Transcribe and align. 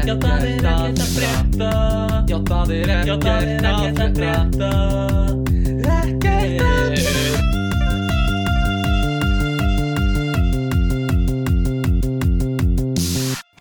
Já 0.00 0.14
það 0.16 0.44
er 0.44 0.66
ekkert 0.70 1.00
að 1.04 1.10
frétta 1.14 1.70
Já 2.30 2.36
það 2.48 2.70
er 2.76 2.92
ekkert 2.94 3.26
að 4.04 4.14
frétta 4.16 4.70
Ekkert 6.00 6.62
að 6.64 8.00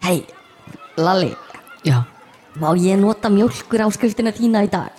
Hei, 0.04 0.24
Lalli, 0.98 1.34
Já, 1.86 2.04
má 2.60 2.72
ég 2.80 2.98
nota 3.00 3.30
mjólkur 3.32 3.84
áskriftina 3.86 4.32
þína 4.36 4.64
í 4.66 4.72
dag? 4.72 4.90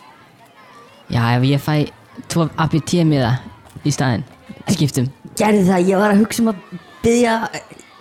já 1.11 1.25
ef 1.36 1.43
ég 1.43 1.59
fæ 1.59 1.91
tvo 2.30 2.46
APT 2.57 2.93
miða 3.04 3.32
í 3.82 3.91
staðinn 3.91 4.23
skiptum. 4.70 5.09
Gerði 5.34 5.65
það, 5.66 5.88
ég 5.88 5.98
var 5.98 6.12
að 6.15 6.20
hugsa 6.23 6.43
um 6.45 6.52
að 6.52 6.60
byggja 7.02 7.34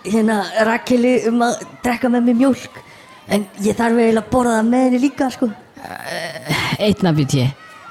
hérna 0.04 0.36
Rakeli 0.68 1.16
um 1.26 1.42
að 1.42 1.64
drekka 1.82 2.08
með 2.12 2.28
mér 2.28 2.38
mjólk 2.44 2.78
En 3.30 3.46
ég 3.62 3.76
þarf 3.78 3.98
eiginlega 4.00 4.24
að 4.24 4.30
borða 4.32 4.56
það 4.58 4.70
með 4.72 4.84
henni 4.86 5.00
líka, 5.04 5.30
sko. 5.30 5.50
Einn 6.80 7.10
APT, 7.10 7.36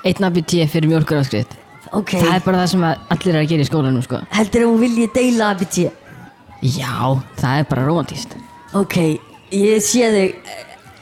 einn 0.06 0.28
APT 0.30 0.56
fyrir 0.70 0.92
mjölkur 0.92 1.22
áskrift 1.24 1.56
Ok, 1.96 2.12
Það 2.20 2.36
er 2.36 2.44
bara 2.46 2.60
það 2.62 2.68
sem 2.74 2.84
að 2.86 3.06
allir 3.16 3.34
er 3.34 3.40
að 3.40 3.48
gera 3.50 3.64
í 3.64 3.68
skólanum 3.70 4.04
sko. 4.06 4.20
Heldur 4.36 4.66
að 4.66 4.70
hún 4.70 4.82
vilji 4.84 5.08
deila 5.16 5.48
ABT? 5.56 5.78
Já, 6.62 6.92
það 7.40 7.62
er 7.62 7.70
bara 7.72 7.86
romantíst 7.88 8.36
Ok, 8.78 8.98
ég 9.56 9.82
sé 9.82 10.12
þig. 10.14 10.52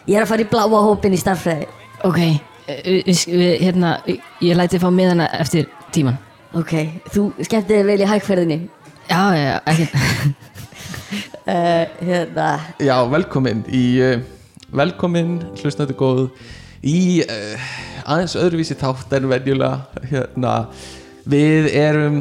Ég 0.08 0.16
er 0.16 0.24
að 0.24 0.30
fara 0.30 0.46
í 0.46 0.48
bláa 0.48 0.84
hópin 0.86 1.18
í 1.18 1.20
starffræði 1.20 1.68
Ok, 2.08 2.22
eh, 2.24 2.80
við, 2.86 3.26
við, 3.28 3.52
hérna, 3.66 3.98
ég 4.08 4.56
læti 4.56 4.80
fá 4.80 4.88
miðana 4.94 5.28
eftir 5.42 5.68
tíman 5.92 6.16
Ok, 6.56 6.74
þú 7.12 7.34
skemmti 7.42 7.74
þig 7.82 7.90
vel 7.90 8.00
í 8.00 8.08
hægferðinni 8.08 8.60
Já, 9.10 9.22
já, 9.36 9.52
ekkert 9.68 9.94
uh, 11.52 11.84
Hérna, 12.00 12.48
Já, 12.80 12.96
velkomin 13.12 13.66
í 13.68 13.84
uh, 14.06 14.18
Velkomin, 14.76 15.40
hlustnættu 15.62 15.96
góð 15.96 16.26
Í 16.88 17.24
uh, 17.24 17.68
aðeins 18.04 18.36
öðruvísi 18.38 18.76
þátt 18.78 19.14
en 19.16 19.30
venjulega 19.32 20.04
hérna, 20.12 20.54
Við 21.28 21.70
erum 21.72 22.20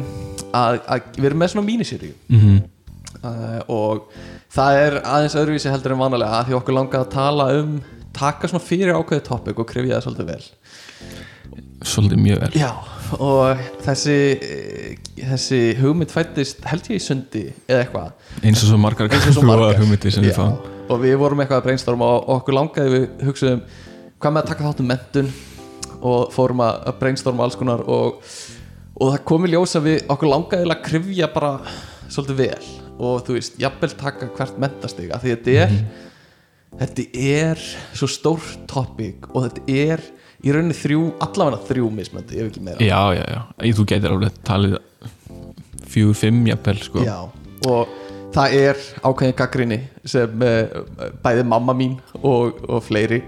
að, 0.55 0.79
að, 0.87 1.09
Við 1.17 1.29
erum 1.29 1.43
með 1.43 1.53
svona 1.53 1.67
míniserju 1.67 2.13
mm 2.31 2.39
-hmm. 2.39 2.61
uh, 3.19 3.59
Og 3.67 4.07
það 4.53 4.79
er 4.85 4.99
aðeins 5.03 5.35
öðruvísi 5.35 5.73
heldur 5.73 5.97
en 5.97 6.03
vanalega 6.05 6.45
Því 6.47 6.57
okkur 6.61 6.77
langaði 6.77 7.03
að 7.03 7.13
tala 7.17 7.49
um 7.59 7.81
Taka 8.17 8.47
svona 8.47 8.63
fyrir 8.63 8.95
ákveðið 8.95 9.27
topic 9.27 9.59
og 9.59 9.67
krifja 9.69 9.99
það 9.99 10.03
svolítið 10.03 10.29
vel. 10.31 10.45
Svolítið 11.85 12.17
mjög 12.17 12.39
vel. 12.41 12.49
Já, 12.57 12.71
og 13.19 13.59
þessi 13.85 14.15
eh, 14.41 14.95
Þessi 15.19 15.59
hugmynd 15.77 16.09
fættist 16.09 16.65
held 16.65 16.89
ég 16.89 16.97
í 16.97 17.03
sundi 17.03 17.43
Eða 17.67 17.83
eitthvað. 17.83 18.09
Eins 18.41 18.63
og 18.63 18.71
svo 18.71 18.81
margar 18.81 19.13
margar. 19.51 19.77
hugmyndir 19.77 20.11
sem 20.15 20.25
við 20.25 20.33
fáum 20.33 20.76
og 20.87 21.03
við 21.03 21.17
vorum 21.21 21.43
eitthvað 21.43 21.61
að 21.61 21.67
brainstorma 21.67 22.09
og, 22.15 22.29
okkur 22.37 22.57
langaði 22.57 22.93
við 22.93 23.05
hugsaðum 23.27 23.63
hvað 24.17 24.33
með 24.33 24.41
að 24.41 24.49
taka 24.51 24.67
þátt 24.67 24.81
um 24.83 24.89
mentun 24.91 25.31
og 25.97 26.33
fórum 26.33 26.63
að 26.65 26.81
að 26.89 26.99
brainstorma 27.01 27.45
alls 27.45 27.57
konar 27.59 27.83
og, 27.85 28.19
og 28.97 29.13
það 29.13 29.23
kom 29.29 29.47
í 29.47 29.53
ljós 29.53 29.77
að 29.77 29.87
við 29.91 30.11
okkur 30.15 30.33
langaði 30.33 30.69
að 30.71 30.83
krifja 30.85 31.29
bara 31.33 31.53
svolítið 32.07 32.41
vel. 32.41 32.67
Og 32.97 33.21
þú 33.27 33.35
veist, 33.35 33.57
jafnvel 33.61 33.91
taka 33.99 34.29
hvert 34.37 34.61
mentastig 34.61 35.11
af 35.13 35.21
því 35.21 35.35
þetta 35.35 35.57
er 35.65 35.73
þetta 36.77 37.05
er 37.27 37.65
svo 37.95 38.09
stór 38.11 38.47
topic 38.69 39.29
og 39.33 39.47
þetta 39.47 39.77
er 39.93 40.03
í 40.45 40.53
rauninni 40.53 40.77
þrjú, 40.77 41.03
allavega 41.23 41.61
þrjú 41.67 41.91
mismöndi, 41.93 42.37
ef 42.37 42.51
ekki 42.51 42.63
meira. 42.65 42.81
Já, 42.83 43.17
já, 43.17 43.23
já, 43.33 43.71
þú 43.77 43.85
getur 43.89 44.15
alveg 44.15 44.41
talið 44.45 44.75
fjögur, 45.87 46.17
fimm 46.19 46.43
jafnvel 46.49 46.81
sko. 46.83 47.05
Já, 47.05 47.17
og 47.69 47.95
það 48.37 48.55
er 48.61 48.81
ákveðin 49.01 49.37
gaggrinni 49.41 49.79
sem 50.07 50.43
uh, 50.45 50.79
bæði 51.25 51.45
mamma 51.49 51.73
mín 51.77 51.97
og, 52.21 52.59
og 52.69 52.83
fleiri 52.85 53.21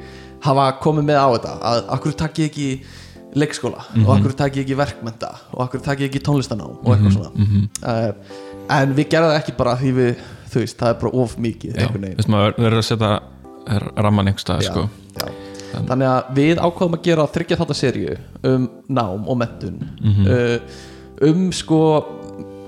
hafa 0.45 0.69
komið 0.83 1.09
með 1.09 1.19
á 1.19 1.27
þetta 1.35 1.53
að 1.73 1.79
akkur 1.97 2.17
takk 2.19 2.41
ég 2.43 2.51
ekki 2.51 2.67
leikskóla? 3.37 3.83
Og 4.05 4.11
akkur 4.15 4.33
takk 4.37 4.55
ég 4.57 4.65
ekki 4.65 4.77
verkmenta 4.79 5.33
og 5.53 5.59
akkur 5.67 5.83
takk 5.85 5.99
ég 6.01 6.09
ekki 6.09 6.21
tónlistanám 6.25 6.77
og 6.79 6.87
eitthvað 6.95 7.17
svona. 7.17 7.65
uh, 7.85 8.37
en 8.79 8.95
við 8.97 9.09
gerðum 9.11 9.35
ekki 9.37 9.53
bara 9.57 9.75
því 9.77 9.91
við 9.97 10.23
þú 10.49 10.63
veist, 10.63 10.79
það 10.79 10.93
er 10.93 10.97
bara 11.03 11.11
of 11.23 11.35
mikið 11.37 11.75
maður 12.33 12.55
verður 12.57 12.81
að 12.81 12.87
setja 12.87 13.11
ramman 14.01 14.31
einhver 14.31 14.41
stað 14.41 14.63
Já, 14.65 14.71
sko. 14.71 14.85
já. 15.19 15.27
Þannig 15.69 16.07
að 16.09 16.29
við 16.39 16.61
ákvaðum 16.65 16.95
að 16.97 17.03
gera 17.05 17.25
þryggja 17.29 17.57
þátt 17.59 17.73
að 17.75 17.79
serju 17.83 18.15
um 18.49 18.63
nám 18.89 19.27
og 19.29 19.37
mentun 19.37 19.75
uh, 20.25 20.55
um 21.29 21.43
sko 21.53 21.81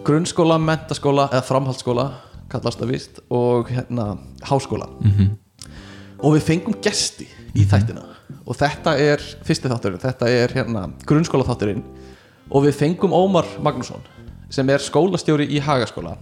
grunnskóla, 0.06 0.60
mentaskóla 0.62 1.26
eða 1.32 1.42
framhaldsskóla 1.48 2.06
kallast 2.52 2.82
það 2.82 2.94
vist 2.94 3.22
og 3.32 3.72
hérna 3.72 4.16
háskóla. 4.48 4.90
Og 6.22 6.36
við 6.38 6.48
fengum 6.48 6.78
gesti 6.84 7.28
í 7.58 7.66
þættina. 7.66 8.04
Og 8.46 8.58
þetta 8.58 8.96
er 9.00 9.22
fyrsti 9.46 9.70
þátturinn, 9.72 10.02
þetta 10.02 10.30
er 10.30 10.54
hérna 10.56 10.88
grunnskóla 11.08 11.46
þátturinn 11.48 11.84
og 12.52 12.66
við 12.66 12.76
fengum 12.80 13.14
Ómar 13.16 13.48
Magnússon 13.64 14.04
sem 14.52 14.68
er 14.70 14.84
skólastjóri 14.84 15.48
í 15.52 15.62
Hagaskóla 15.64 16.18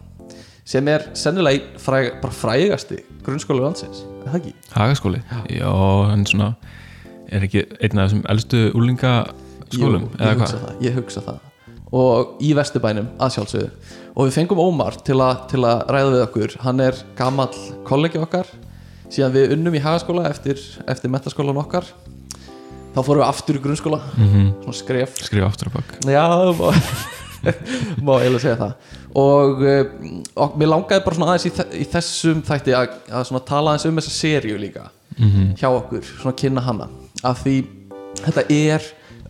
sem 0.70 0.86
er 0.92 1.08
sennilega 1.18 1.80
fræg, 1.82 2.20
bara 2.22 2.36
frægasti 2.36 3.00
grunnskóla 3.26 3.66
landsins, 3.66 4.04
er 4.22 4.30
það 4.30 4.40
ekki? 4.40 4.54
Hagaskóli? 4.76 5.22
Já, 5.50 5.72
hann 6.12 6.26
svona 6.30 6.52
er 7.30 7.46
ekki 7.48 7.66
einn 7.80 8.02
af 8.02 8.10
þessum 8.10 8.26
elstu 8.34 8.66
úlingaskólum 8.78 10.06
Jú, 10.10 10.12
ég 10.22 10.38
hugsa 10.42 10.60
það, 10.60 10.84
ég 10.86 11.00
hugsa 11.00 11.26
það. 11.26 11.40
Og 12.00 12.44
í 12.46 12.52
Vesturbænum 12.58 13.10
að 13.18 13.34
sjálfsögðu 13.36 13.98
og 14.20 14.28
við 14.28 14.36
fengum 14.36 14.60
Ómar 14.60 14.98
til, 15.08 15.16
a, 15.24 15.30
til 15.48 15.62
að 15.64 15.86
ræða 15.96 16.10
við 16.12 16.24
okkur. 16.26 16.56
Hann 16.66 16.82
er 16.84 16.98
gamall 17.16 17.54
kollegi 17.88 18.20
okkar. 18.20 18.50
Síðan 19.10 19.32
við 19.34 19.54
unnum 19.56 19.78
í 19.78 19.82
hagaskóla 19.82 20.26
eftir, 20.30 20.60
eftir 20.92 21.10
metaskólan 21.14 21.58
okkar. 21.62 21.88
Þá 22.94 23.00
fórum 23.06 23.22
við 23.22 23.28
aftur 23.30 23.58
í 23.60 23.64
grunnskóla. 23.64 24.02
Mhm. 24.18 24.50
svona 24.66 24.78
skref. 24.82 25.16
Skrifa 25.24 25.48
aftur 25.48 25.72
á 25.72 25.72
bak. 25.78 25.96
Já, 26.04 26.26
má, 28.04 28.14
eiginlega 28.20 28.42
segja 28.44 28.58
það. 28.60 28.74
Og, 29.24 29.62
uh, 29.64 30.14
og 30.44 30.58
mér 30.60 30.72
langaði 30.74 31.06
bara 31.06 31.16
svona 31.18 31.32
aðeins 31.34 31.48
í, 31.48 31.52
í 31.80 31.88
þessum 31.90 32.42
þætti 32.46 32.76
að, 32.76 32.98
að 33.08 33.24
svona 33.30 33.44
tala 33.48 33.72
aðeins 33.74 33.88
um 33.90 34.02
þessa 34.02 34.16
seríu 34.18 34.60
líka 34.60 34.90
Mhm. 35.20 35.56
hjá 35.60 35.68
okkur, 35.68 36.04
svona 36.22 36.36
kynna 36.40 36.62
hana. 36.64 36.86
Af 37.28 37.42
því 37.44 37.56
þetta 38.24 38.44
er 38.56 38.86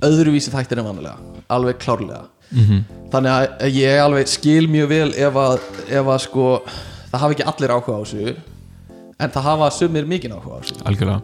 öðruvísi 0.05 0.51
þættir 0.53 0.81
en 0.81 0.85
vanlega, 0.89 1.15
alveg 1.49 1.79
klárlega 1.81 2.25
Mhm. 2.51 2.83
þannig 3.13 3.31
að 3.33 3.73
ég 3.77 3.99
alveg 4.03 4.27
skil 4.29 4.67
mjög 4.69 4.87
vel 4.89 5.09
ef 5.13 5.35
að, 5.37 5.59
ef 5.89 6.05
að 6.15 6.21
sko 6.25 6.45
það 7.11 7.19
hafa 7.23 7.35
ekki 7.35 7.47
allir 7.51 7.73
áhuga 7.75 7.97
á 7.97 8.01
þessu 8.03 8.35
en 9.19 9.29
það 9.33 9.43
hafa 9.49 9.69
sumir 9.75 10.05
mikinn 10.09 10.33
áhuga 10.33 10.57
á 10.57 10.59
þessu 10.61 10.79
Algjörlega 10.85 11.21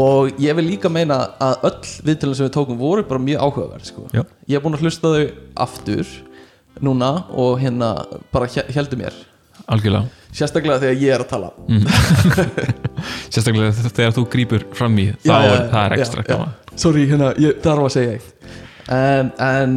og 0.00 0.38
ég 0.38 0.54
vil 0.54 0.66
líka 0.68 0.88
meina 0.92 1.16
að 1.42 1.64
öll 1.66 1.92
viðtölum 2.06 2.36
sem 2.38 2.46
við 2.46 2.52
tókum 2.54 2.78
voru 2.78 3.02
bara 3.02 3.18
mjög 3.18 3.40
áhugaverð 3.42 3.88
sko. 3.88 4.04
Já. 4.14 4.22
ég 4.46 4.56
er 4.56 4.62
búin 4.62 4.76
að 4.78 4.84
hlusta 4.86 5.10
þau 5.10 5.24
aftur 5.66 6.06
núna 6.80 7.24
og 7.34 7.58
hérna 7.60 7.90
bara 8.32 8.46
heldur 8.70 9.00
mér 9.00 9.16
Algjörlega 9.70 10.08
sérstaklega 10.32 10.78
þegar 10.84 11.00
ég 11.02 11.14
er 11.14 11.24
að 11.24 11.30
tala 11.32 11.50
Sérstaklega 13.32 13.72
þegar 13.90 14.14
þú 14.16 14.24
grýpur 14.30 14.64
fram 14.76 14.98
í 15.02 15.08
þá 15.24 15.26
Já, 15.26 15.36
já, 15.42 15.52
er 15.56 15.64
það 15.72 15.84
er 15.84 15.94
já, 15.96 16.02
ekstra 16.04 16.24
já. 16.26 16.38
sorry, 16.78 17.06
hérna, 17.10 17.32
ég 17.42 17.58
þarf 17.64 17.86
að 17.88 17.94
segja 17.96 18.12
eitt 18.18 18.54
en, 18.90 19.32
en 19.38 19.74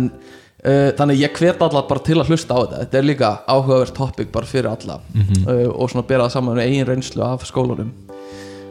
þannig 0.63 1.19
ég 1.19 1.35
hvet 1.35 1.61
alla 1.65 1.81
bara 1.89 1.99
til 1.99 2.15
að 2.21 2.29
hlusta 2.31 2.55
á 2.55 2.59
þetta. 2.63 2.77
Þetta 2.83 2.97
er 2.99 3.05
líka 3.07 3.29
áhugavert 3.51 3.95
topic 3.97 4.31
bara 4.31 4.47
fyrir 4.47 4.69
alla. 4.71 4.99
Mhm. 5.13 5.45
uh, 5.47 5.69
og 5.75 5.91
svona 5.91 6.07
bera 6.07 6.27
það 6.27 6.35
saman 6.37 6.57
með 6.57 6.67
eigin 6.69 6.87
reynslu 6.87 7.23
af 7.25 7.43
skólanum. 7.47 7.91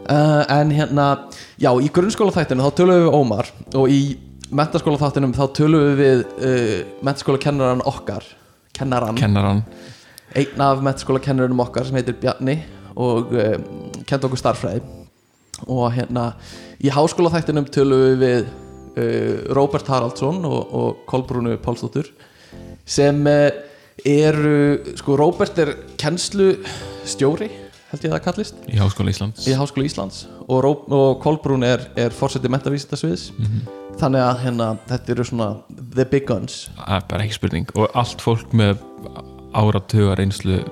Uh, 0.02 0.42
en 0.50 0.70
hérna 0.74 1.28
já, 1.60 1.70
í 1.78 1.90
grunnskóla 1.92 2.32
þættinu 2.34 2.64
þá 2.64 2.74
tölum 2.80 3.02
við 3.04 3.12
Ómar 3.14 3.50
og 3.78 3.92
í 3.92 4.00
mentaskóla 4.50 4.98
þættinum 4.98 5.34
þá 5.36 5.44
tölum 5.54 5.92
við 6.00 6.24
uh, 6.40 6.78
mentaskóla 7.04 7.38
kennaran 7.38 7.84
okkar. 7.84 8.24
Kennaran, 8.72 9.16
Kennaran 9.20 9.62
einn 10.34 10.60
af 10.64 10.80
mentaskóla 10.80 11.20
kennarunum 11.20 11.60
okkar 11.60 11.84
sem 11.84 11.98
heitir 12.00 12.16
Bjarni 12.16 12.56
og 12.96 13.34
kent 14.08 14.24
okkur 14.24 14.40
starffræði 14.40 14.80
og 15.68 15.92
hérna 15.92 16.30
í 16.80 16.88
háskóla 16.92 17.30
þættinum 17.34 17.68
tölum 17.68 18.16
við 18.20 18.46
Róbert 19.56 19.88
Haraldsson 19.88 20.44
og, 20.44 20.74
og 20.76 21.02
Kolbrúnu 21.08 21.56
Pálsdóttur 21.62 22.10
sem 22.84 23.22
uh, 23.26 23.48
eru 24.04 24.94
sko 24.98 25.16
Róbert 25.20 25.60
er 25.62 25.76
kennslustjóri 26.00 27.50
held 27.92 28.06
ég 28.06 28.08
að 28.08 28.16
það 28.16 28.24
kallist. 28.24 28.60
Í 28.72 28.78
Háskóla 28.80 29.12
Íslands. 29.12 29.44
Í 29.44 29.56
Háskóla 29.56 29.84
Íslands. 29.84 30.22
Og, 30.46 30.62
Ró, 30.64 30.72
og 30.88 31.18
Kolbrún 31.20 31.66
er, 31.66 31.84
er 32.00 32.14
fórseti 32.16 32.48
mentavísindasviðs 32.52 33.28
þannig 34.00 34.24
að 34.24 34.38
hérna, 34.46 34.68
þetta 34.88 35.12
eru 35.12 35.26
svona 35.28 35.48
the 35.92 36.06
big 36.08 36.24
guns. 36.28 36.64
Bara 36.80 37.26
ekki 37.26 37.36
spurning. 37.36 37.68
Og 37.76 37.92
allt 37.98 38.24
fólk 38.24 38.54
með 38.56 38.80
áratugar 39.52 40.20
einslu 40.22 40.62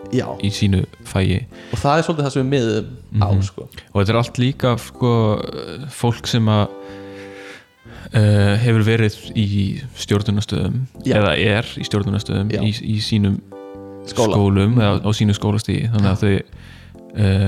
í 0.40 0.50
sínu 0.54 0.86
fæi 1.04 1.42
og 1.68 1.80
það 1.82 1.98
er 1.98 2.06
svolítið 2.06 2.24
það 2.24 2.32
sem 2.32 2.40
við 2.40 2.50
miðum 2.54 3.20
á 3.20 3.28
sko. 3.44 3.66
og 3.68 3.96
þetta 3.98 4.14
er 4.14 4.18
allt 4.22 4.40
líka 4.40 4.70
sko, 4.80 5.10
fólk 5.92 6.30
sem 6.30 6.48
að 6.48 6.62
uh, 8.14 8.54
hefur 8.62 8.84
verið 8.86 9.18
í 9.38 9.46
stjórnunastöðum 10.00 10.82
eða 11.04 11.34
er 11.36 11.68
í 11.78 11.86
stjórnunastöðum 11.86 12.52
í, 12.60 12.72
í 12.72 12.98
sínum 13.04 13.40
Skóla. 14.08 14.34
skólum 14.34 14.78
eða 14.80 14.98
á 15.04 15.10
sínu 15.14 15.36
skólastíði 15.36 15.90
þannig 15.92 16.10
að 16.10 16.24
þau 16.24 16.34
uh, 17.20 17.46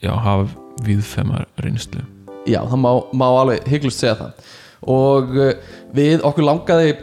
já, 0.00 0.12
hafa 0.14 0.48
viðfema 0.86 1.44
reynslu. 1.60 2.04
Já, 2.48 2.62
það 2.64 2.80
má, 2.80 2.90
má 3.12 3.26
alveg 3.28 3.66
hygglust 3.68 4.00
segja 4.00 4.16
það. 4.16 4.52
Og 4.88 5.34
uh, 5.36 5.50
við 5.96 6.24
okkur 6.24 6.46
langaði 6.46 6.94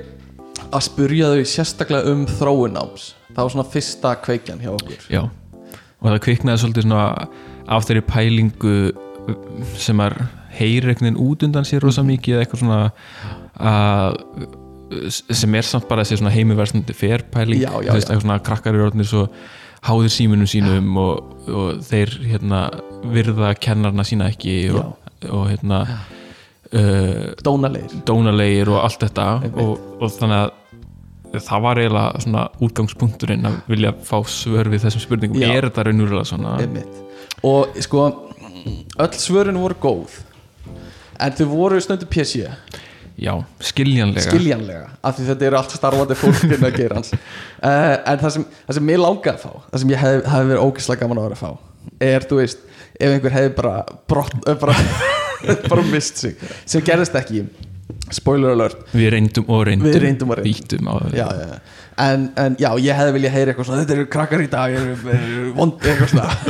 að 0.68 0.84
spurja 0.88 1.30
þau 1.36 1.51
sérstaklega 1.51 2.16
um 2.16 2.25
þróunáms 2.39 3.12
það 3.38 3.45
var 3.45 3.54
svona 3.54 3.69
fyrsta 3.69 4.13
kveikjan 4.25 4.63
hjá 4.63 4.72
okkur. 4.74 5.04
Já, 5.13 5.22
og 6.01 6.07
það 6.10 6.24
kviknaði 6.25 6.62
svolítið 6.63 6.88
svona 6.88 7.28
af 7.68 7.86
þeirri 7.86 8.04
pælingu 8.07 8.75
sem 9.78 10.01
er 10.01 10.16
heyrir 10.57 10.89
einhvern 10.92 11.07
veginn 11.12 11.21
út 11.27 11.44
undan 11.48 11.65
sér 11.68 11.83
rosa 11.86 12.04
mikið 12.07 12.36
eða 12.38 12.45
eitthvað 12.45 12.63
svona 12.63 12.80
að 13.57 14.19
sem 15.36 15.56
er 15.59 15.65
samt 15.68 15.88
bara 15.89 16.04
þessi 16.06 16.21
svona 16.21 16.31
heimiverstandi 16.31 16.94
ferpæling, 16.95 17.59
Já, 17.65 17.71
já, 17.83 17.89
þú 17.92 17.95
veist, 17.98 18.07
já. 18.07 18.13
eitthvað 18.13 18.21
svona 18.24 18.38
krakkar 18.48 18.75
eru 18.77 18.86
orðnir 18.88 19.09
svo 19.09 19.25
háðir 19.88 20.13
símunum 20.13 20.48
sínum 20.50 20.94
og, 21.01 21.33
og 21.51 21.81
þeir 21.86 22.13
hérna 22.31 22.62
virða 23.13 23.50
kennarna 23.62 24.06
sína 24.07 24.30
ekki 24.31 24.56
og, 24.71 24.94
og 25.27 25.44
hérna 25.51 25.81
uh, 25.88 27.33
Dónalegir. 27.44 27.98
dónalegir 28.07 28.71
og 28.74 28.80
allt 28.86 29.03
þetta. 29.06 29.27
Og, 29.60 29.74
og 30.00 30.15
þannig 30.15 30.39
að 31.33 31.44
það 31.44 31.65
var 31.68 31.81
eiginlega 31.83 32.24
svona 32.24 32.45
útgangspunkturinn 32.63 33.50
að 33.51 33.57
vilja 33.68 33.92
fá 34.07 34.18
svör 34.31 34.71
við 34.71 34.86
þessum 34.88 35.03
spurningum. 35.03 35.44
Er 35.44 35.68
þetta 35.68 35.83
raunverulega 35.89 36.31
svona? 36.31 36.56
Einmitt. 36.63 37.03
og 37.45 37.75
sko 37.83 38.07
öll 38.98 39.19
svörin 39.19 39.60
voru 39.62 39.75
góð 39.83 40.15
en 41.19 41.38
þau 41.40 41.48
voru 41.52 41.80
stundu 41.84 42.10
PC 42.10 42.44
já, 43.18 43.34
skiljanlega. 43.66 44.25
Skiljanlega, 44.28 44.90
af 45.02 45.18
því 45.18 45.30
þetta 45.31 45.48
eru 45.50 45.60
allt 45.62 45.78
starfandi 45.78 46.18
fólk 46.19 46.44
inn 46.50 46.68
að 46.68 46.81
gera 46.81 47.00
hans 47.00 47.14
uh, 47.14 47.96
en 48.12 48.22
það 48.22 48.36
sem, 48.38 48.46
það 48.68 48.80
sem 48.80 48.92
mér 48.92 49.02
langaði 49.04 49.34
að 49.34 49.42
fá 49.46 49.72
það 49.72 49.81
sem 49.84 49.96
ég 49.96 50.04
hef, 50.04 50.19
hef 50.34 50.52
verið 50.52 50.68
ógeðslega 50.68 51.04
gaman 51.06 51.22
að 51.24 51.28
vera 51.30 51.40
að 51.40 51.46
fá 51.46 51.68
er, 52.04 52.25
þú 52.28 52.42
veist, 52.42 52.66
ef 52.98 53.14
einhver 53.14 53.34
hefði 53.34 53.54
bara 53.58 53.78
brott, 54.10 54.36
eh, 54.46 54.60
bara, 54.60 54.75
bara 55.72 55.88
mist 55.88 56.22
sig, 56.24 56.38
sem 56.66 56.84
gerðist 56.86 57.18
ekki. 57.18 57.46
Spoiler 58.13 58.54
alert. 58.54 58.86
Við 58.96 59.10
reyndum 59.16 59.50
og 59.52 59.66
reyndum. 59.68 59.88
Við 59.88 60.02
reyndum 60.04 60.31
og 60.31 60.40
reyndum. 60.40 60.90
Já, 61.16 61.28
já. 61.36 61.60
En, 62.04 62.28
en 62.40 62.56
já, 62.62 62.70
ég 62.84 62.96
hefði 62.96 63.13
viljað 63.16 63.34
heyra 63.34 63.52
eitthvað 63.52 63.68
svona 63.68 63.84
þetta 63.84 63.96
eru 63.96 64.10
krakkar 64.13 64.44
í 64.44 64.50
dag, 64.52 64.75
eru, 64.80 64.98
eru 65.16 65.54
vondi 65.58 65.92
eitthvað 65.92 66.13
svona. 66.13 66.36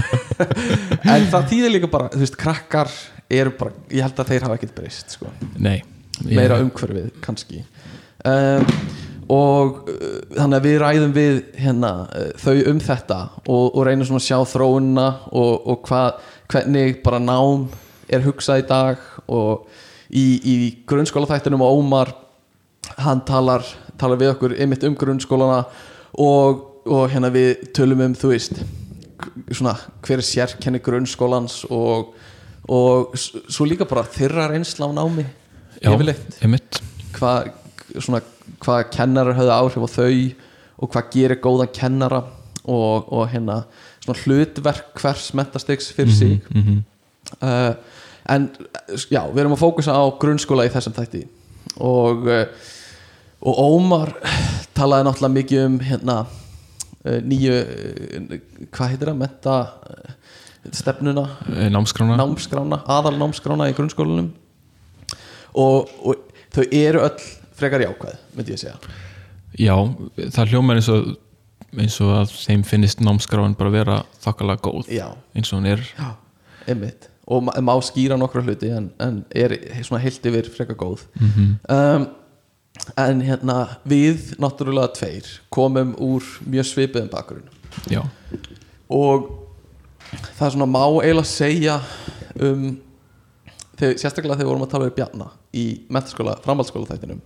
En 1.07 1.23
það 1.31 1.45
þýðir 1.49 1.71
líka 1.73 1.87
bara, 1.89 2.11
þú 2.13 2.19
veist, 2.21 2.35
krakkar 2.37 2.91
bara, 3.29 3.73
ég 3.91 4.05
held 4.05 4.21
að 4.21 4.31
þeir 4.31 4.47
hafa 4.47 4.57
ekkert 4.59 4.75
breyst 4.77 5.17
sko. 5.17 5.31
Nei, 5.59 5.81
meira 6.23 6.61
umhverfið 6.63 7.09
kannski. 7.23 7.63
Um, 8.27 8.69
og 9.31 9.89
uh, 9.91 10.21
þannig 10.37 10.57
að 10.57 10.67
við 10.67 10.77
ræðum 10.83 11.15
við 11.15 11.41
hérna, 11.59 11.91
uh, 12.07 12.29
þau 12.39 12.55
um 12.71 12.79
þetta 12.83 13.19
og, 13.43 13.65
og 13.67 13.81
reynum 13.87 14.07
svona 14.07 14.23
að 14.23 14.29
sjá 14.29 14.39
þróunna 14.53 15.07
og, 15.31 15.67
og 15.67 15.83
hvað, 15.87 16.23
hvernig 16.51 17.01
bara 17.03 17.19
nám 17.23 17.67
er 18.07 18.23
hugsað 18.23 18.63
í 18.63 18.67
dag 18.69 19.03
og 19.27 19.67
í, 20.07 20.25
í 20.39 20.55
grunnskólaþættinum 20.87 21.65
og 21.65 21.81
Ómar 21.81 22.13
hann 23.03 23.21
talar, 23.27 23.65
talar 23.99 24.19
við 24.19 24.33
okkur 24.35 24.55
einmitt 24.55 24.85
um 24.87 24.95
grunnskólana 24.97 25.65
og, 26.23 26.63
og 26.87 27.11
hérna 27.11 27.31
við 27.33 27.67
tölum 27.75 28.05
um 28.07 28.15
þú 28.17 28.31
veist 28.31 28.61
svona 29.51 29.75
hver 30.05 30.21
er 30.21 30.25
sérkenni 30.25 30.79
grunnskólans 30.83 31.63
og, 31.73 32.13
og 32.67 33.15
svo 33.17 33.67
líka 33.67 33.87
bara 33.87 34.03
þeirra 34.03 34.49
reynsla 34.51 34.89
á 34.89 34.91
námi 34.95 35.25
yfirleitt. 35.81 36.39
hvað 37.15 37.53
hvað 38.63 38.89
kennarar 38.93 39.37
höfðu 39.37 39.53
áhrif 39.53 39.85
á 39.85 39.89
þau 39.97 40.11
og 40.77 40.91
hvað 40.93 41.11
gerir 41.13 41.41
góðan 41.41 41.73
kennara 41.73 42.23
og, 42.67 43.07
og 43.13 43.29
hérna 43.31 43.61
svona 44.03 44.19
hlutverk 44.23 44.91
hvers 45.01 45.31
mentastiks 45.37 45.91
fyrir 45.93 46.13
sig. 46.13 46.41
mm 46.49 46.63
-hmm. 46.63 46.83
uh, 47.41 47.75
en 48.29 48.49
já, 49.11 49.23
við 49.31 49.39
erum 49.39 49.53
að 49.53 49.63
fókusa 49.63 49.91
á 49.95 50.03
grunnskóla 50.19 50.65
í 50.65 50.69
þessum 50.73 50.93
þætti. 50.93 51.27
Og 51.77 52.27
uh, 52.27 52.45
og 53.41 53.55
Ómar 53.57 54.13
talaði 54.73 55.05
náttúrulega 55.07 55.33
mikið 55.33 55.65
um 55.65 55.79
hérna 55.79 56.25
uh, 57.05 57.19
nýju 57.21 57.53
uh, 57.53 58.39
hvað 58.71 58.89
heitir 58.89 59.11
það, 59.11 59.17
menta 59.17 59.57
uh, 59.61 60.13
stefnuna 60.75 61.25
Námskrána 61.71 62.17
námskrána, 62.19 62.81
aðal 62.85 63.17
námskrána 63.19 63.69
í 63.71 63.75
grunnskólanum. 63.77 64.31
Og, 65.57 65.91
og 66.03 66.15
þau 66.53 66.63
eru 66.65 67.03
öll 67.05 67.27
frekar 67.57 67.85
jákvæð 67.85 68.19
myndi 68.37 68.55
ég 68.55 68.61
segja. 68.61 68.77
Já, 69.57 69.73
það 70.35 70.53
hljómar 70.53 70.79
eins 70.79 70.89
og 70.93 71.15
eins 71.77 71.97
og 72.03 72.13
að 72.15 72.33
þeim 72.35 72.63
finnist 72.67 73.01
námskráin 73.03 73.57
bara 73.57 73.73
vera 73.73 73.97
þokkalega 74.23 74.63
góð 74.63 74.91
já, 74.93 75.07
eins 75.35 75.51
og 75.51 75.59
hún 75.59 75.71
er. 75.73 75.83
Já, 75.97 76.13
einmitt. 76.67 77.09
Og 77.27 77.43
ma 77.43 77.57
má 77.59 77.73
skýra 77.83 78.15
nokkra 78.19 78.43
hluti 78.45 78.69
en, 78.71 78.91
en 79.03 79.19
er 79.35 79.57
svona 79.83 79.99
heilt 80.03 80.23
yfir 80.29 80.47
frekar 80.53 80.79
góð. 80.79 81.03
Mm 81.19 81.57
um, 81.67 82.07
en 82.97 83.21
hérna 83.25 83.57
við 83.89 84.35
náttúrulega 84.41 84.93
tveir 84.97 85.27
komum 85.53 85.95
úr 86.03 86.25
mjög 86.45 86.67
svipiðum 86.71 87.09
bakgrunn 87.09 87.47
og 88.93 89.31
það 90.37 90.45
er 90.47 90.53
svona 90.55 90.69
má 90.69 90.83
eiginlega 90.85 91.29
segja 91.29 91.79
um 92.37 92.67
þegar, 93.77 93.97
sérstaklega 94.01 94.37
þegar 94.37 94.43
við 94.45 94.51
vorum 94.51 94.65
að 94.65 94.73
tala 94.73 94.89
við 94.89 94.95
Bjarna 94.97 95.29
í 95.57 95.65
mentaskóla, 95.93 96.37
framhaldsskóla 96.43 96.89
þættinum 96.91 97.21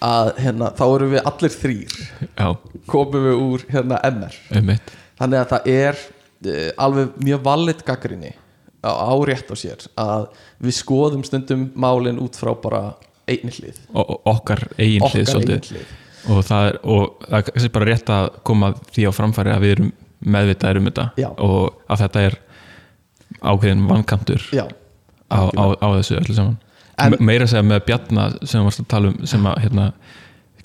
að 0.00 0.30
hérna, 0.40 0.70
þá 0.76 0.84
erum 0.86 1.12
við 1.14 1.26
allir 1.28 1.54
þrýr 1.54 1.96
já, 2.24 2.46
komum 2.88 3.26
við 3.26 3.42
úr 3.44 3.66
hérna 3.68 4.00
MR 4.08 4.38
einmitt. 4.56 4.94
Þannig 5.20 5.42
að 5.42 5.50
það 5.50 5.70
er 5.74 5.98
uh, 6.00 6.68
alveg 6.86 7.18
mjög 7.20 7.42
valið 7.44 7.84
gaggrinni 7.90 8.32
á, 8.80 8.92
á 8.96 9.12
rétt 9.28 9.52
á 9.52 9.56
sér 9.60 9.84
að 10.00 10.28
við 10.64 10.78
skoðum 10.78 11.24
stundum 11.28 11.68
málin 11.76 12.20
út 12.22 12.38
frá 12.40 12.54
bara 12.56 12.84
og 13.30 14.24
okkar 14.26 14.64
eigin 14.78 15.04
hlið 15.04 15.04
okkar 15.06 15.28
svolítið. 15.28 15.58
eigin 15.58 15.76
hlið. 15.76 15.90
Og 16.30 16.40
það 16.44 16.66
er, 16.68 16.78
og 16.84 17.28
er 17.30 17.72
bara 17.72 17.88
rétt 17.88 18.10
að 18.12 18.26
koma 18.44 18.72
því 18.90 19.06
á 19.08 19.12
framfæri 19.14 19.52
að 19.54 19.62
við 19.64 19.74
erum 19.76 19.92
meðvitaðir 20.26 20.80
um 20.80 20.88
þetta 20.90 21.06
Já. 21.16 21.28
og 21.38 21.80
að 21.90 22.02
þetta 22.04 22.24
er 22.28 22.38
ákveðin 23.40 23.86
vankantur 23.88 24.42
á, 25.30 25.38
á, 25.54 25.64
á 25.80 25.88
þessu 26.00 26.18
öllu 26.20 26.34
saman 26.36 26.58
En- 27.00 27.14
Me- 27.14 27.16
meira 27.30 27.46
að 27.46 27.52
segja 27.54 27.64
með 27.64 27.84
Bjarna 27.86 28.24
sem 28.44 28.64
varst 28.66 28.80
að 28.82 28.88
tala 28.92 29.08
um 29.08 29.26
sem 29.26 29.44
að 29.48 29.60
hérna, 29.62 29.92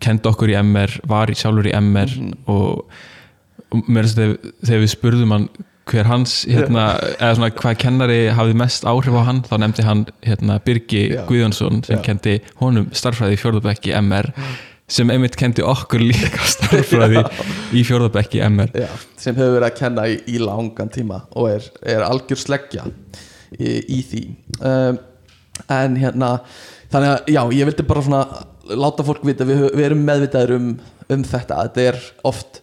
kendi 0.04 0.28
okkur 0.28 0.52
í 0.52 0.58
MR 0.60 0.92
var 1.08 1.28
í 1.32 1.36
sjálfur 1.40 1.70
í 1.70 1.72
MR 1.80 2.10
Mhm. 2.12 2.34
og, 2.52 2.90
og 3.72 3.84
meira 3.88 4.04
að 4.04 4.12
segja 4.12 4.34
þegar, 4.34 4.52
þegar 4.66 4.82
við 4.84 4.92
spurðum 4.98 5.32
hann 5.32 5.48
hver 5.86 6.06
hans 6.10 6.34
hérna, 6.50 6.84
eða 7.22 7.36
svona 7.38 7.52
hvað 7.56 7.78
kennari 7.78 8.20
hafði 8.36 8.56
mest 8.58 8.84
áhrif 8.84 9.14
á 9.16 9.24
hann 9.24 9.42
þá 9.46 9.56
nefndi 9.62 9.84
hann 9.86 10.06
hérna, 10.26 10.60
Birgi 10.66 11.04
Já. 11.14 11.24
Guðjónsson 11.30 11.84
sem 11.86 12.00
Já. 12.00 12.04
kendi 12.04 12.42
honum 12.60 12.90
starffræði 12.92 13.38
í 13.38 13.40
fjórðabekki 13.40 13.94
MR 14.02 14.32
sem 14.88 15.10
einmitt 15.10 15.36
kendi 15.40 15.64
okkur 15.66 16.00
líka 16.04 16.44
starffræði 16.54 17.24
í 17.74 17.82
fjórðabekki 17.88 18.42
MR 18.50 18.70
já, 18.78 18.90
sem 19.18 19.36
hefur 19.38 19.56
verið 19.58 19.70
að 19.72 19.78
kenna 19.80 20.08
í, 20.12 20.20
í 20.30 20.38
langan 20.44 20.92
tíma 20.94 21.24
og 21.36 21.50
er, 21.56 21.70
er 21.82 22.04
algjör 22.06 22.38
sleggja 22.42 22.84
í, 23.58 23.72
í 23.98 24.02
því 24.06 24.24
um, 24.62 25.00
en 25.72 25.96
hérna 25.98 26.36
þannig 26.94 27.10
að 27.16 27.32
já, 27.34 27.42
ég 27.58 27.70
vildi 27.72 27.86
bara 27.88 28.04
svona 28.06 28.22
láta 28.76 29.06
fólk 29.06 29.24
vita, 29.26 29.46
við, 29.48 29.66
við 29.78 29.88
erum 29.90 30.04
meðvitaður 30.06 30.54
um, 30.60 30.70
um 31.14 31.24
þetta, 31.26 31.58
þetta 31.68 31.84
er 31.92 31.98
oft 32.26 32.60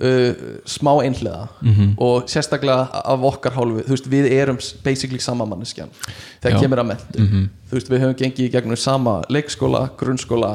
uh, 0.00 0.32
smá 0.68 0.94
einhliða 1.04 1.46
Mhm. 1.60 1.92
og 2.04 2.26
sérstaklega 2.32 3.02
af 3.04 3.22
okkar 3.30 3.52
hálfu 3.56 3.84
þú 3.86 3.94
veist, 3.94 4.08
við 4.12 4.30
erum 4.36 4.58
basically 4.84 5.20
sama 5.24 5.44
manneskjan 5.48 5.92
þegar 6.40 6.56
Já. 6.56 6.60
kemur 6.64 6.82
að 6.82 6.88
mentu 6.94 7.20
Mhm. 7.26 7.44
þú 7.70 7.78
veist, 7.78 7.92
við 7.92 8.00
höfum 8.04 8.18
gengið 8.22 8.48
í 8.48 8.52
gegnum 8.56 8.76
sama 8.80 9.18
leikskóla, 9.32 9.90
grunnskóla 10.00 10.54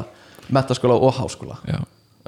metaskóla 0.50 0.94
og 0.94 1.14
háskóla. 1.14 1.58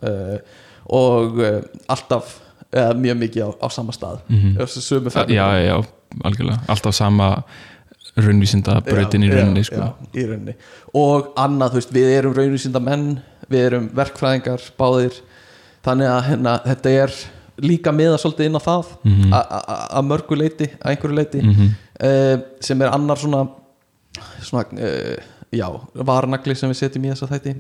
Uh, 0.02 0.38
og 0.87 1.38
uh, 1.40 1.61
alltaf 1.88 2.40
eða 2.75 2.94
mjög 2.99 3.18
mikið 3.23 3.44
á, 3.47 3.50
á 3.62 3.66
sama 3.73 3.92
stað. 3.94 4.18
Mhm. 4.28 4.56
þessu 4.59 4.80
sömu 4.83 5.11
já, 5.30 5.47
já, 5.64 5.76
algjörlega. 6.25 6.59
Alltaf 6.68 6.94
sama 6.94 7.28
raunvísinda 8.16 8.80
brautin 8.87 9.23
í 9.26 9.30
rauninni 9.33 9.64
sko. 9.64 9.76
já, 9.80 9.92
í 10.14 10.26
rauninni. 10.28 10.54
Og 10.94 11.33
annað, 11.40 11.71
þú 11.75 11.80
veist, 11.80 11.94
við 11.94 12.11
erum 12.18 12.35
raunvísinda 12.37 12.80
menn 12.83 13.21
við 13.50 13.64
erum 13.68 13.88
verkfræðingar 13.94 14.61
báðir. 14.78 15.21
Þannig 15.85 16.09
að 16.11 16.23
hérna, 16.28 16.52
þetta 16.64 16.90
er 17.04 17.14
líka 17.62 17.92
miða 17.94 18.18
svolítið 18.18 18.47
inn 18.50 18.56
á 18.59 18.62
það 18.66 18.87
a- 19.33 19.47
a- 19.59 19.88
að 19.99 20.06
mörgu 20.11 20.37
leiti, 20.37 20.66
að 20.83 20.90
einhverju 20.94 21.14
leiti 21.18 21.42
Mhm. 21.42 21.68
uh, 22.02 22.37
sem 22.61 22.83
er 22.83 22.88
annar 22.90 23.16
svona 23.16 23.49
svona, 24.42 24.64
já 25.52 25.68
varnagli 25.94 26.54
sem 26.56 26.71
við 26.71 26.76
setjum 26.83 27.04
í 27.04 27.11
þessa 27.12 27.28
þætti 27.30 27.54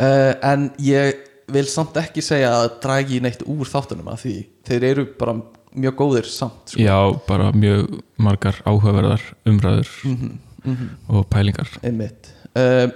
uh, 0.00 0.32
en 0.42 0.70
ég 0.82 1.22
vil 1.54 1.66
samt 1.68 1.96
ekki 2.00 2.24
segja 2.24 2.54
að 2.62 2.78
dragi 2.84 3.20
neitt 3.20 3.44
úr 3.44 3.68
þáttunum 3.68 4.08
að 4.14 4.22
því 4.24 4.34
þeir 4.68 4.86
eru 4.90 5.06
bara 5.18 5.36
mjög 5.74 5.96
góðir 5.98 6.28
samt 6.30 6.72
sko. 6.72 6.80
Já, 6.80 6.98
bara 7.28 7.50
mjög 7.52 7.98
margar 8.22 8.60
áhugaverðar 8.64 9.24
umræður 9.50 9.90
mm 10.04 10.16
-hmm, 10.64 10.90
og 11.08 11.26
pælingar. 11.28 11.68
Einmitt. 11.82 12.30
Uh, 12.54 12.88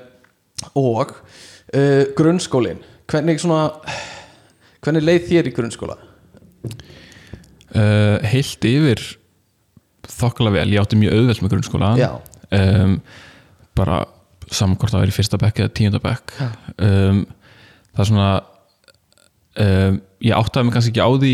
og 0.75 1.17
uh, 1.75 2.05
grunnskólin 2.17 2.81
hvernig 3.09 3.41
svona 3.41 3.71
hvernig 4.85 5.05
leið 5.05 5.29
þér 5.29 5.49
í 5.51 5.55
grunnskóla? 5.57 5.97
Uh, 7.69 8.19
Heilt 8.25 8.65
yfir 8.65 9.03
þokkala 10.09 10.53
vel, 10.55 10.69
ég 10.73 10.81
átti 10.81 10.99
mjög 10.99 11.19
auðvelt 11.19 11.43
með 11.43 11.53
grunnskóla 11.55 11.91
Já. 11.99 12.11
um, 12.55 13.01
bara 13.77 13.99
saman 14.57 14.77
hvort 14.79 14.93
það 14.95 15.03
var 15.05 15.13
í 15.13 15.17
fyrsta 15.17 15.39
bekk 15.41 15.61
eða 15.65 15.75
tíunda 15.79 16.01
bekk 16.05 16.35
um, 16.41 17.23
það 17.95 18.03
er 18.05 18.09
svona 18.11 18.29
um, 19.65 20.01
ég 20.25 20.37
áttaði 20.39 20.67
mig 20.69 20.77
kannski 20.77 20.93
ekki 20.95 21.05
á 21.05 21.11
því 21.19 21.33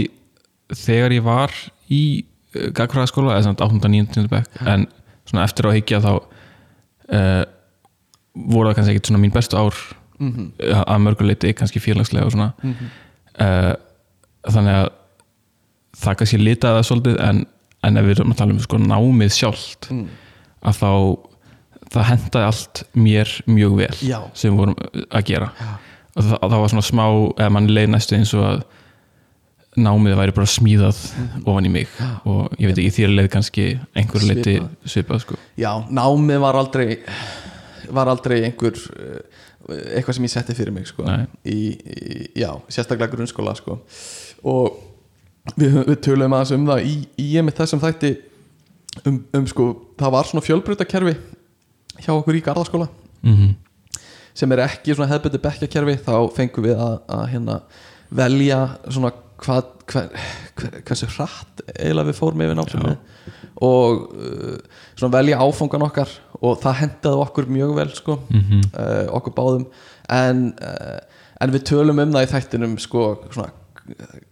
þegar 0.84 1.14
ég 1.18 1.24
var 1.26 1.54
í 1.92 2.02
uh, 2.24 2.68
gagfræðaskóla 2.76 3.34
eða 3.36 3.46
samt 3.48 3.64
8. 3.64 3.90
9. 3.92 4.28
bekk 4.32 4.62
en 4.66 4.86
svona 5.28 5.44
eftir 5.48 5.66
á 5.66 5.70
að 5.72 5.78
higgja 5.78 6.02
þá 6.04 6.12
uh, 6.14 7.44
voru 8.34 8.70
það 8.70 8.78
kannski 8.80 8.96
ekkit 8.96 9.10
svona 9.12 9.22
mín 9.24 9.34
bestu 9.36 9.60
ár 9.60 9.84
Mhm. 10.14 10.44
að 10.86 11.00
mörguleiti 11.02 11.50
kannski 11.58 11.80
félagslega 11.82 12.28
og 12.28 12.30
svona 12.36 12.52
uh, 12.62 13.72
þannig 14.46 14.76
að 14.78 14.84
það 15.98 16.14
kannski 16.20 16.38
litaði 16.38 16.76
það 16.78 16.86
svolítið 16.86 17.16
en, 17.24 17.40
en 17.88 17.98
ef 17.98 18.06
við 18.06 18.12
erum 18.20 18.30
að 18.30 18.38
tala 18.38 18.54
um 18.54 18.60
sko 18.62 18.78
námið 18.78 19.32
sjálft 19.34 19.88
Mm. 19.90 20.04
að 20.62 20.78
þá 20.78 20.90
það 21.94 22.08
hendaði 22.10 22.46
allt 22.50 22.84
mér 22.96 23.34
mjög 23.50 23.76
vel 23.80 23.92
Já. 24.04 24.18
sem 24.36 24.52
við 24.52 24.62
vorum 24.62 24.78
að 25.04 25.26
gera. 25.30 25.50
Og 26.14 26.22
það, 26.22 26.38
það 26.40 26.56
var 26.62 26.72
svona 26.72 26.86
smá 26.88 27.04
eða 27.06 27.52
mann 27.56 27.70
leið 27.70 27.92
næstu 27.94 28.18
eins 28.18 28.34
og 28.36 28.46
að 28.48 28.64
námið 29.74 30.18
væri 30.20 30.34
bara 30.36 30.50
smíðað 30.52 31.00
ofan 31.42 31.66
í 31.66 31.72
mig. 31.74 31.94
Og 32.30 32.52
ég 32.60 32.70
veit 32.70 32.78
ekki 32.78 32.94
þér 33.00 33.14
leið 33.18 33.30
kannski 33.32 33.66
einhver 33.98 34.26
leiti 34.28 34.58
svipað 34.86 35.24
sko. 35.24 35.38
Já, 35.58 35.72
námið 35.90 36.44
var 36.44 36.60
aldrei 36.60 36.88
var 37.94 38.08
aldrei 38.08 38.38
einhver 38.46 38.78
uh, 38.78 39.18
eitthvað 39.96 40.18
sem 40.18 40.26
ég 40.28 40.32
setti 40.32 40.56
fyrir 40.56 40.74
mig 40.74 40.86
sko. 40.88 41.06
Í, 41.42 41.58
í, 41.74 42.26
já, 42.38 42.50
sérstaklega 42.72 43.12
grunnskóla 43.16 43.56
sko. 43.58 43.80
og 44.44 44.78
við, 45.58 45.80
við 45.88 45.98
töluðum 46.04 46.36
aðeins 46.36 46.54
um 46.56 46.68
það 46.68 46.88
í, 46.88 46.94
í 47.20 47.28
einmitt 47.40 47.58
þessum 47.58 47.82
þætti 47.82 48.12
um, 49.08 49.18
um 49.36 49.48
sko, 49.50 49.68
það 50.00 50.14
var 50.16 50.28
svona 50.28 50.44
fjölbreytakerfi 50.44 51.14
hjá 52.00 52.12
okkur 52.14 52.34
í 52.40 52.42
Garðaskóla. 52.44 52.88
Mm 53.22 53.54
sem 54.34 54.50
er 54.50 54.64
ekki 54.64 54.90
svona 54.96 55.06
hefðbyrði 55.12 55.38
bekkjakerfi 55.44 55.92
þá 56.08 56.14
fengum 56.34 56.64
við 56.66 56.80
að, 56.82 56.94
að 57.06 57.20
hérna, 57.30 57.54
velja 58.18 58.56
svona 58.90 59.12
hvað, 59.38 59.68
hversu 60.88 61.06
hratt 61.14 61.62
eiginlega 61.76 62.08
við 62.08 62.16
fórum 62.18 62.42
yfir 62.42 62.58
námsumið 62.58 62.96
og 63.62 64.00
uh, 64.10 64.56
svona 64.98 65.12
velja 65.20 65.38
áfangan 65.38 65.86
okkar 65.86 66.10
og 66.40 66.58
það 66.64 66.74
hendaði 66.80 67.20
okkur 67.28 67.46
mjög 67.54 67.76
vel 67.78 67.86
sko, 67.94 68.16
Mhm. 68.34 68.64
uh, 68.74 69.06
okkur 69.20 69.36
báðum. 69.38 69.68
En, 70.10 70.42
uh, 70.58 70.98
en 71.40 71.54
við 71.54 71.62
tölum 71.70 72.02
um 72.02 72.12
það 72.18 72.26
í 72.26 72.32
þættinum 72.34 72.74
sko, 72.82 73.04
svona, 73.30 73.52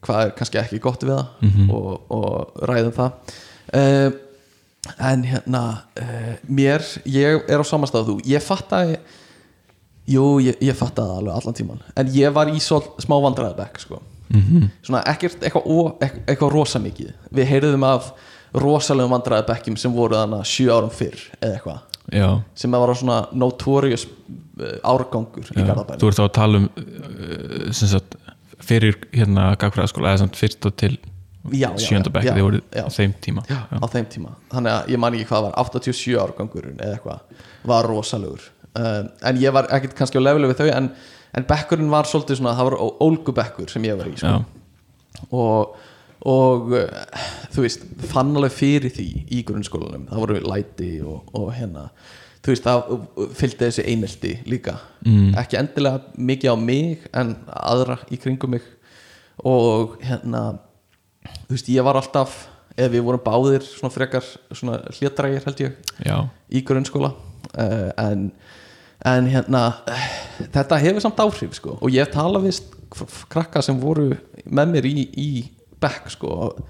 hvað 0.02 0.24
er 0.26 0.34
kannski 0.40 0.58
ekki 0.64 0.82
gott 0.82 1.06
við 1.06 1.14
það 1.14 1.46
Mhm. 1.46 1.70
og, 1.70 2.10
og 2.10 2.66
ræðum 2.66 2.98
það. 2.98 3.38
Uh, 3.70 4.10
en 4.98 5.24
hérna 5.24 5.62
uh, 6.00 6.32
mér, 6.48 6.84
ég 7.06 7.44
er 7.48 7.62
á 7.62 7.64
samastað 7.66 8.08
þú, 8.10 8.16
ég 8.26 8.42
fatt 8.42 8.72
að 8.74 8.96
jú, 10.10 10.24
ég, 10.42 10.58
ég 10.58 10.76
fatt 10.78 10.98
að 10.98 11.12
alveg 11.20 11.36
allan 11.36 11.58
tíman 11.58 11.84
en 11.98 12.10
ég 12.14 12.34
var 12.34 12.50
í 12.50 12.58
svo 12.62 12.80
smá 13.02 13.18
vandræðabekk 13.22 13.78
sko. 13.84 14.02
Mhm. 14.32 14.70
svona 14.80 15.02
ekkert 15.12 15.42
eitthvað, 15.44 16.02
eitthvað, 16.24 16.52
rosa 16.54 16.80
mikið 16.80 17.12
við 17.36 17.50
heyrðum 17.50 17.82
af 17.84 18.12
rosalegum 18.56 19.12
vandræðabekkjum 19.12 19.76
sem 19.80 19.92
voru 19.92 20.16
þannig 20.16 20.48
sjö 20.48 20.72
árum 20.72 20.92
fyrr 20.92 21.20
eða 21.40 21.56
eitthvað 21.58 21.88
Já, 22.12 22.28
sem 22.58 22.72
að 22.74 22.82
var 22.82 22.98
svona 22.98 23.18
notorious 23.38 24.06
uh, 24.08 24.78
árgangur 24.82 25.46
í 25.52 25.60
já. 25.60 25.66
Garðabænum 25.68 26.00
þú 26.02 26.08
ert 26.10 26.18
þá 26.18 26.24
að 26.24 26.34
tala 26.38 26.60
um 26.62 26.66
uh, 26.72 27.68
sagt 27.76 28.16
fyrir 28.62 28.98
hérna 29.12 29.52
gagfræðaskóla 29.60 30.16
eða 30.16 30.28
fyrst 30.36 30.66
og 30.68 30.76
til 30.80 30.96
Já, 31.50 31.72
já, 31.74 31.78
sjönda 31.82 32.06
já, 32.06 32.14
bekk 32.14 32.26
já, 32.28 32.32
þið 32.36 32.44
voru 32.46 32.58
já. 32.62 32.84
á 32.86 32.90
þeim 32.94 33.14
tíma. 33.24 33.42
Já, 33.50 33.58
á 33.66 33.86
þeim 33.90 34.08
tíma. 34.14 34.34
Þannig 34.52 34.74
að 34.76 34.92
ég 34.92 35.00
man 35.02 35.16
ekki 35.18 35.28
hvað 35.32 35.46
var 35.48 35.56
87 35.58 36.20
árgangurinn 36.22 36.78
eða 36.78 36.98
eitthvað 36.98 37.48
var 37.72 37.88
rosalegur. 37.90 38.44
Um, 38.78 39.08
en 39.26 39.40
ég 39.42 39.54
var 39.54 39.68
ekkert 39.74 39.96
kannski 39.98 40.22
á 40.22 40.22
levelu 40.22 40.52
við 40.52 40.62
þau 40.62 40.70
en, 40.76 40.88
en 41.34 41.48
bekkurinn 41.50 41.90
var 41.92 42.06
svolítið 42.08 42.38
svona 42.38 42.54
það 42.56 42.70
var 42.70 42.78
ólgu 43.08 43.34
bekkur 43.36 43.74
sem 43.74 43.88
ég 43.90 43.98
var 43.98 44.12
í 44.12 44.14
sko. 44.14 44.36
Já, 44.38 45.26
og, 45.34 45.76
og 46.30 46.72
þú 47.52 47.66
veist, 47.66 47.86
fann 48.14 48.32
alveg 48.38 48.54
fyrir 48.54 48.94
því 48.94 49.08
í 49.34 49.42
grunnskólanum, 49.48 50.06
það 50.12 50.24
voru 50.24 50.40
læti 50.46 50.94
og, 51.02 51.26
og 51.36 51.50
hérna, 51.58 51.88
þú 52.42 52.54
veist 52.54 52.68
það 52.70 52.96
fylgdi 53.42 53.66
þessi 53.66 53.88
einelti 53.90 54.36
líka. 54.46 54.78
Mm. 55.02 55.32
ekki 55.42 55.58
endilega 55.58 56.22
mikið 56.30 56.54
á 56.54 56.56
mig 56.70 57.08
en 57.10 57.40
aðra 57.50 57.98
í 58.14 58.22
kringum 58.22 58.54
mig. 58.54 58.68
Og 59.42 59.98
hérna 60.04 60.52
þú 61.22 61.54
veist, 61.56 61.68
ég 61.72 61.84
var 61.86 61.98
alltaf 62.00 62.34
eða 62.76 62.88
við 62.94 63.02
vorum 63.04 63.20
báðir 63.24 63.64
svona 63.66 63.92
frekar 63.92 64.24
svona 64.56 64.78
hlétrægir 64.96 65.44
held 65.44 65.60
ég 65.60 65.74
já, 66.06 66.16
í 66.50 66.62
grunnskóla. 66.64 67.12
Uh, 67.52 67.90
en, 68.00 68.30
en 69.04 69.26
hérna 69.28 69.64
uh, 69.84 70.04
þetta 70.54 70.78
hefur 70.80 71.04
samt 71.04 71.20
áhrif 71.20 71.58
sko. 71.58 71.76
Og 71.82 71.92
ég 71.92 72.08
tala 72.14 72.40
við 72.40 72.56
st- 72.60 73.26
krakka 73.32 73.60
sem 73.64 73.76
voru 73.80 74.10
með 74.46 74.72
mér 74.72 74.88
í, 74.88 75.08
í 75.20 75.28
bekk 75.82 76.08
sko. 76.14 76.30
Og 76.46 76.62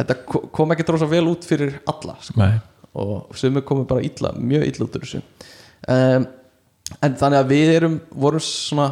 þetta 0.00 0.16
ko- 0.24 0.46
kom 0.54 0.72
ekki 0.72 0.86
drósa 0.88 1.08
vel 1.10 1.26
út 1.28 1.44
fyrir 1.48 1.80
alla 1.90 2.16
sko. 2.24 2.40
Nei. 2.40 2.54
Og 2.96 3.36
sumir 3.36 3.64
komu 3.64 3.84
bara 3.88 4.04
illa, 4.04 4.32
mjög 4.36 4.66
illa 4.68 4.86
út 4.86 4.96
úr 4.98 5.04
þessu. 5.04 5.20
Um, 5.88 6.26
en 7.02 7.14
þannig 7.20 7.40
að 7.42 7.52
við 7.52 7.70
erum 7.76 8.00
vorum 8.20 8.40
svona, 8.44 8.88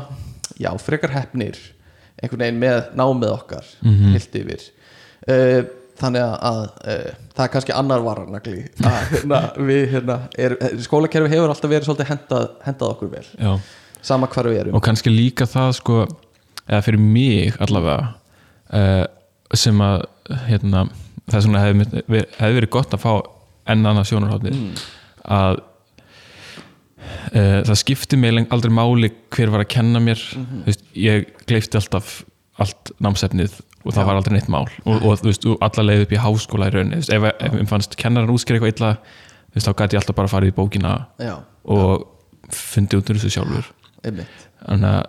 já, 0.61 0.71
frekar 0.81 1.12
hefnir 1.14 1.57
einhvern 2.21 2.45
veginn 2.45 2.61
með 2.61 2.79
námið 3.00 3.33
okkar 3.33 3.64
Mhm. 3.85 4.12
heilt 4.12 4.35
yfir 4.40 4.64
uh, 5.29 5.61
þannig 6.00 6.25
að, 6.25 6.35
að 6.49 6.61
uh, 6.65 7.11
það 7.35 7.45
er 7.45 7.53
kannski 7.55 7.77
annar 7.77 8.05
vararnagli 8.05 8.57
að 8.91 9.12
hérna, 9.15 9.43
við 9.59 9.85
hérna, 9.95 10.19
er, 10.41 10.57
skólakerfi 10.85 11.33
hefur 11.35 11.53
alltaf 11.53 11.73
verið 11.73 11.91
svolítið 11.91 12.11
hendað, 12.12 12.49
hendað 12.67 12.95
okkur 12.95 13.12
vel. 13.15 13.25
Já, 13.37 13.53
sama 14.07 14.31
hvar 14.33 14.50
við 14.50 14.62
erum. 14.65 14.79
Og 14.79 14.85
kannski 14.85 15.12
líka 15.12 15.49
það 15.50 15.75
sko 15.81 16.03
eða 16.71 16.83
fyrir 16.87 17.03
mig 17.03 17.59
allavega 17.62 18.12
uh, 18.77 19.05
sem 19.59 19.83
að 19.83 20.05
hérna, 20.47 20.87
það 21.31 21.47
svona 21.47 21.65
hefði, 21.67 22.05
hefði 22.39 22.61
verið 22.61 22.73
gott 22.77 22.95
að 22.95 23.03
fá 23.03 23.12
enn 23.71 23.87
annað 23.87 24.09
sjónarhóðnir 24.11 24.57
að 25.31 25.61
uh, 27.35 27.61
það 27.67 27.77
skipti 27.83 28.19
mig 28.21 28.47
aldrei 28.55 28.73
máli 28.75 29.12
hver 29.35 29.53
var 29.53 29.65
að 29.65 29.73
kenna 29.75 30.03
mér. 30.03 30.23
Þú 30.33 30.67
veist, 30.69 30.87
ég 30.97 31.29
gleifti 31.50 31.81
alltaf 31.81 32.21
allt 32.61 32.93
námsefnið 33.03 33.59
og 33.85 33.95
það 33.95 34.03
Já. 34.03 34.07
var 34.11 34.19
aldrei 34.21 34.35
neitt 34.37 34.51
mál 34.53 34.67
og, 34.67 34.97
og 35.01 35.21
þú 35.21 35.29
veist, 35.31 35.47
alla 35.67 35.85
leið 35.87 36.05
upp 36.05 36.15
í 36.15 36.21
háskóla 36.21 36.69
í 36.69 36.75
rauninni, 36.75 37.01
þú 37.01 37.05
veist, 37.05 37.13
ef, 37.17 37.29
ef 37.47 37.55
mér 37.57 37.71
fannst 37.71 37.97
kennaran 38.01 38.33
útskýra 38.35 38.59
eitthvað 38.61 38.75
illa 38.75 38.91
þú 39.01 39.57
veist, 39.57 39.69
þá 39.69 39.73
gæti 39.81 39.97
ég 39.97 40.03
alltaf 40.03 40.19
bara 40.21 40.33
farið 40.35 40.53
í 40.53 40.57
bókina 40.59 40.93
já, 41.21 41.35
og 41.65 42.07
fundið 42.53 43.01
út 43.01 43.13
úr 43.15 43.21
þessu 43.21 43.33
sjálfur 43.39 43.71
einmitt 44.05 44.47
þannig 44.61 44.91
að 44.91 45.03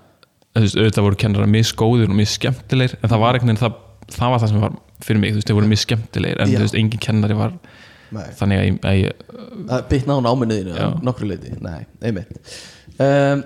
þú 0.51 0.63
veist, 0.65 0.79
auðvitað 0.79 1.07
voru 1.07 1.21
kennarar 1.25 1.51
misgóðir 1.51 2.11
og 2.11 2.17
misskemmtilegir 2.21 2.97
en 2.99 3.11
það 3.11 3.23
var 3.25 3.37
einhvern 3.37 3.51
veginn 3.53 3.61
það, 3.61 3.77
það 4.15 4.33
var 4.33 4.43
það 4.43 4.51
sem 4.53 4.65
var 4.65 4.75
fyrir 5.01 5.21
mig, 5.23 5.31
þú 5.31 5.39
veist, 5.41 5.51
þeir 5.51 5.59
voru 5.59 5.71
misskemmtilegir 5.71 6.41
en 6.43 6.51
Já. 6.51 6.57
þú 6.57 6.65
veist, 6.65 6.79
engin 6.81 7.03
kennari 7.07 7.37
var 7.39 7.55
Nei. 8.11 8.25
þannig 8.35 8.59
að 8.59 8.65
ég, 8.67 8.79
að 8.83 8.97
ég 8.99 9.71
að 9.71 9.85
bitna 9.91 10.17
á 10.19 10.19
náminuðinu 10.27 10.75
Já. 10.75 10.87
nokkru 11.07 11.29
leiti, 11.31 11.53
nei, 11.63 11.79
einmitt 12.03 12.33
um, 12.99 13.43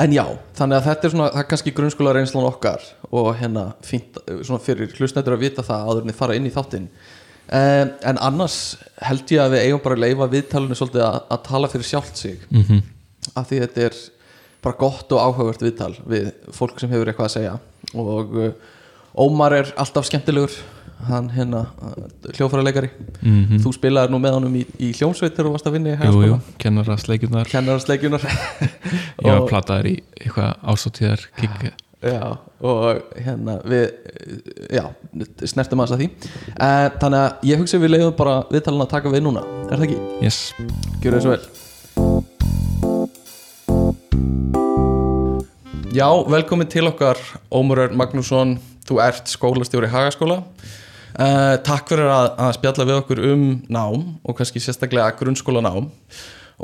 en 0.00 0.14
já 0.14 0.24
þannig 0.56 0.78
að 0.78 0.86
þetta 0.88 1.06
er 1.06 1.12
svona, 1.12 1.26
það 1.34 1.42
er 1.42 1.50
kannski 1.50 1.74
grunnskóla 1.76 2.14
reynslan 2.16 2.48
okkar 2.48 2.86
og 3.10 3.28
hérna 3.40 3.66
fínt 3.84 4.16
svona 4.40 4.62
fyrir 4.64 4.94
hlustnættur 4.96 5.36
að 5.36 5.44
vita 5.44 5.66
það 5.66 5.90
áður 5.90 6.02
en 6.02 6.12
þið 6.12 6.18
fara 6.22 6.38
inn 6.38 6.48
í 6.48 6.54
þáttinn. 6.54 6.88
Um, 7.44 7.90
en 8.08 8.18
annars 8.24 8.58
held 9.04 9.28
ég 9.34 9.42
að 9.42 9.52
við 9.52 9.66
eigum 9.66 9.82
bara 9.84 9.98
að 9.98 10.04
leifa 10.06 10.30
viðtalinu 10.32 10.78
svolítið 10.78 11.02
að, 11.04 11.18
að 11.36 11.42
tala 11.50 11.68
fyrir 11.68 11.88
sjálft 11.90 12.20
sig. 12.22 12.38
Mm 12.48 12.82
af 13.32 13.48
því 13.48 13.60
þetta 13.64 13.88
er 13.88 13.98
bara 14.64 14.78
gott 14.80 15.12
og 15.12 15.20
áhugavert 15.20 15.64
viðtal 15.64 15.92
við 16.08 16.30
fólk 16.56 16.80
sem 16.80 16.92
hefur 16.92 17.10
eitthvað 17.10 17.28
að 17.30 17.34
segja. 17.38 17.54
Og 17.94 18.38
uh, 18.40 18.52
Ómar 19.24 19.54
er 19.54 19.70
alltaf 19.78 20.08
skemmtilegur 20.08 20.54
hann 21.08 21.30
hérna 21.34 21.64
hljófæraleikari 22.34 22.90
-hmm. 23.20 23.62
þú 23.62 23.72
spilaði 23.76 24.12
nú 24.12 24.20
með 24.22 24.36
honum 24.38 24.58
í, 24.58 24.66
í 24.78 24.92
hljómsveit 24.92 25.36
þegar 25.36 25.48
þú 25.48 25.54
varst 25.54 25.70
að 25.70 25.76
vinna 25.78 25.88
í 25.88 25.92
jú, 25.92 25.96
jú, 25.98 26.04
hægaskóla 26.04 26.58
kennara 26.58 26.98
sleikjurnar 26.98 27.48
kennarasleikjunar 27.52 28.28
ég 29.24 29.30
var 29.30 29.48
plataður 29.48 29.90
í 29.92 29.96
eitthvað 30.20 30.54
ásáttíðar 30.62 31.26
kikk 31.40 31.72
já, 32.04 32.36
og 32.60 33.00
hérna 33.16 33.58
við 33.64 33.84
já, 34.72 34.84
snertum 35.48 35.80
aðeins 35.80 35.94
að 35.94 36.00
því. 36.02 36.08
Uh, 36.54 36.88
þannig 37.00 37.20
að 37.20 37.30
ég 37.50 37.60
hugsi 37.62 37.80
við 37.80 37.94
leiðum 37.94 38.16
bara 38.18 38.34
viðtalina 38.50 38.84
að 38.86 38.94
taka 38.94 39.12
við 39.12 39.22
núna, 39.24 39.42
er 39.68 39.76
það 39.76 39.86
ekki? 39.88 39.98
yes. 40.24 40.38
Gjör 41.00 41.16
það 41.16 41.22
svo 41.24 41.32
vel. 41.34 41.44
Já, 45.94 46.08
velkomin 46.26 46.66
til 46.66 46.88
okkar 46.90 47.20
Ómur 47.54 47.84
Örn 47.84 47.96
Magnússon. 47.98 48.56
Þú 48.84 48.98
ert 49.00 49.30
skólastjóri 49.30 49.88
Hagaskóla 49.88 50.42
uh, 51.18 51.54
Takk 51.66 51.92
fyrir 51.92 52.10
að, 52.10 52.30
að 52.46 52.54
spjalla 52.58 52.88
við 52.88 53.00
okkur 53.02 53.22
um 53.32 53.44
nám 53.72 54.08
og 54.22 54.38
kannski 54.38 54.62
sérstaklega 54.62 55.14
grunnskólanám 55.20 55.90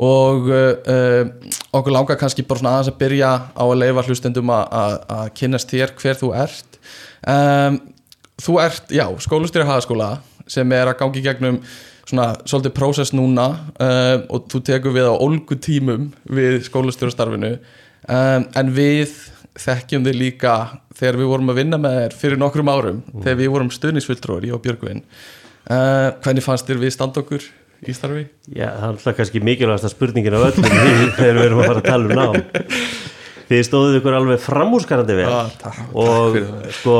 og 0.01 0.51
uh, 0.51 0.73
uh, 0.87 1.53
okkur 1.75 1.95
langar 1.95 2.19
kannski 2.19 2.45
bara 2.47 2.63
svona 2.63 2.75
aðeins 2.77 2.93
að 2.93 2.99
byrja 3.01 3.31
á 3.51 3.63
að 3.63 3.79
leifa 3.83 4.05
hlustendum 4.07 4.53
að, 4.55 4.99
kynnast 5.37 5.73
þér 5.73 5.95
hver 5.99 6.21
þú 6.21 6.35
ert. 6.45 6.79
Um, 7.27 7.81
Þú 8.41 8.57
ert, 8.57 8.89
já, 8.89 9.05
skólastjóri 9.21 9.67
Hagaskóla 9.67 10.15
sem 10.49 10.71
er 10.73 10.89
að 10.89 10.97
gangi 11.01 11.21
gegnum 11.21 11.59
svona 12.09 12.31
svolítið 12.49 12.73
prósess 12.75 13.13
núna 13.13 13.47
um, 13.53 14.23
og 14.33 14.47
þú 14.51 14.61
tekur 14.65 14.95
við 14.95 15.09
á 15.11 15.13
ólgu 15.13 15.57
tímum 15.61 16.09
við 16.25 16.63
skólastjórastarfinu. 16.65 17.53
Um, 18.09 18.47
en 18.57 18.71
við 18.73 19.13
þekkjum 19.59 20.05
þig 20.07 20.17
líka 20.17 20.55
þegar 20.95 21.19
við 21.19 21.31
vorum 21.33 21.51
að 21.51 21.59
vinna 21.59 21.79
með 21.81 21.97
þér 21.97 22.17
fyrir 22.21 22.39
nokkrum 22.39 22.71
árum 22.71 23.01
þegar 23.11 23.39
við 23.41 23.53
vorum 23.55 23.71
stuðnisfulltrúar, 23.75 24.47
ég 24.47 24.55
og 24.55 24.63
Björgvin. 24.63 25.03
Uh, 25.67 26.11
hvernig 26.23 26.45
fannst 26.45 26.69
þér 26.69 26.81
við 26.81 26.95
standa 26.95 27.21
okkur 27.21 27.45
í 27.81 27.95
starfi? 27.95 28.25
Já, 28.47 28.67
það 28.69 28.85
er 28.85 28.91
alltaf 28.91 29.17
kannski 29.17 29.41
mikilvægasta 29.43 29.91
spurningin 29.91 30.37
af 30.37 30.51
öllum 30.51 30.69
þegar 31.19 31.39
við 31.39 31.47
erum 31.47 31.63
að 31.63 31.71
fara 31.71 31.81
að 31.81 31.89
tala 31.89 32.07
um 32.07 32.21
nám. 32.21 32.69
Þið 33.51 33.63
stóðuð 33.67 33.95
ykkur 33.97 34.15
alveg 34.15 34.43
framúskarandi 34.45 35.15
vel. 35.17 35.25
Ah, 35.27 35.49
takk, 35.59 35.79
og 35.99 36.37
takk 36.37 36.75
sko 36.77 36.93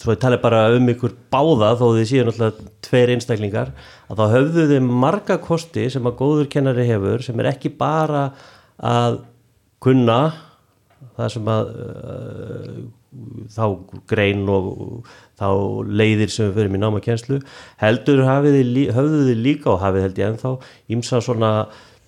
svo 0.00 0.14
ég 0.14 0.22
tala 0.22 0.38
bara 0.40 0.62
um 0.72 0.88
ykkur 0.88 1.12
báða 1.32 1.74
þó 1.76 1.84
þið 1.98 2.06
séu 2.08 2.24
náttúrulega 2.24 2.70
tveir 2.86 3.12
einstaklingar 3.12 3.74
að 4.08 4.22
þá 4.22 4.24
höfðu 4.38 4.64
þið 4.70 4.88
marga 5.04 5.36
kosti 5.42 5.84
sem 5.92 6.08
að 6.08 6.16
góður 6.22 6.48
kennari 6.54 6.88
hefur 6.88 7.26
sem 7.26 7.44
er 7.44 7.50
ekki 7.52 7.74
bara 7.76 8.30
að 8.80 9.20
kunna 9.84 10.18
það 11.22 11.32
sem 11.36 11.52
að 11.52 11.70
uh, 11.84 12.82
þá 13.52 13.64
grein 14.08 14.42
og 14.48 15.06
þá 15.40 15.48
leiðir 16.02 16.30
sem 16.32 16.48
við 16.50 16.58
förum 16.60 16.76
í 16.78 16.82
námakenslu 16.82 17.38
heldur 17.82 18.22
hafið 18.28 18.58
þið, 18.58 18.68
lí- 18.76 18.90
höfðu 18.96 19.22
þið 19.30 19.40
líka 19.46 19.72
og 19.74 19.80
hafið 19.84 20.06
held 20.06 20.20
ég 20.22 20.30
ennþá 20.32 20.52
ímsa 20.96 21.20
svona 21.24 21.52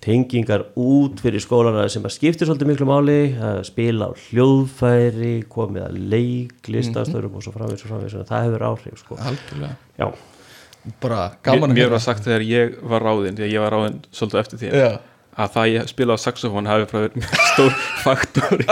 tengingar 0.05 0.67
út 0.77 1.17
fyrir 1.23 1.41
skólana 1.41 1.87
sem 1.89 2.03
að 2.05 2.13
skiptir 2.13 2.45
svolítið 2.45 2.69
miklu 2.69 2.85
máli 2.89 3.15
að 3.41 3.63
spila 3.65 4.09
á 4.09 4.17
hljóðfæri 4.27 5.31
komið 5.49 5.85
að 5.87 5.95
leik, 6.13 6.59
listastörum 6.69 7.39
og 7.39 7.45
svo 7.45 7.53
framvegis 7.55 7.85
og 7.87 7.89
framvegis, 7.93 8.13
þannig 8.13 8.27
að 8.27 8.33
það 8.35 8.45
hefur 8.45 8.65
áhrif 8.69 9.01
sko. 9.01 9.17
Bara 11.01 11.21
Mér, 11.31 11.37
gaman 11.47 11.71
að 11.71 11.73
mér 11.73 11.81
heyra. 11.87 11.93
var 11.95 12.03
sagt 12.05 12.25
þegar 12.27 12.43
ég 12.45 12.75
var 12.85 13.01
ráðinn 13.07 13.37
þegar 13.39 13.49
ég 13.55 13.63
var 13.63 13.73
ráðinn 13.73 13.95
svolítið 14.13 14.41
eftir 14.43 14.59
því 14.61 14.69
Já. 14.83 14.89
Að 15.35 15.51
það 15.55 15.69
ég 15.71 15.89
spila 15.91 16.15
á 16.15 16.23
saxofón 16.23 16.69
hafi 16.69 16.87
frá 16.91 17.01
stór 17.51 17.73
faktor. 18.05 18.63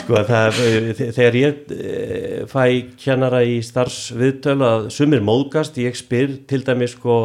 Sko 0.00 0.22
það, 0.28 0.60
þegar 1.02 1.38
ég 1.40 1.74
eh, 1.76 2.38
fæ 2.48 2.62
kennara 3.02 3.42
í 3.44 3.58
starfsviðtöl 3.66 4.58
að 4.68 4.88
sumir 4.94 5.24
móðgast, 5.24 5.76
ég 5.82 5.98
spyr 5.98 6.38
til 6.48 6.62
dæmis 6.64 6.96
sko, 6.96 7.18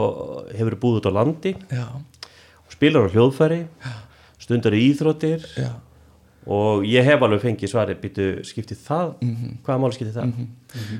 hefur 0.51 0.79
búið 0.81 1.01
út 1.01 1.09
á 1.09 1.17
landi? 1.21 1.55
Já, 1.71 1.87
spilar 2.73 3.07
á 3.07 3.13
hljóðfæri 3.15 3.63
stundar 4.47 4.75
í 4.77 4.83
íþróttir 4.91 5.43
já, 5.57 5.71
og 6.47 6.85
ég 6.87 7.03
hef 7.03 7.23
alveg 7.25 7.41
fengið 7.43 7.71
svari 7.71 7.95
býtu 7.99 8.27
skiptið 8.47 8.79
það, 8.85 9.09
hvaða 9.65 9.77
máli 9.83 9.97
skiptið 9.97 10.17
það? 10.17 10.33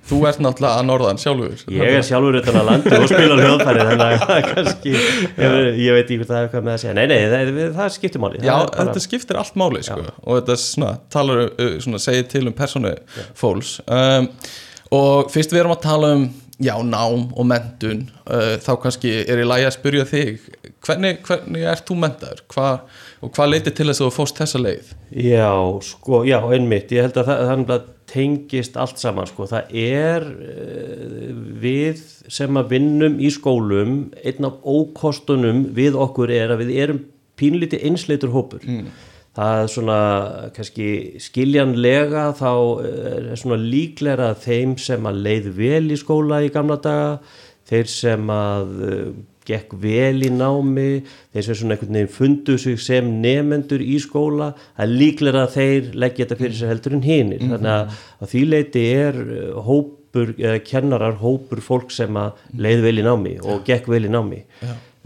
Þú 0.10 0.20
ert 0.28 0.42
náttúrulega 0.44 0.82
að 0.82 0.88
norðan 0.88 1.20
sjálfur. 1.22 1.64
Ég 1.76 1.98
er 1.98 2.06
sjálfur 2.08 2.38
utan 2.42 2.60
að 2.60 2.68
landi 2.70 2.94
og 2.98 3.06
spila 3.12 3.38
hljóðfæri 3.40 3.86
þannig 3.90 4.26
að 4.28 4.48
kannski 4.54 4.94
ég, 4.96 5.70
ég 5.84 5.98
veit 5.98 6.04
ekki 6.06 6.20
hvað 6.22 6.34
það 6.34 6.42
er 6.42 6.52
hvað 6.54 6.68
með 6.68 6.74
að 6.74 6.82
segja. 6.84 6.96
Nei, 6.98 7.06
nei, 7.12 7.20
það, 7.32 7.62
það 7.78 7.94
skiptir 7.98 8.24
máli. 8.24 8.42
Já, 8.42 8.54
bara- 8.56 8.80
þetta 8.82 9.06
skiptir 9.08 9.42
allt 9.44 9.60
máli 9.64 9.84
sko. 9.88 10.00
og 10.24 10.42
þetta 10.42 10.58
svona, 10.64 10.92
talar, 11.14 11.44
uh, 11.52 11.78
svona, 11.84 12.02
segir 12.04 12.28
til 12.32 12.44
um 12.48 12.58
persónu 12.58 12.96
fólks. 13.38 13.78
Um, 13.88 14.30
og 14.98 15.32
fyrst 15.34 15.56
við 15.56 15.64
erum 15.66 15.76
að 15.76 15.84
tala 15.88 16.12
um 16.18 16.28
já, 16.64 16.74
nám 16.84 17.28
og 17.38 17.46
mentun 17.46 18.08
uh, 18.26 18.56
þá 18.64 18.72
kannski 18.82 19.12
er 19.28 19.44
í 19.44 19.48
lagi 19.48 19.68
að 19.68 19.76
spyrja 19.78 20.06
þig 20.10 20.48
hvernig, 20.86 21.20
hvernig 21.28 21.68
ert 21.70 21.86
þú 21.88 21.98
mentaður 22.02 22.42
Hva, 22.54 22.70
og 23.24 23.34
hvað 23.34 23.52
leiti 23.52 23.74
til 23.74 23.88
þess 23.90 24.02
að 24.02 24.08
þú 24.08 24.16
fóst 24.16 24.42
þessa 24.42 24.62
leið? 24.62 24.92
Já, 25.26 25.52
sko, 25.88 26.22
já, 26.28 26.38
einmitt. 26.54 26.94
Ég 26.94 27.08
held 27.08 27.20
að 27.22 27.32
það, 27.32 27.64
það 27.72 27.86
tengist 28.08 28.80
allt 28.80 29.02
saman, 29.02 29.28
sko, 29.30 29.48
það 29.50 29.76
er 29.82 30.26
uh, 30.28 31.36
við 31.64 32.02
sem 32.32 32.60
að 32.60 32.74
vinnum 32.76 33.20
í 33.20 33.32
skólum, 33.34 34.00
einn 34.22 34.48
af 34.48 34.64
ókostunum 34.64 35.68
við 35.78 35.98
okkur 36.00 36.34
er 36.34 36.54
að 36.54 36.66
við 36.66 36.74
erum 36.86 37.04
pínlítið 37.38 37.86
einsleitur 37.90 38.34
hópur. 38.34 38.66
Það 39.38 39.60
er 39.62 39.68
svona 39.70 39.98
kannski 40.56 40.88
skiljanlega 41.22 42.24
þá 42.40 42.52
er 42.90 43.28
svona 43.38 43.60
líklega 43.62 44.32
að 44.32 44.40
þeim 44.48 44.72
sem 44.82 45.06
að 45.06 45.20
leið 45.28 45.52
vel 45.60 45.84
í 45.94 45.98
skóla 46.00 46.40
í 46.42 46.50
gamla 46.54 46.80
daga 46.82 47.12
þeir 47.70 47.92
sem 47.92 48.32
að 48.34 48.72
uh, 48.88 49.12
gekk 49.48 49.76
vel 49.82 50.24
í 50.26 50.32
námi 50.34 50.88
þeir 51.34 51.46
sem 51.48 51.60
svona 51.60 51.76
einhvern 51.76 52.00
veginn 52.00 52.14
fundu 52.14 52.58
sig 52.62 52.80
sem 52.84 53.12
nefendur 53.24 53.84
í 53.84 54.00
skóla 54.04 54.52
er 54.78 54.92
líklega 54.92 55.46
að 55.46 55.54
þeir 55.58 55.94
leggja 56.04 56.26
þetta 56.26 56.40
fyrir 56.42 56.58
sér 56.58 56.74
heldur 56.74 56.98
en 56.98 57.06
hinir. 57.06 57.46
Þannig 57.46 57.72
að, 57.76 58.02
að 58.22 58.34
því 58.34 58.44
leiti 58.54 58.84
er 58.96 59.22
uh, 59.24 59.62
hópur 59.68 60.34
eða 60.36 60.60
kennarar 60.66 61.18
hópur 61.22 61.64
fólk 61.64 61.94
sem 61.96 62.20
að 62.20 62.44
leið 62.58 62.84
vel 62.88 62.98
í 62.98 63.08
námi 63.08 63.38
og 63.44 63.64
gekk 63.68 63.90
vel 63.94 64.04
í 64.08 64.12
námi. 64.14 64.44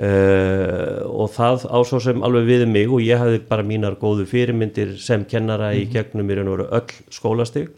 Uh, 0.02 1.04
og 1.12 1.28
það 1.36 1.68
á 1.70 1.78
svo 1.86 2.00
sem 2.02 2.24
alveg 2.26 2.48
við 2.48 2.64
mig 2.72 2.90
og 2.90 3.04
ég 3.06 3.20
hafði 3.22 3.44
bara 3.46 3.66
mínar 3.68 4.00
góðu 4.02 4.26
fyrirmyndir 4.26 4.96
sem 4.98 5.28
kennara 5.30 5.76
í 5.78 5.84
gegnum 5.92 6.26
mér 6.26 6.42
en 6.42 6.50
voru 6.50 6.66
öll 6.74 6.96
skólastig 7.14 7.70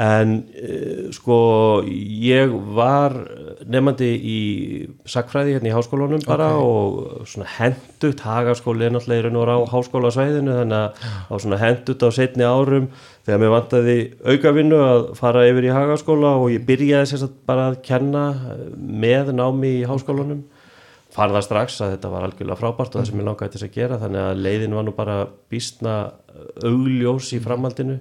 en 0.00 0.34
uh, 0.40 1.10
sko 1.12 1.38
ég 1.84 2.52
var 2.76 3.14
nefnandi 3.68 4.08
í 4.16 4.40
sakfræði 5.08 5.58
hérna 5.58 5.70
í 5.70 5.74
háskólanum 5.76 6.22
bara 6.24 6.54
og 6.56 7.26
svona 7.28 7.48
hendugt 7.58 8.22
hagaskóli 8.24 8.86
er 8.86 8.94
náttúrulega 8.94 9.20
í 9.20 9.26
raun 9.28 9.40
og 9.42 9.52
á 9.52 9.58
háskólasvæðinu 9.74 10.56
þannig 10.62 11.02
að 11.28 11.58
hendugt 11.60 12.06
á 12.06 12.08
setni 12.16 12.48
árum 12.48 12.88
þegar 13.26 13.42
mér 13.42 13.52
vantaði 13.54 13.98
aukavinnu 14.24 14.78
að 14.84 15.04
fara 15.18 15.44
yfir 15.50 15.68
í 15.68 15.74
hagaskóla 15.74 16.32
og 16.40 16.48
ég 16.54 16.64
byrjaði 16.68 17.12
sérstaklega 17.12 17.50
bara 17.50 17.68
að 17.70 17.78
kenna 17.86 18.24
eh, 18.54 18.64
með 19.04 19.34
námi 19.36 19.76
í 19.82 19.86
háskólanum. 19.88 20.42
Farða 21.10 21.42
strax 21.42 21.80
að 21.82 21.96
þetta 21.96 22.10
var 22.12 22.24
algjörlega 22.26 22.60
frábært 22.60 22.94
og 22.94 23.00
það 23.00 23.08
sem 23.08 23.20
ég 23.20 23.26
langaði 23.26 23.52
til 23.52 23.60
þess 23.60 23.68
að 23.68 23.76
gera 23.76 23.96
þannig 23.98 24.24
að 24.24 24.42
leiðin 24.46 24.76
var 24.78 24.84
nú 24.86 24.92
bara 24.94 25.16
býstna 25.50 25.94
augljós 26.62 27.32
í 27.34 27.40
framhaldinu 27.42 27.96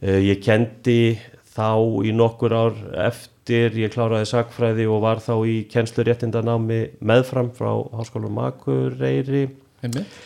ég 0.00 0.40
kendi 0.44 1.18
þá 1.50 1.74
í 2.06 2.12
nokkur 2.16 2.54
ár 2.56 2.76
eftir 3.08 3.74
ég 3.82 3.92
kláraði 3.92 4.28
sakfræði 4.30 4.86
og 4.88 5.02
var 5.04 5.18
þá 5.20 5.34
í 5.50 5.56
kennsluréttindanámi 5.72 6.80
meðfram 7.04 7.50
frá 7.56 7.72
Háskólum 7.98 8.38
Akureyri 8.46 9.48
Einmitt. 9.82 10.18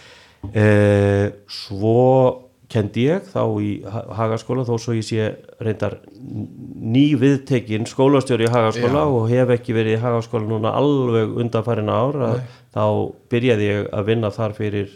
uh, 0.53 1.31
svo 1.49 2.41
kendi 2.75 3.05
ég 3.09 3.27
þá 3.31 3.43
í 3.63 3.71
Ha- 3.87 4.05
Hagaskóla 4.19 4.65
þó 4.67 4.75
svo 4.81 4.95
ég 4.97 5.05
sé 5.07 5.27
reyndar 5.63 5.99
ný 6.15 7.05
viðtekinn 7.21 7.87
skólastjóri 7.87 8.47
í 8.49 8.53
Hagaskóla 8.53 9.05
Já. 9.05 9.11
og 9.15 9.29
hef 9.31 9.53
ekki 9.59 9.77
verið 9.77 9.99
í 9.99 10.03
Hagaskóla 10.03 10.49
núna 10.49 10.73
alveg 10.75 11.35
undanfærin 11.45 11.91
ár 11.93 12.19
að 12.31 12.41
þá 12.75 12.85
byrjaði 13.31 13.69
ég 13.71 13.91
að 13.95 14.09
vinna 14.11 14.31
þar 14.35 14.57
fyrir 14.59 14.91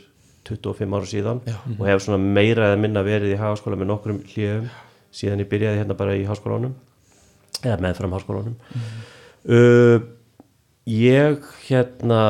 25 0.46 0.98
ára 0.98 1.08
síðan 1.08 1.40
Já. 1.46 1.56
og 1.78 1.86
hef 1.88 2.04
svona 2.04 2.20
meira 2.22 2.70
eða 2.70 2.82
minna 2.82 3.02
verið 3.06 3.34
í 3.34 3.40
Hagaskóla 3.40 3.78
með 3.78 3.90
nokkrum 3.92 4.20
hljöfum 4.28 4.68
síðan 5.14 5.42
ég 5.42 5.50
byrjaði 5.50 5.82
hérna 5.82 5.96
bara 5.98 6.16
í 6.18 6.26
Háskólanum 6.28 6.76
eða 7.64 7.80
meðfram 7.82 8.14
Háskólanum 8.16 8.54
uh, 9.48 9.98
ég 10.88 11.48
hérna 11.66 12.20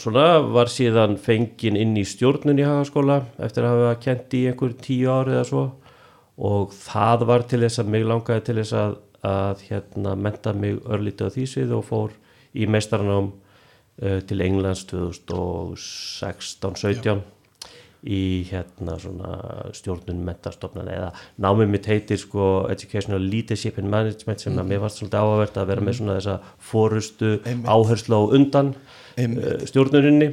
svona 0.00 0.28
var 0.54 0.72
síðan 0.72 1.18
fengin 1.20 1.78
inn 1.80 1.96
í 1.98 2.06
stjórnun 2.08 2.60
í 2.60 2.66
Hagaskóla 2.66 3.22
eftir 3.44 3.66
að 3.66 3.82
hafa 3.82 3.98
kent 4.04 4.38
í 4.38 4.44
einhver 4.50 4.76
tíu 4.84 5.10
ári 5.12 5.36
eða 5.36 5.48
svo 5.48 5.66
og 6.38 6.72
það 6.76 7.26
var 7.28 7.44
til 7.50 7.62
þess 7.64 7.82
að 7.82 7.92
mig 7.96 8.06
langaði 8.06 8.46
til 8.46 8.58
þess 8.60 8.78
að, 8.78 8.96
að 9.26 9.66
hérna 9.70 10.14
menta 10.14 10.54
mig 10.54 10.78
örlítið 10.86 11.32
á 11.32 11.34
því 11.34 11.50
svið 11.50 11.76
og 11.80 11.86
fór 11.88 12.16
í 12.54 12.68
meistaranám 12.70 13.32
uh, 13.32 13.47
til 13.98 14.38
Englands 14.44 14.84
2016-17 14.92 17.24
í 18.06 18.46
hérna 18.46 18.94
svona 19.00 19.30
stjórnun 19.74 20.20
mentastofnan 20.26 20.90
eða 20.92 21.08
námið 21.42 21.70
mitt 21.72 21.88
heitir 21.90 22.20
sko 22.20 22.68
Educational 22.70 23.24
Leadership 23.24 23.78
and 23.80 23.90
Management 23.90 24.44
sem 24.44 24.58
að 24.58 24.70
mér 24.70 24.82
varst 24.84 25.00
svolítið 25.00 25.18
áhugavert 25.18 25.58
að 25.58 25.70
vera 25.72 25.86
með 25.86 25.98
svona 25.98 26.18
þessa 26.20 26.36
fórustu 26.70 27.32
áherslu 27.66 28.14
á 28.14 28.22
undan 28.38 28.74
uh, 28.76 29.56
stjórnuninni. 29.66 30.30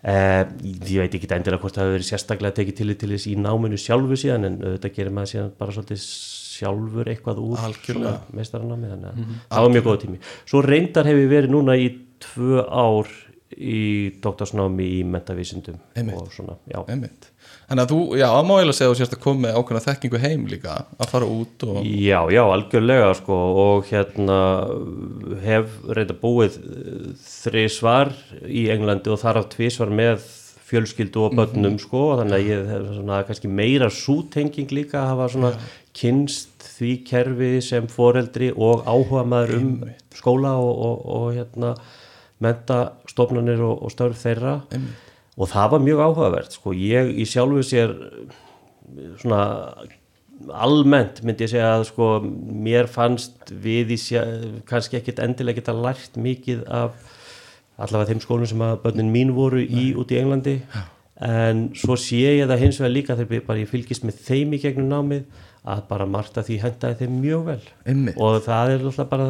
Uh, 0.00 0.44
ég 0.88 1.02
veit 1.02 1.16
ekki 1.16 1.28
endilega 1.28 1.60
hvort 1.60 1.76
það 1.76 1.88
hefur 1.88 1.98
verið 1.98 2.08
sérstaklega 2.08 2.56
tekið 2.56 2.78
til 2.78 2.94
til 3.00 3.10
þess 3.14 3.28
í 3.28 3.34
náminu 3.40 3.80
sjálfu 3.80 4.20
síðan 4.20 4.48
en 4.48 4.60
þetta 4.62 4.92
gerir 4.96 5.16
maður 5.16 5.32
síðan 5.34 5.50
bara 5.60 5.74
svolítið 5.76 6.04
sjálfur 6.04 7.08
eitthvað 7.08 7.40
úr 7.40 7.58
meistaranámi 8.36 8.92
þannig 8.92 9.10
að 9.10 9.34
það 9.48 9.66
var 9.66 9.74
mjög 9.74 9.88
góð 9.88 10.00
tími. 10.04 10.22
Svo 10.44 10.64
reyndar 10.64 11.08
hef 11.08 11.20
ég 11.20 11.32
verið 11.32 11.56
núna 11.56 11.76
í 11.80 11.90
tvö 12.24 12.64
ár 12.68 13.10
í 13.50 14.14
doktorsnámi 14.22 14.86
í 15.00 15.02
mentavísindum 15.04 15.80
Einmitt. 15.98 16.16
og 16.16 16.30
svona, 16.32 16.54
já 16.70 16.78
Einmitt. 16.86 17.30
Þannig 17.68 17.82
að 17.82 17.92
þú, 17.92 17.98
já, 18.20 18.26
að 18.30 18.44
má 18.46 18.52
eiginlega 18.56 18.76
segja 18.78 18.90
þú 18.90 18.98
sérst 19.00 19.14
að 19.16 19.22
koma 19.24 19.42
með 19.44 19.56
ákveðna 19.58 19.82
þekkingu 19.86 20.20
heim 20.22 20.44
líka 20.50 20.74
að 20.98 21.10
fara 21.10 21.30
út 21.30 21.64
og 21.66 21.80
Já, 21.86 22.18
já, 22.30 22.42
algjörlega 22.46 23.08
sko 23.18 23.38
og 23.64 23.88
hérna 23.90 24.38
hef 25.42 25.78
reynda 25.90 26.16
búið 26.22 26.58
þri 27.24 27.64
svar 27.72 28.12
í 28.46 28.68
Englandi 28.74 29.10
og 29.10 29.22
þar 29.22 29.42
af 29.42 29.50
tvísvar 29.54 29.90
með 29.90 30.28
fjölskyldu 30.70 31.24
og 31.26 31.34
börnum 31.38 31.78
sko 31.82 32.04
og 32.12 32.20
þannig 32.20 32.36
að 32.36 32.50
ég 32.52 32.68
hef 32.70 32.90
svona 32.94 33.22
kannski 33.26 33.50
meira 33.50 33.88
sútenging 33.90 34.70
líka 34.74 35.00
að 35.00 35.10
hafa 35.14 35.30
svona 35.34 35.52
kynst 35.98 36.68
því 36.76 36.92
kerfi 37.08 37.50
sem 37.66 37.88
foreldri 37.90 38.52
og 38.54 38.86
áhuga 38.86 39.24
maður 39.26 39.56
um 39.58 39.72
skóla 40.14 40.54
og, 40.62 40.70
og, 40.70 41.02
og 41.16 41.26
hérna 41.34 41.74
mentastofnanir 42.44 43.62
og, 43.64 43.84
og 43.84 43.94
störf 43.94 44.20
þeirra. 44.22 44.58
Og 45.40 45.48
það 45.48 45.72
var 45.74 45.86
mjög 45.86 46.04
áhugavert 46.04 46.56
sko. 46.56 46.74
Ég 46.76 47.14
í 47.20 47.26
sjálfu 47.28 47.64
sér 47.64 47.94
svona 49.20 49.42
almennt 50.56 51.20
myndi 51.24 51.44
ég 51.44 51.52
segja 51.52 51.74
að 51.76 51.86
sko 51.90 52.08
mér 52.24 52.88
fannst 52.90 53.52
við 53.62 53.94
í 53.94 53.98
sjá, 54.00 54.22
kannski 54.68 54.98
ekkit 54.98 55.20
endilega 55.24 55.60
geta 55.60 55.74
lært 55.76 56.16
mikið 56.20 56.64
af 56.64 56.96
allavega 57.80 58.12
þeim 58.12 58.24
skólum 58.24 58.48
sem 58.48 58.64
að 58.64 58.80
börnin 58.84 59.12
mín 59.12 59.34
voru 59.36 59.60
í 59.60 59.90
út 59.98 60.12
í 60.12 60.18
Englandi. 60.20 60.56
En 61.20 61.68
svo 61.76 61.96
sé 62.00 62.20
ég 62.40 62.48
það 62.48 62.64
hins 62.64 62.80
vegar 62.80 62.94
líka 62.94 63.16
þegar 63.18 63.46
bara 63.46 63.60
ég 63.60 63.68
fylgist 63.68 64.04
með 64.08 64.20
þeim 64.24 64.56
í 64.56 64.60
gegnum 64.62 64.88
námið 64.88 65.46
að 65.68 65.82
bara 65.90 66.08
margt 66.08 66.38
að 66.40 66.48
því 66.48 66.58
hendaði 66.62 66.98
þeim 67.02 67.16
mjög 67.20 67.42
vel. 67.50 67.62
Einmitt. 67.84 68.16
og 68.16 68.38
það 68.46 68.74
er 68.74 68.86
alltaf 68.88 69.10
bara 69.10 69.26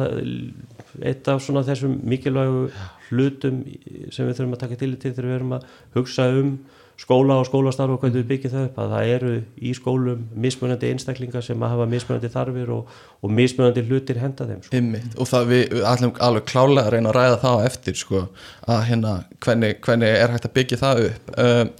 eitt 0.99 1.27
af 1.31 1.41
svona 1.43 1.63
þessum 1.67 1.97
mikilvægu 2.07 2.67
hlutum 3.11 3.63
sem 4.11 4.27
við 4.27 4.37
þurfum 4.37 4.55
að 4.57 4.63
taka 4.65 4.79
til 4.79 4.93
til 4.95 5.13
þegar 5.13 5.29
við 5.29 5.37
erum 5.39 5.57
að 5.57 5.67
hugsa 5.95 6.29
um 6.35 6.53
skóla 7.01 7.39
og 7.41 7.47
skólastarf 7.47 7.95
og 7.95 8.03
hvernig 8.03 8.21
við 8.21 8.27
byggjum 8.29 8.51
það 8.53 8.67
upp 8.67 8.77
að 8.83 8.91
það 8.93 9.11
eru 9.15 9.31
í 9.57 9.71
skólum 9.73 10.21
mismunandi 10.43 10.91
einstaklingar 10.91 11.45
sem 11.45 11.63
að 11.63 11.73
hafa 11.73 11.87
mismunandi 11.89 12.29
þarfir 12.33 12.73
og, 12.75 12.93
og 13.21 13.33
mismunandi 13.39 13.83
hlutir 13.87 14.21
henda 14.21 14.45
þeim 14.49 14.61
sko. 14.61 14.75
Einmitt. 14.77 15.17
og 15.17 15.29
það 15.31 15.49
við, 15.49 15.63
við 15.73 15.87
ætlum 15.93 16.13
alveg 16.27 16.47
klálega 16.51 16.85
að 16.85 16.93
reyna 16.95 17.11
að 17.11 17.17
ræða 17.17 17.41
það 17.41 17.57
á 17.57 17.65
eftir 17.71 17.99
sko, 18.03 18.23
að 18.67 18.85
hérna 18.91 19.17
hvernig, 19.41 19.75
hvernig 19.87 20.15
er 20.21 20.35
hægt 20.35 20.49
að 20.49 20.55
byggja 20.59 20.81
það 20.81 21.03
upp 21.07 21.35
um, 21.47 21.75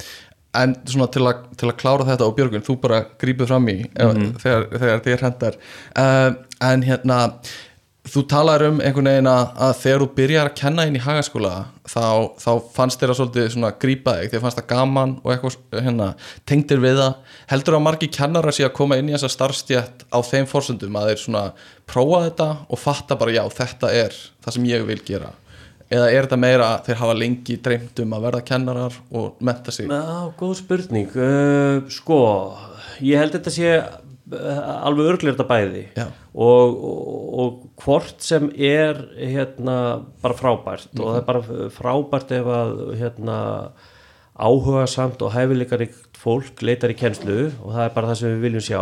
en 0.62 0.78
svona 0.84 1.10
til 1.13 1.26
að, 1.30 1.43
til 1.60 1.69
að 1.69 1.78
klára 1.80 2.08
þetta 2.10 2.28
og 2.28 2.38
Björgun, 2.39 2.65
þú 2.65 2.78
bara 2.82 3.04
grípið 3.21 3.52
fram 3.54 3.69
í 3.71 3.78
mm 3.88 4.32
þegar, 4.41 4.65
þegar 4.74 5.04
þér 5.06 5.28
hendar 5.28 5.60
um, 6.02 6.39
en 6.71 6.88
hérna 6.88 7.19
þú 8.02 8.24
talar 8.26 8.64
um 8.66 8.80
einhvern 8.82 9.10
veginn 9.12 9.30
að, 9.30 9.44
að 9.62 9.74
þegar 9.84 10.02
þú 10.02 10.08
byrjar 10.18 10.48
að 10.50 10.56
kenna 10.58 10.86
inn 10.90 10.98
í 10.98 11.02
hagaskóla 11.04 11.52
þá, 11.86 12.06
þá 12.42 12.50
fannst 12.74 13.02
þér 13.02 13.14
að 13.14 13.20
svolítið 13.20 13.50
svona 13.54 13.72
grípa 13.84 14.16
þig, 14.18 14.32
þér 14.32 14.44
fannst 14.46 14.62
það 14.62 14.70
gaman 14.72 15.14
og 15.22 15.34
eitthvað 15.36 15.84
hérna, 15.86 16.08
tengdir 16.50 16.82
við 16.82 16.98
það. 16.98 17.36
Heldur 17.52 17.78
að 17.78 17.86
margi 17.86 18.10
kennarar 18.18 18.58
sé 18.58 18.66
að 18.66 18.74
koma 18.80 18.98
inn 18.98 19.12
í 19.12 19.14
þessa 19.14 19.30
starfstjætt 19.36 20.08
á 20.10 20.20
þeim 20.26 20.50
fórsöndum 20.50 20.98
að 20.98 21.12
þeir 21.12 21.22
svona 21.26 21.44
prófa 21.92 22.24
þetta 22.26 22.50
og 22.66 22.82
fatta 22.82 23.20
bara 23.22 23.38
já, 23.38 23.44
þetta 23.62 23.94
er 24.02 24.18
það 24.42 24.58
sem 24.58 24.68
ég 24.72 24.90
vil 24.90 25.00
gera? 25.06 25.32
Eða 25.92 26.08
er 26.08 26.26
þetta 26.26 26.40
meira 26.40 26.68
að 26.72 26.86
þeir 26.88 27.02
hafa 27.02 27.16
lengi 27.20 27.58
dreymt 27.62 27.98
um 28.02 28.14
að 28.16 28.28
verða 28.30 28.46
kennarar 28.48 29.00
og 29.12 29.42
metta 29.44 29.74
sig? 29.76 29.92
Já, 29.92 30.32
góð 30.40 30.54
spurning. 30.62 31.10
Uh, 31.14 31.82
sko, 31.92 32.22
ég 33.04 33.20
held 33.20 33.36
þetta 33.36 33.54
sé 33.54 33.74
uh, 33.76 34.01
alveg 34.32 35.10
örglega 35.13 35.36
þetta 35.36 35.48
bæði. 35.50 35.84
Og, 36.32 36.76
og, 36.89 37.24
og 37.44 37.82
hvort 37.84 38.22
sem 38.24 38.50
er 38.56 39.00
hérna 39.17 39.78
bara 40.24 40.38
frábært. 40.38 40.91
Og 40.98 41.08
það 41.08 41.20
er 41.20 41.26
bara 41.28 41.72
frábært 41.76 42.36
ef 42.38 42.52
að 42.58 42.78
hérna 43.02 43.39
áhuga 44.41 44.86
samt 44.89 45.22
og 45.22 45.34
hæfileikaríkt 45.36 46.17
fólk 46.22 46.63
leitar 46.65 46.94
í 46.94 46.98
kennslu. 47.00 47.52
Og 47.62 47.76
það 47.76 47.84
er 47.86 47.96
bara 47.98 48.12
það 48.12 48.22
sem 48.22 48.36
við 48.36 48.48
viljum 48.48 48.65
sjá. 48.70 48.82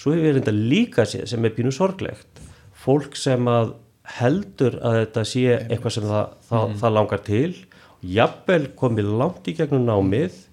Svo 0.00 0.14
hefur 0.14 0.26
við 0.26 0.36
reynda 0.38 0.56
líka 0.56 1.06
séð 1.08 1.28
sem 1.30 1.46
er 1.46 1.56
pínu 1.56 1.72
sorglegt. 1.74 2.44
Fólk 2.80 3.16
sem 3.20 3.48
að 3.50 3.74
heldur 4.18 4.78
að 4.82 5.02
þetta 5.02 5.26
sé 5.28 5.44
eitthvað 5.56 5.96
sem 5.96 6.06
það, 6.10 6.38
það, 6.48 6.78
það 6.82 6.96
langar 6.96 7.26
til. 7.26 7.50
Jafnvel 8.00 8.62
komið 8.80 9.10
langt 9.20 9.50
í 9.50 9.54
gegnum 9.58 9.84
námið 9.86 10.46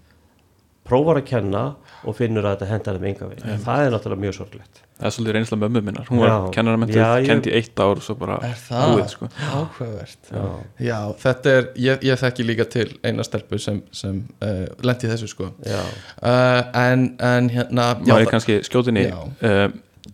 prófar 0.87 1.21
að 1.21 1.29
kenna 1.31 1.63
og 2.07 2.15
finnur 2.17 2.45
að 2.47 2.53
þetta 2.57 2.67
hendar 2.71 2.97
þeim 2.97 3.07
enga 3.11 3.27
veginn. 3.29 3.61
Það 3.65 3.81
er 3.85 3.91
náttúrulega 3.93 4.23
mjög 4.23 4.35
sorglegt. 4.37 4.81
Það 4.97 5.07
er 5.09 5.13
svolítið 5.13 5.35
reynsla 5.37 5.57
mömmu 5.61 5.81
minnar. 5.85 6.05
Hún 6.09 6.19
var 6.23 6.29
Já. 6.31 6.37
kennaramentuð, 6.55 6.95
Já, 6.97 7.09
ég- 7.21 7.27
kendi 7.29 7.51
eitt 7.59 7.79
ár 7.83 7.99
og 7.99 8.03
svo 8.05 8.15
bara 8.17 8.37
Er 8.47 8.55
það? 8.57 8.93
búið 8.95 9.09
sko. 9.13 9.27
Áhugavert? 9.53 10.31
Já, 10.79 10.99
þetta 11.23 11.53
er, 11.57 11.67
ég, 11.75 12.05
ég 12.07 12.21
þekki 12.23 12.45
líka 12.47 12.65
til 12.69 12.87
eina 13.03 13.23
stelpu 13.27 13.59
sem, 13.61 13.81
sem 13.91 14.23
uh, 14.41 14.65
lendi 14.87 15.11
þessu 15.11 15.27
sko. 15.29 15.51
Já. 15.67 15.81
uh, 16.23 16.61
en, 16.81 17.05
en 17.19 17.49
hérna 17.53 17.89
já, 18.01 18.13
já, 18.13 18.19
ég 18.23 18.31
kannski 18.31 18.59
skjótinni 18.65 19.05
Já. 19.09 19.19
uh, 19.43 19.67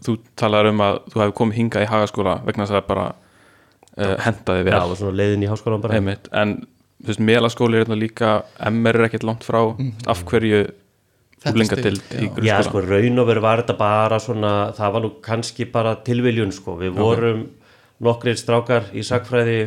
þú 0.03 0.17
talar 0.35 0.67
um 0.73 0.81
að 0.83 0.99
þú 1.13 1.21
hefði 1.23 1.37
komið 1.39 1.59
hingað 1.61 1.85
í 1.85 1.91
hagaskóla 1.93 2.37
vegna 2.43 2.65
þess 2.65 2.73
að 2.75 2.81
það 2.81 2.87
bara 2.91 3.07
uh, 3.97 4.15
hendaði 4.25 4.63
vel. 4.67 4.73
Já, 4.75 4.83
og 4.89 4.97
svona 4.99 5.17
leiðin 5.21 5.43
í 5.47 5.51
háskólan 5.53 5.81
bara. 5.85 5.95
Einmitt, 6.01 6.27
en 6.33 6.57
þú 7.03 7.11
veist, 7.13 7.23
melaskóli 7.31 7.77
er 7.79 7.85
hérna 7.85 7.99
líka 7.99 8.33
MR 8.71 8.99
er 8.99 9.07
ekkert 9.07 9.23
langt 9.27 9.43
frá. 9.47 9.61
Af 10.11 10.25
hverju 10.27 10.65
úlingadild 11.51 12.03
í 12.13 12.27
já. 12.27 12.29
Já, 12.29 12.29
grunnskóla 12.37 12.63
sko, 12.69 12.85
raun 12.87 13.23
og 13.23 13.27
veru 13.29 13.43
var 13.43 13.63
þetta 13.63 13.75
bara 13.79 14.19
svona, 14.23 14.53
það 14.77 14.95
var 14.95 15.05
nú 15.05 15.11
kannski 15.25 15.67
bara 15.73 15.97
tilviljun, 16.07 16.53
sko, 16.55 16.77
við 16.79 16.95
vorum 16.97 17.43
nokkrir 18.03 18.35
strákar 18.39 18.89
í 18.95 19.03
sagfræði 19.05 19.57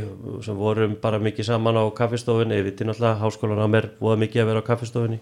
sem 0.44 0.56
vorum 0.58 0.96
bara 1.00 1.20
mikið 1.22 1.48
saman 1.48 1.78
á 1.80 1.84
kaffistofunni, 1.96 2.58
við 2.66 2.78
til 2.78 2.88
náttúrulega 2.90 3.20
háskólan 3.22 3.62
á 3.64 3.68
mér 3.70 3.90
voða 4.02 4.20
mikið 4.24 4.42
að 4.42 4.50
vera 4.50 4.62
á 4.64 4.68
kaffistofunni. 4.68 5.20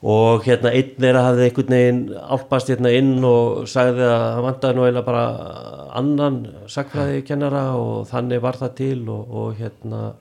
Og 0.00 0.46
hérna 0.46 0.70
einn 0.72 1.04
er 1.04 1.18
að 1.20 1.26
hafði 1.26 1.48
einhvern 1.48 1.74
veginn 1.76 1.98
álpast 2.16 2.70
hérna 2.72 2.92
inn 2.96 3.18
og 3.28 3.66
sagði 3.68 4.06
að 4.06 4.22
hann 4.22 4.46
vantaði 4.46 4.78
nú 4.78 4.86
eiginlega 4.86 5.08
bara 5.10 5.24
annan 6.00 6.38
sagfræði 6.72 7.20
kennara 7.28 7.66
og 7.76 8.08
þannig 8.08 8.40
var 8.40 8.56
það 8.62 8.72
til 8.78 9.02
og, 9.12 9.34
og 9.42 9.60
hérna 9.60 10.14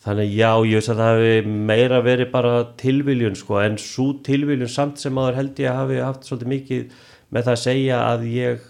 Þannig 0.00 0.30
já, 0.32 0.50
ég 0.64 0.78
veist 0.78 0.90
að 0.94 1.00
það 1.02 1.18
hefði 1.20 1.54
meira 1.68 2.00
verið 2.00 2.30
bara 2.32 2.52
tilviljun 2.80 3.34
sko, 3.36 3.58
en 3.60 3.74
svo 3.80 4.06
tilviljun 4.24 4.70
samt 4.72 5.02
sem 5.02 5.18
aður 5.20 5.36
held 5.36 5.60
ég 5.60 5.68
að 5.68 5.80
hafi 5.82 5.98
haft 6.00 6.28
svolítið 6.28 6.52
mikið 6.54 6.94
með 7.30 7.48
það 7.48 7.52
að 7.52 7.64
segja 7.66 7.98
að 8.06 8.24
ég 8.32 8.68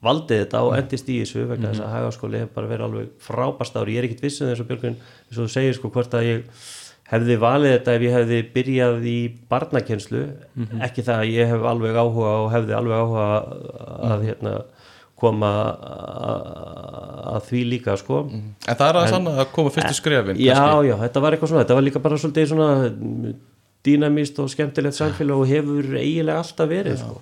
valdi 0.00 0.38
þetta 0.40 0.60
og 0.64 0.76
endist 0.78 1.10
í 1.10 1.18
þessu 1.20 1.46
vegna 1.50 1.72
þess 1.72 1.84
að 1.84 1.94
hagaskóli 1.96 2.38
hefur 2.40 2.54
bara 2.54 2.70
verið 2.70 2.86
alveg 2.86 3.10
frábært 3.26 3.80
ári, 3.80 3.96
ég 3.96 4.00
er 4.00 4.08
ekkit 4.08 4.22
vissin 4.24 4.52
eins 4.52 4.62
og 4.62 4.70
Björgun 4.70 4.94
eins 4.94 5.34
og 5.36 5.42
þú 5.42 5.48
segir 5.56 5.76
sko 5.76 5.90
hvort 5.92 6.14
að 6.16 6.28
ég 6.28 6.62
hefði 7.10 7.36
valið 7.42 7.74
þetta 7.74 7.96
ef 7.96 8.04
ég 8.06 8.16
hefði 8.16 8.40
byrjað 8.54 9.06
í 9.10 9.18
barnakenslu, 9.50 10.22
ekki 10.86 11.04
það 11.04 11.24
að 11.24 11.32
ég 11.34 11.50
hef 11.50 11.66
alveg 11.72 11.98
áhuga 11.98 12.34
og 12.44 12.52
hefði 12.54 12.76
alveg 12.78 13.02
áhuga 13.02 13.26
að 14.14 14.28
hérna 14.28 14.54
koma 15.20 15.52
að, 15.60 16.50
að 17.34 17.46
því 17.50 17.62
líka 17.74 17.96
sko. 18.00 18.24
En 18.32 18.76
það 18.80 18.86
er 18.88 18.98
að 19.00 19.08
sanna 19.14 19.36
að 19.44 19.54
koma 19.54 19.72
fyrstu 19.74 20.00
skrefin 20.00 20.40
já, 20.40 20.54
kannski. 20.56 20.90
já, 20.90 20.96
þetta 21.04 21.24
var 21.24 21.36
eitthvað 21.36 21.52
svona 21.52 21.64
þetta 21.64 21.78
var 21.78 21.88
líka 21.88 22.04
bara 22.04 22.20
svolítið 22.20 22.52
svona 22.52 22.70
dýnamíst 23.86 24.40
og 24.42 24.50
skemmtilegt 24.52 24.98
samfélag 24.98 25.42
og 25.42 25.48
hefur 25.48 25.94
eiginlega 25.96 26.42
alltaf 26.42 26.68
verið 26.70 26.98
sko. 27.00 27.20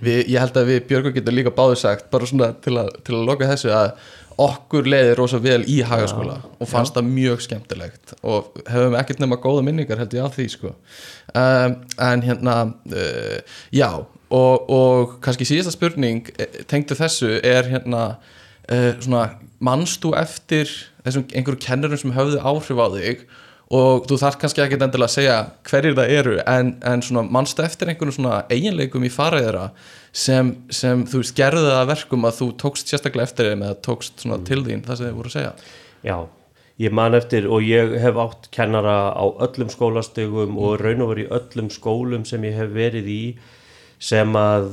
við, 0.00 0.22
ég 0.24 0.38
held 0.40 0.56
að 0.56 0.70
við 0.72 0.86
Björgur 0.88 1.16
getum 1.16 1.36
líka 1.36 1.52
báður 1.54 1.82
sagt 1.82 2.08
bara 2.12 2.28
svona 2.28 2.54
til 2.64 2.78
að, 2.80 2.94
til 3.04 3.18
að 3.18 3.28
loka 3.28 3.50
þessu 3.50 3.74
að 3.74 3.92
okkur 4.38 4.86
leiði 4.86 5.14
rosa 5.18 5.40
vel 5.42 5.64
í 5.66 5.80
hagaskóla 5.86 6.36
og 6.62 6.68
fannst 6.70 6.94
það 6.94 7.08
mjög 7.10 7.40
skemmtilegt 7.42 8.14
og 8.22 8.52
hefum 8.70 8.94
ekkert 9.00 9.22
nema 9.22 9.40
góða 9.42 9.64
minningar 9.66 9.98
held 9.98 10.14
ég 10.14 10.22
á 10.22 10.30
því 10.30 10.46
sko. 10.52 10.70
Um, 11.34 11.74
en 12.06 12.22
hérna 12.22 12.54
uh, 12.70 13.58
já 13.74 13.90
og, 14.34 14.70
og 14.70 15.18
kannski 15.24 15.46
síðasta 15.48 15.74
spurning 15.74 16.28
eh, 16.36 16.62
tengdu 16.68 16.96
þessu 16.98 17.38
er 17.40 17.68
hérna 17.70 18.04
uh, 18.68 18.94
svona 19.00 19.26
manst 19.64 20.02
þú 20.04 20.14
eftir 20.18 20.70
þessum 21.04 21.26
einhverju 21.32 21.62
kennurum 21.64 22.00
sem 22.00 22.16
höfðu 22.16 22.40
áhrif 22.42 22.80
á 22.80 22.86
þig? 22.94 23.28
Og 23.68 24.06
þú 24.08 24.16
þarf 24.16 24.38
kannski 24.40 24.62
ekkert 24.64 24.82
endilega 24.86 25.10
að 25.10 25.12
segja 25.18 25.38
hverjir 25.68 25.96
það 25.98 26.12
eru 26.14 26.36
en, 26.40 26.70
en 26.88 27.02
svona 27.04 27.28
mannstu 27.28 27.60
eftir 27.66 27.90
einhvern 27.92 28.14
svona 28.16 28.38
eiginleikum 28.48 29.04
í 29.04 29.10
faraðira 29.12 29.66
sem, 30.08 30.54
sem 30.72 31.02
þú 31.04 31.20
það 31.34 31.74
að 31.74 31.90
verkum 31.90 32.24
að 32.24 32.38
þú 32.38 32.48
tókst 32.62 32.88
sérstaklega 32.88 33.28
eftir 33.28 33.50
þeim 33.50 33.66
eða 33.66 33.76
tókst 33.84 34.24
svona 34.24 34.40
til 34.48 34.62
þín 34.64 34.86
það 34.86 35.00
sem 35.00 35.10
þið 35.10 35.18
voru 35.18 35.28
að 35.28 35.36
segja? 35.36 35.52
Já, 36.08 36.16
ég 36.80 36.96
man 36.96 37.18
eftir 37.18 37.50
og 37.52 37.68
ég 37.68 37.92
hef 38.00 38.22
átt 38.24 38.48
kennara 38.56 38.96
á 39.12 39.24
öllum 39.36 39.68
skólastegum 39.74 40.56
og 40.56 40.80
raun 40.80 41.04
og 41.04 41.12
verið 41.12 41.26
í 41.26 41.32
öllum 41.36 41.68
skólum 41.74 42.24
sem 42.24 42.48
ég 42.48 42.56
hef 42.56 42.72
verið 42.72 43.12
í 43.12 43.22
sem 43.98 44.36
að 44.38 44.68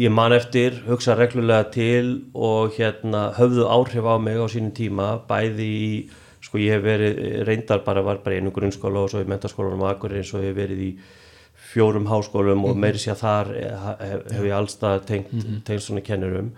ég 0.00 0.12
man 0.12 0.32
eftir 0.32 0.80
hugsa 0.86 1.14
reglulega 1.18 1.68
til 1.74 2.06
og 2.32 2.72
hérna 2.78 3.28
höfðu 3.36 3.66
áhrif 3.68 4.08
á 4.08 4.16
mig 4.16 4.40
á 4.40 4.46
sínum 4.48 4.72
tíma 4.76 5.12
bæði 5.28 5.68
í 5.68 5.92
sko 6.40 6.60
ég 6.60 6.78
hef 6.78 6.84
verið 6.86 7.18
reyndar 7.48 7.82
bara 7.84 8.02
var 8.02 8.22
bara 8.24 8.38
í 8.38 8.40
einu 8.40 8.52
grunnskóla 8.54 9.04
og 9.04 9.12
svo 9.12 9.20
í 9.20 9.28
mentaskólanum 9.28 9.84
og 9.84 9.90
akkur 9.92 10.16
eins 10.16 10.32
og 10.32 10.46
hef 10.46 10.56
verið 10.56 10.84
í 10.86 10.90
fjórum 11.70 12.08
háskólum 12.10 12.64
og 12.66 12.78
meiri 12.80 12.98
sér 12.98 13.18
þar 13.20 13.52
hef, 13.54 14.24
hef 14.32 14.46
ég 14.46 14.56
allstað 14.56 15.04
tengt, 15.06 15.34
tengt 15.66 15.84
svona 15.84 16.02
kennurum. 16.04 16.50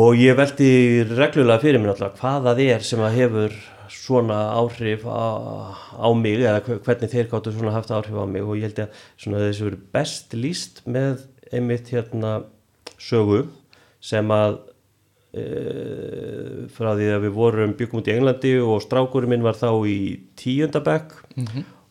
Og 0.00 0.16
ég 0.16 0.36
veldi 0.38 0.72
reglulega 1.12 1.60
fyrir 1.60 1.82
mér 1.82 1.92
náttúrulega 1.92 2.18
hvað 2.22 2.48
það 2.48 2.62
er 2.64 2.86
sem 2.88 3.04
að 3.04 3.18
hefur 3.20 3.58
svona 3.90 4.38
áhrif 4.58 5.02
á, 5.08 5.24
á 5.98 6.08
mig 6.14 6.38
eða 6.40 6.60
hve- 6.66 6.80
hvernig 6.84 7.10
þeir 7.12 7.28
gáttu 7.32 7.52
svona 7.54 7.72
haft 7.74 7.90
áhrif 7.90 8.14
á 8.14 8.24
mig. 8.28 8.42
Og 8.42 8.56
ég 8.56 8.68
held 8.68 8.78
að 8.86 9.00
svona 9.16 9.42
þessu 9.46 9.68
verið 9.70 9.82
best 9.92 10.32
líst 10.38 10.82
með 10.86 11.24
einmitt 11.52 11.88
hérna 11.92 12.44
sögu 12.98 13.46
sem 14.00 14.28
að 14.34 14.58
e, 15.32 15.44
frá 16.72 16.92
því 16.96 17.06
að 17.14 17.22
við 17.26 17.34
vorum 17.36 17.74
byggum 17.78 18.00
út 18.02 18.08
í 18.10 18.14
Englandi 18.16 18.54
og 18.62 18.82
strákurinn 18.84 19.32
minn 19.34 19.44
var 19.46 19.56
þá 19.58 19.70
í 19.88 19.98
tíundabekk 20.40 21.14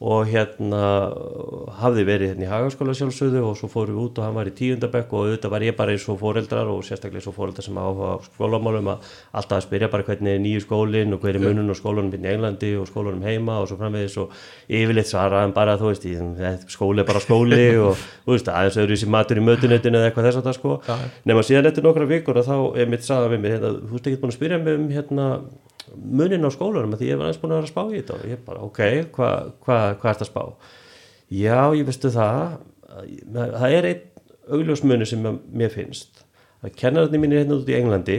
og 0.01 0.25
hérna 0.25 0.81
hafði 1.77 2.03
verið 2.07 2.31
hérna 2.31 2.45
í 2.47 2.49
hagaskóla 2.49 2.95
sjálfsögðu 2.97 3.43
og 3.45 3.57
svo 3.59 3.67
fórum 3.69 3.93
við 3.93 4.05
út 4.07 4.17
og 4.17 4.25
hann 4.25 4.33
var 4.33 4.49
í 4.49 4.53
tíundabekk 4.57 5.13
og 5.13 5.27
auðvitað 5.27 5.53
var 5.53 5.65
ég 5.67 5.75
bara 5.77 5.93
eins 5.93 6.07
og 6.09 6.17
foreldrar 6.17 6.71
og 6.73 6.81
sérstaklega 6.87 7.21
eins 7.21 7.29
og 7.29 7.35
foreldrar 7.37 7.67
sem 7.67 7.77
áhuga 7.77 8.17
á 8.17 8.25
skólamálum 8.25 8.89
að 8.95 9.11
alltaf 9.37 9.59
að 9.59 9.67
spyrja 9.67 9.91
bara 9.93 10.07
hvernig 10.07 10.33
er 10.33 10.41
nýju 10.41 10.63
skólinn 10.65 11.13
og 11.13 11.21
hver 11.21 11.37
er 11.37 11.45
munun 11.45 11.69
og 11.69 11.77
skólanum 11.77 12.09
hérna 12.15 12.31
í 12.31 12.33
Englandi 12.33 12.73
og 12.81 12.89
skólanum 12.89 13.21
heima 13.29 13.59
og 13.61 13.69
svo 13.69 13.77
framvegis 13.77 14.17
og 14.23 14.33
yfirleitt 14.65 15.11
svaraðan 15.11 15.53
bara 15.53 15.77
þú 15.77 15.93
veist, 15.93 16.09
skóli 16.73 17.05
er 17.05 17.09
bara 17.11 17.21
skóli 17.21 17.65
og 17.85 17.93
þú 18.25 18.33
veist, 18.33 18.49
aðeins 18.49 18.81
öðru 18.81 18.97
þessi 18.97 19.13
matur 19.13 19.37
í 19.37 19.45
mötunetinu 19.45 20.01
eða 20.01 20.09
eitthvað 20.09 20.31
þess 20.31 20.41
að 20.41 20.49
það 20.49 20.57
sko 20.57 20.79
nema 21.29 21.45
síðan 21.45 21.69
eftir 21.69 21.85
nokkra 21.85 22.09
vikur 22.09 22.41
og 22.41 22.49
þá 22.49 22.57
er 22.81 22.89
mitt 22.89 23.05
sagða 23.05 23.35
við 23.35 23.45
mér, 23.45 24.89
hérna, 24.97 25.27
munin 25.95 26.45
á 26.45 26.49
skólanum 26.53 26.95
að 26.95 27.03
því 27.03 27.09
ég 27.11 27.19
var 27.19 27.29
aðeins 27.29 27.41
búin 27.41 27.53
að 27.53 27.61
vera 27.61 27.69
að 27.69 27.73
spá 27.73 27.83
í 27.87 27.97
þetta 27.99 28.17
og 28.17 28.27
ég 28.29 28.43
bara, 28.45 28.65
ok, 28.67 28.81
hvað 29.15 29.51
hva, 29.65 29.77
hva 29.97 30.09
er 30.11 30.15
þetta 30.15 30.27
að 30.27 30.31
spá? 30.31 30.43
Já, 31.31 31.59
ég 31.77 31.87
veistu 31.87 32.11
það 32.11 32.57
það 33.31 33.75
er 33.77 33.89
einn 33.91 34.07
augljósmunni 34.51 35.07
sem 35.07 35.25
mér 35.53 35.73
finnst 35.73 36.23
að 36.61 36.75
kennararnir 36.77 37.21
mínir 37.23 37.41
hérna 37.41 37.57
út 37.59 37.69
í 37.71 37.77
Englandi 37.77 38.17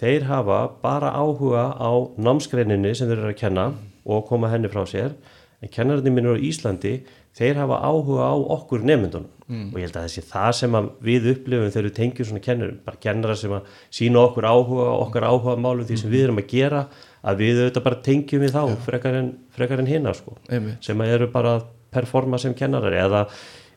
þeir 0.00 0.26
hafa 0.28 0.60
bara 0.82 1.12
áhuga 1.16 1.70
á 1.76 1.90
námskreininni 2.20 2.94
sem 2.96 3.08
þeir 3.10 3.22
eru 3.22 3.32
að 3.32 3.40
kenna 3.40 3.66
og 4.06 4.26
koma 4.28 4.50
henni 4.52 4.70
frá 4.72 4.84
sér 4.88 5.16
en 5.60 5.72
kennararnir 5.72 6.14
mínir 6.14 6.36
á 6.36 6.44
Íslandi 6.48 6.94
þeir 7.36 7.60
hafa 7.62 7.80
áhuga 7.84 8.28
á 8.32 8.34
okkur 8.56 8.84
nefndunum 8.86 9.28
mm. 9.48 9.66
og 9.72 9.80
ég 9.80 9.86
held 9.86 9.98
að 10.00 10.06
þessi 10.08 10.24
það 10.30 10.48
sem 10.60 10.78
við 11.08 11.28
upplifum 11.32 11.72
þegar 11.74 11.88
við 11.88 11.96
tengjum 11.98 12.28
svona 12.30 12.44
kennarum 12.46 12.78
bara 12.86 13.02
kennara 13.02 13.36
sem 13.38 13.54
að 13.56 13.76
sína 13.98 14.22
okkur 14.22 14.48
áhuga 14.48 14.88
okkar 15.04 15.28
áhuga 15.28 15.56
málum 15.60 15.86
því 15.86 16.00
sem 16.00 16.08
mm. 16.10 16.14
við 16.16 16.26
erum 16.26 16.42
að 16.42 16.48
gera 16.54 16.82
að 17.26 17.42
við 17.42 17.60
auðvitað 17.62 17.86
bara 17.88 18.02
tengjum 18.08 18.44
við 18.44 18.56
þá 18.56 18.62
ja. 18.62 18.80
frekar 18.86 19.20
en, 19.20 19.30
en 19.66 19.92
hinna 19.92 20.16
sko 20.16 20.36
Einmitt. 20.48 20.82
sem 20.86 21.04
að 21.04 21.14
eru 21.16 21.30
bara 21.34 21.56
að 21.58 21.68
performa 21.96 22.40
sem 22.40 22.54
kennarar 22.56 22.96
eða 22.96 23.22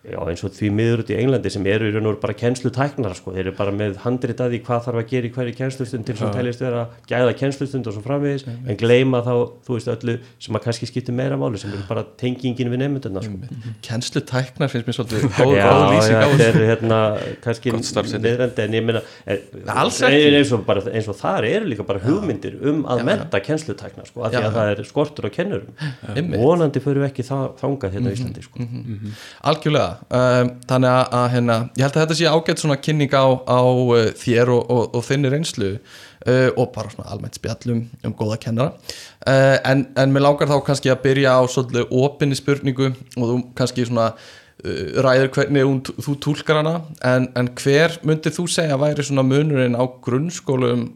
Já, 0.10 0.18
eins 0.32 0.42
og 0.46 0.54
því 0.56 0.70
miður 0.74 1.02
út 1.04 1.10
í 1.14 1.16
Englandi 1.20 1.50
sem 1.54 1.66
eru 1.70 1.88
í 1.90 1.92
raun 1.94 2.08
og 2.08 2.14
veru 2.16 2.22
bara 2.24 2.34
kennslutæknar 2.40 3.14
sko, 3.18 3.34
þeir 3.36 3.44
eru 3.44 3.54
bara 3.58 3.74
með 3.76 3.98
handritaði 4.04 4.60
hvað 4.66 4.86
þarf 4.88 5.00
að 5.04 5.10
gera 5.12 5.30
í 5.30 5.32
hverju 5.36 5.54
kennslustund 5.60 6.08
til 6.08 6.16
sem 6.18 6.32
teljast 6.34 6.64
vera 6.64 6.86
gæða 7.10 7.36
kennslustund 7.40 7.90
og 7.90 7.94
svo 7.96 8.02
framvegis. 8.06 8.46
Nei, 8.48 8.56
en 8.74 8.80
gleima 8.80 9.22
þá, 9.26 9.34
þú 9.68 9.76
veist, 9.78 9.92
öllu 9.94 10.16
sem 10.42 10.58
að 10.58 10.64
kannski 10.66 10.90
skiptir 10.90 11.18
meira 11.18 11.38
máli 11.40 11.62
sem 11.62 11.74
eru 11.74 11.84
bara 11.90 12.06
tengingin 12.22 12.72
við 12.74 12.82
nefnduna 12.84 13.24
sko. 13.26 13.38
Kennslutæknar 13.86 14.72
finnst 14.74 14.90
mér 14.90 14.98
svolítið 14.98 15.28
góð 15.38 15.54
lýsing 15.60 15.70
á 15.70 15.94
þessu. 15.94 16.10
Já, 16.10 16.24
þetta 16.34 16.50
er 16.50 16.68
hérna 16.72 17.00
kannski 17.46 17.76
neðrandi 18.26 18.66
en 18.66 18.78
ég 18.80 18.88
meina 18.90 19.04
eins 19.30 20.54
og, 20.56 20.66
bara, 20.68 20.86
eins 20.90 21.10
og 21.12 21.18
þar 21.20 21.50
eru 21.50 21.70
líka 21.70 21.86
bara 21.88 22.02
hugmyndir 22.04 22.58
um 22.72 22.82
að 22.90 23.04
menta 23.08 23.42
kennslutæknar 23.46 24.10
sko, 24.10 24.26
af 24.26 24.34
því 24.34 24.44
að 24.46 24.58
það 24.58 24.74
er 24.74 24.84
skortur 24.90 25.30
á 25.30 25.32
kennurum. 25.38 25.72
Vonandi 26.40 26.84
um, 30.08 30.52
þannig 30.70 30.90
að, 30.90 31.04
að 31.20 31.26
hérna, 31.34 31.58
ég 31.78 31.86
held 31.86 31.96
að 31.98 32.04
þetta 32.04 32.18
sé 32.20 32.34
ágætt 32.34 32.64
svona 32.64 32.78
kynning 32.80 33.16
á, 33.16 33.26
á 33.44 33.62
uh, 33.62 34.02
þér 34.20 34.52
og, 34.56 34.62
og, 34.74 34.84
og 34.98 35.06
þinni 35.06 35.32
reynslu 35.34 35.72
uh, 35.76 36.50
og 36.56 36.70
bara 36.76 36.92
svona 36.94 37.08
almennt 37.14 37.40
spjallum 37.40 37.86
um 38.08 38.16
góða 38.20 38.40
kennara. 38.44 38.76
Uh, 39.24 39.58
en, 39.68 39.88
en 40.00 40.14
mér 40.16 40.26
langar 40.26 40.52
þá 40.52 40.60
kannski 40.68 40.94
að 40.94 41.04
byrja 41.08 41.38
á 41.38 41.42
svolítið 41.50 41.96
opinni 42.02 42.40
spurningu 42.40 42.92
og 42.92 43.26
þú 43.26 43.40
kannski 43.60 43.88
svona 43.90 44.12
uh, 44.14 45.04
ræður 45.06 45.34
hvernig 45.38 45.68
hún, 45.68 45.84
þú 45.90 46.16
tólkar 46.28 46.62
hana. 46.62 46.78
En, 47.06 47.30
en 47.40 47.52
hver 47.60 48.00
myndir 48.08 48.36
þú 48.36 48.48
segja 48.52 48.80
væri 48.82 49.06
svona 49.08 49.28
munurinn 49.28 49.78
á 49.80 49.84
grunnskólum 49.84 50.90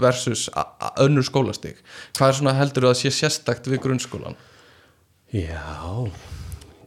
versus 0.00 0.50
önnur 1.00 1.24
skólastík 1.24 1.78
hvað 2.16 2.28
er 2.28 2.38
svona 2.38 2.56
heldur 2.58 2.84
þú 2.84 2.92
að 2.92 3.00
sé 3.00 3.12
sérstakt 3.14 3.68
við 3.70 3.80
grunnskólan? 3.86 4.36
Já 5.32 6.04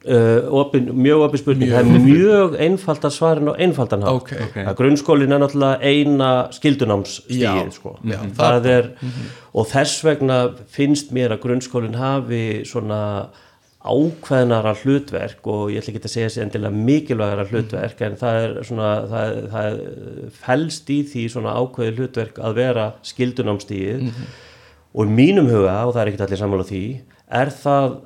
Uh, 0.07 0.45
opin, 0.55 0.85
mjög 0.95 1.25
opið 1.25 1.41
spurning, 1.41 1.71
það 1.73 1.89
er 1.89 2.03
mjög 2.05 2.53
einfalt 2.63 3.03
að 3.03 3.11
svara 3.11 3.41
og 3.51 3.57
einfaldan 3.59 4.05
hafa 4.05 4.21
okay. 4.21 4.45
okay. 4.45 4.69
grunnskólin 4.79 5.35
er 5.35 5.41
náttúrulega 5.43 5.81
eina 5.83 6.29
skildunámsstíð 6.55 7.73
sko. 7.75 7.97
það 8.37 8.69
er 8.71 8.87
mm 8.93 9.09
-hmm. 9.09 9.33
og 9.51 9.67
þess 9.67 10.05
vegna 10.07 10.37
finnst 10.71 11.11
mér 11.11 11.35
að 11.35 11.43
grunnskólin 11.43 11.99
hafi 11.99 12.63
svona 12.63 13.01
ákveðnara 13.83 14.73
hlutverk 14.79 15.45
og 15.47 15.71
ég 15.71 15.81
ætla 15.81 15.93
ekki 15.93 16.03
að 16.03 16.13
segja 16.13 16.29
þessi 16.29 16.43
endilega 16.45 16.83
mikilvægara 16.87 17.45
hlutverk 17.51 18.01
en 18.01 18.15
það 18.15 18.41
er 18.43 18.63
svona 18.63 18.89
það, 19.11 19.37
það 19.51 19.79
fælst 20.41 20.89
í 20.89 21.03
því 21.03 21.29
svona 21.29 21.55
ákveði 21.59 21.95
hlutverk 21.97 22.39
að 22.39 22.53
vera 22.55 22.93
skildunámsstíð 23.03 24.01
mm 24.01 24.07
-hmm. 24.07 24.35
og 24.93 25.05
í 25.05 25.09
mínum 25.09 25.47
huga, 25.51 25.85
og 25.85 25.93
það 25.93 26.01
er 26.01 26.07
ekki 26.07 26.23
allir 26.23 26.37
samála 26.43 26.63
því 26.63 26.83
er 27.27 27.49
það 27.51 27.97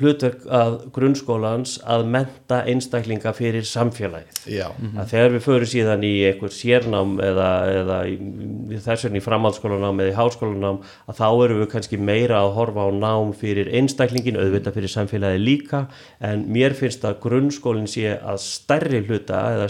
hlutverk 0.00 0.44
að 0.46 0.76
grunnskólans 0.94 1.76
að 1.84 2.04
menta 2.14 2.60
einstaklinga 2.68 3.32
fyrir 3.36 3.66
samfélagið 3.68 4.40
-hmm. 4.46 4.98
að 5.00 5.10
þegar 5.12 5.34
við 5.34 5.44
förum 5.46 5.70
síðan 5.72 6.04
í 6.04 6.14
einhver 6.28 6.54
sérnám 6.54 7.16
eða, 7.20 7.50
eða 7.80 7.98
þess 8.84 9.04
vegna 9.04 9.20
í 9.20 9.26
framhaldsskólanám 9.26 10.00
eða 10.00 10.12
í 10.12 10.18
háskólanám 10.20 10.78
að 11.06 11.18
þá 11.20 11.28
eru 11.44 11.58
við 11.60 11.70
kannski 11.74 11.98
meira 11.98 12.40
að 12.40 12.54
horfa 12.58 12.86
á 12.86 12.90
nám 12.90 13.32
fyrir 13.32 13.68
einstaklingin, 13.68 14.40
auðvitað 14.40 14.74
fyrir 14.74 14.94
samfélagið 14.94 15.44
líka 15.44 15.86
en 16.20 16.46
mér 16.48 16.74
finnst 16.74 17.04
að 17.04 17.20
grunnskólinn 17.20 17.88
sé 17.90 18.18
að 18.18 18.38
stærri 18.42 19.04
hluta 19.06 19.44
eða 19.54 19.68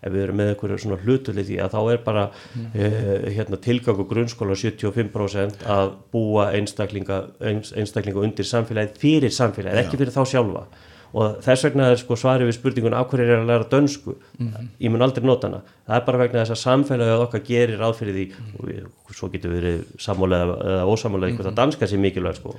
ef 0.00 0.12
við 0.14 0.22
erum 0.24 0.38
með 0.40 0.52
einhverju 0.54 0.78
svona 0.82 1.00
hlutulið 1.04 1.48
því 1.50 1.56
að 1.64 1.74
þá 1.74 1.80
er 1.80 2.04
bara 2.04 2.26
mm. 2.30 2.68
uh, 2.70 3.26
hérna, 3.36 3.58
tilgangu 3.66 4.06
grunnskóla 4.10 4.58
75% 4.58 5.66
að 5.76 5.96
búa 6.14 6.50
einstaklinga, 6.56 7.24
einstaklinga 7.42 8.24
undir 8.24 8.48
samfélagið 8.48 9.02
fyrir 9.02 9.34
samfélagið, 9.34 9.82
ekki 9.84 10.00
fyrir 10.00 10.16
þá 10.16 10.22
sjálfa. 10.34 10.64
Og 11.10 11.40
þess 11.42 11.66
vegna 11.66 11.88
er 11.90 11.98
sko 11.98 12.14
svarið 12.14 12.46
við 12.46 12.54
spurningun 12.54 12.94
af 12.94 13.08
hverju 13.10 13.24
er 13.26 13.40
að 13.40 13.48
læra 13.48 13.66
dönsku? 13.72 14.14
Mm 14.38 14.68
ég 14.78 14.92
mun 14.94 15.02
aldrei 15.02 15.26
nota 15.26 15.48
hana, 15.48 15.64
það 15.88 15.96
er 15.96 16.04
bara 16.06 16.20
vegna 16.22 16.44
þess 16.44 16.54
að 16.54 16.60
samfélagið 16.60 17.24
okkar 17.24 17.42
gerir 17.48 17.82
áfyrir 17.82 18.14
því. 18.14 18.26
Mm 18.30 18.52
og 18.54 18.68
við, 18.70 18.84
svo 19.18 19.28
getur 19.32 19.50
við 19.50 19.58
verið 19.60 19.80
sammálega 20.06 20.54
eða 20.70 20.86
ósammálega 20.86 21.32
eitthvað 21.32 21.50
að 21.50 21.58
danska 21.58 21.90
sé 21.90 21.98
mikilvæg 21.98 22.38
sko 22.38 22.54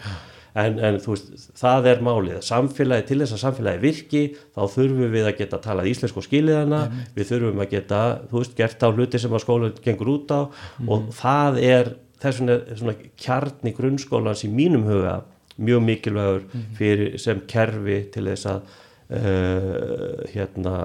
en, 0.58 0.78
en 0.84 1.00
veist, 1.06 1.32
það 1.60 1.90
er 1.94 2.04
málið 2.06 2.42
samfélagi, 2.46 3.08
til 3.10 3.20
þess 3.22 3.36
að 3.38 3.44
samfélagi 3.46 3.84
virki 3.86 4.24
þá 4.52 4.62
þurfum 4.76 5.16
við 5.16 5.30
að 5.30 5.38
geta 5.40 5.62
talað 5.64 5.92
íslensku 5.94 6.24
skiliðana, 6.26 6.84
mm. 6.88 7.10
við 7.16 7.32
þurfum 7.32 7.64
að 7.64 7.74
geta 7.76 8.04
veist, 8.34 8.56
gert 8.60 8.86
á 8.86 8.90
hluti 8.92 9.22
sem 9.22 9.36
að 9.36 9.44
skóla 9.46 9.72
gengur 9.82 10.14
út 10.18 10.36
á 10.36 10.42
mm. 10.44 10.92
og 10.92 11.10
það 11.18 11.62
er 11.72 11.94
þess 12.22 12.44
vegna 12.44 12.96
kjarni 13.20 13.76
grunnskólans 13.78 14.46
í 14.46 14.52
mínum 14.52 14.86
huga 14.90 15.22
mjög 15.62 15.84
mikilvægur 15.88 16.48
mm. 16.48 16.70
fyrir 16.78 17.20
sem 17.22 17.44
kerfi 17.50 18.06
til 18.14 18.30
þess 18.32 18.56
að 18.56 18.80
Uh, 19.12 20.22
hérna 20.32 20.78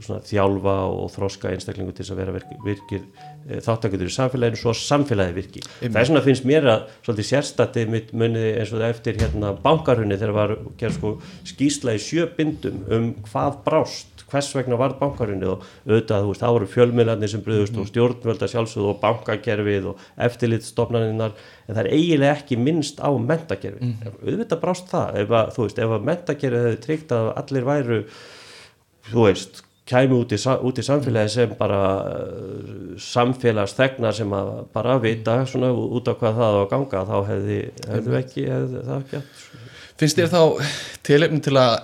svona, 0.00 0.22
þjálfa 0.24 0.76
og 0.94 1.10
þroska 1.12 1.50
einstaklingu 1.52 1.92
til 1.92 2.06
þess 2.06 2.14
að 2.14 2.20
vera 2.22 2.32
virkir, 2.64 3.02
þáttakundur 3.48 4.10
í 4.10 4.14
samfélaginu 4.14 4.60
svo 4.60 4.74
samfélagi 4.76 5.36
virki. 5.36 5.64
Það 5.80 6.00
er 6.02 6.08
svona 6.10 6.22
að 6.22 6.28
finnst 6.28 6.48
mér 6.48 6.68
að 6.70 6.86
svolítið 7.06 7.28
sérstati 7.30 7.86
mitt 7.90 8.12
muniði 8.14 8.52
eins 8.60 8.72
og 8.74 8.82
það 8.82 8.94
eftir 8.94 9.20
hérna 9.22 9.52
bankarhunni 9.64 10.18
þegar 10.20 10.36
var 10.36 10.56
sko 10.96 11.14
skýsla 11.48 11.96
í 11.96 12.02
sjöbindum 12.04 12.84
um 12.90 13.12
hvað 13.26 13.62
brást 13.66 14.20
hvers 14.30 14.50
vegna 14.54 14.78
var 14.78 14.94
bankarunni 14.98 15.48
og 15.50 15.64
auðvitað, 15.86 16.24
þú 16.24 16.32
veist, 16.32 16.42
það 16.42 16.54
voru 16.56 16.68
fjölmiðlarnir 16.74 17.32
sem 17.32 17.44
bröðust 17.44 17.74
mm. 17.74 17.80
og 17.82 17.88
stjórnvölda 17.90 18.48
sjálfsögðu 18.50 18.92
og 18.92 19.00
bankakerfið 19.02 19.88
og 19.90 20.04
eftirlitstofnaninnar 20.26 21.34
en 21.66 21.72
það 21.74 21.80
er 21.82 21.90
eiginlega 21.96 22.36
ekki 22.36 22.60
minnst 22.60 23.02
á 23.02 23.10
mentakerfið. 23.10 23.88
Mm. 23.88 24.20
Auðvitað 24.20 24.62
brást 24.62 24.92
það, 24.92 25.18
ef 25.24 25.34
að, 25.40 25.50
þú 25.56 25.66
veist, 25.66 25.82
ef 25.82 25.96
að 25.96 26.06
mentakerfið 26.10 26.68
hefði 26.68 26.80
tryggt 26.86 27.16
að 27.16 27.32
allir 27.42 27.68
væru, 27.70 28.00
þú 29.10 29.26
veist, 29.26 29.64
kæmi 29.90 30.16
út 30.16 30.34
í, 30.34 30.38
út 30.38 30.80
í 30.80 30.86
samfélagi 30.86 31.34
sem 31.34 31.54
bara 31.58 31.80
uh, 32.00 32.96
samfélagsþegnar 33.10 34.16
sem 34.16 34.36
að 34.36 34.52
bara 34.74 34.98
vita 35.02 35.40
svona 35.50 35.72
út 35.74 36.10
á 36.10 36.14
hvað 36.14 36.40
það 36.42 36.60
á 36.62 36.64
ganga, 36.74 37.06
þá 37.10 37.16
hefði, 37.32 37.60
hefði 37.90 38.20
ekki, 38.22 38.46
hefði 38.50 38.86
það 38.86 39.00
ekki 39.00 39.20
að 39.22 39.50
Finnst 40.00 40.16
þér 40.16 40.30
þá 40.32 40.68
tilefni 41.04 41.42
til 41.44 41.52
að 41.60 41.74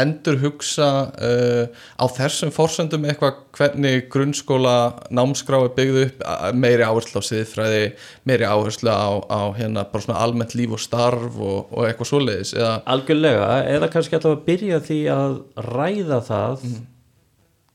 endur 0.00 0.38
hugsa 0.42 0.88
uh, 1.14 1.68
á 1.94 2.04
þessum 2.10 2.50
fórsöndum 2.54 3.06
eitthvað 3.06 3.36
hvernig 3.54 4.08
grunnskóla 4.10 4.74
námskrái 5.14 5.68
byggðu 5.76 6.08
upp 6.08 6.24
meiri 6.58 6.82
áherslu 6.82 7.22
á 7.22 7.28
siðfræði, 7.28 7.84
meiri 8.26 8.48
áherslu 8.50 8.90
á, 8.90 9.22
á 9.30 9.40
hérna 9.54 9.86
bara 9.92 10.06
svona 10.06 10.24
almennt 10.24 10.56
líf 10.58 10.74
og 10.74 10.82
starf 10.82 11.38
og, 11.38 11.70
og 11.70 11.86
eitthvað 11.86 12.10
svoleiðis? 12.10 12.54
Eða... 12.58 12.72
Algjörlega, 12.96 13.50
eða 13.76 13.92
kannski 13.94 14.18
alltaf 14.18 14.34
að 14.34 14.46
byrja 14.50 14.82
því 14.90 15.00
að 15.14 15.36
ræða 15.70 16.22
það 16.26 16.66
mm. 16.66 16.80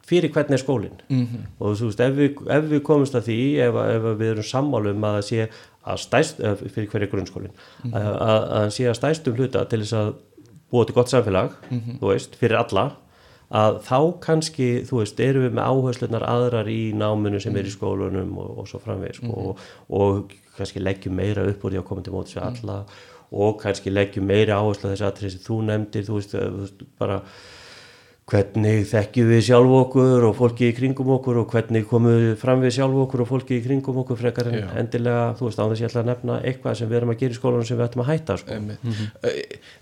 Fyrir 0.05 0.33
hvernig 0.33 0.57
er 0.57 0.61
skólinn 0.61 0.99
mm 1.09 1.23
-hmm. 1.23 1.47
og 1.59 1.77
þú 1.77 1.89
veist, 1.89 1.99
ef 1.99 2.15
við, 2.15 2.49
ef 2.57 2.69
við 2.71 2.81
komumst 2.81 3.15
að 3.15 3.27
því, 3.29 3.39
ef, 3.67 3.75
ef 3.95 4.19
við 4.19 4.29
erum 4.31 4.43
sammálum 4.43 5.03
að 5.03 5.21
sé 5.21 5.47
að 5.85 5.97
stæst, 5.97 6.37
fyrir 6.73 6.89
hverju 6.89 7.09
grunnskólin 7.11 7.51
mm 7.51 7.91
-hmm. 7.91 7.97
að, 7.97 8.21
að, 8.21 8.51
að 8.59 8.69
sé 8.69 8.89
að 8.89 8.95
stæstum 8.95 9.35
hluta 9.35 9.65
til 9.65 9.79
þess 9.79 9.93
að 9.93 10.13
búa 10.71 10.85
til 10.85 10.95
gott 10.95 11.09
samfélag 11.09 11.51
mm 11.71 11.79
-hmm. 11.79 11.99
þú 11.99 12.13
veist, 12.13 12.35
fyrir 12.35 12.57
alla 12.57 12.91
að 13.51 13.81
þá 13.85 13.99
kannski, 14.19 14.69
þú 14.89 14.99
veist, 14.99 15.19
eru 15.19 15.43
við 15.45 15.53
með 15.53 15.67
áherslunar 15.69 16.23
aðrar 16.23 16.67
í 16.67 16.93
náminu 16.93 17.39
sem 17.39 17.55
er 17.55 17.65
í 17.65 17.73
skólunum 17.73 18.37
og, 18.37 18.57
og 18.59 18.67
svo 18.67 18.79
framvegis 18.79 19.21
sko, 19.21 19.33
og, 19.33 19.59
og 19.89 20.31
kannski 20.57 20.81
leggjum 20.81 21.15
meira 21.15 21.45
upp 21.45 21.65
úr 21.65 21.71
því 21.71 21.81
að 21.81 21.87
koma 21.89 22.01
til 22.01 22.13
mótis 22.13 22.35
við 22.35 22.43
alla 22.43 22.85
og 23.31 23.59
kannski 23.61 23.93
leggjum 23.93 24.25
meiri 24.25 24.51
áherslu 24.51 24.89
á 24.89 24.91
þessi 24.93 25.05
atrið 25.07 25.35
sem 25.35 25.45
þú 25.45 25.59
nefndir 25.69 26.07
þú 26.07 26.17
veist, 26.19 26.35
þú 26.35 26.61
veist 26.63 26.83
bara 26.99 27.21
hvernig 28.25 28.87
þekkjum 28.89 29.27
við 29.29 29.41
sjálf 29.45 29.73
okkur 29.83 30.23
og 30.25 30.31
fólki 30.39 30.71
í 30.71 30.73
kringum 30.73 31.11
okkur 31.13 31.37
og 31.43 31.51
hvernig 31.53 31.83
komum 31.85 32.15
við 32.17 32.31
fram 32.41 32.63
við 32.63 32.71
sjálf 32.79 32.95
okkur 33.03 33.21
og 33.21 33.27
fólki 33.29 33.59
í 33.59 33.61
kringum 33.61 33.99
okkur 34.01 34.17
frekar 34.17 34.47
en 34.49 34.63
endilega, 34.81 35.27
þú 35.37 35.45
veist, 35.45 35.59
á 35.61 35.65
þess 35.69 35.83
ég 35.83 35.91
ætla 35.91 36.01
að 36.01 36.09
nefna 36.09 36.37
eitthvað 36.41 36.79
sem 36.79 36.89
við 36.89 36.97
erum 36.97 37.11
að 37.13 37.19
gera 37.21 37.35
í 37.35 37.37
skólanum 37.37 37.67
sem 37.69 37.77
við 37.77 37.85
ættum 37.85 38.01
að 38.01 38.09
hætta 38.09 38.37
sko. 38.41 38.57
mm 38.57 38.89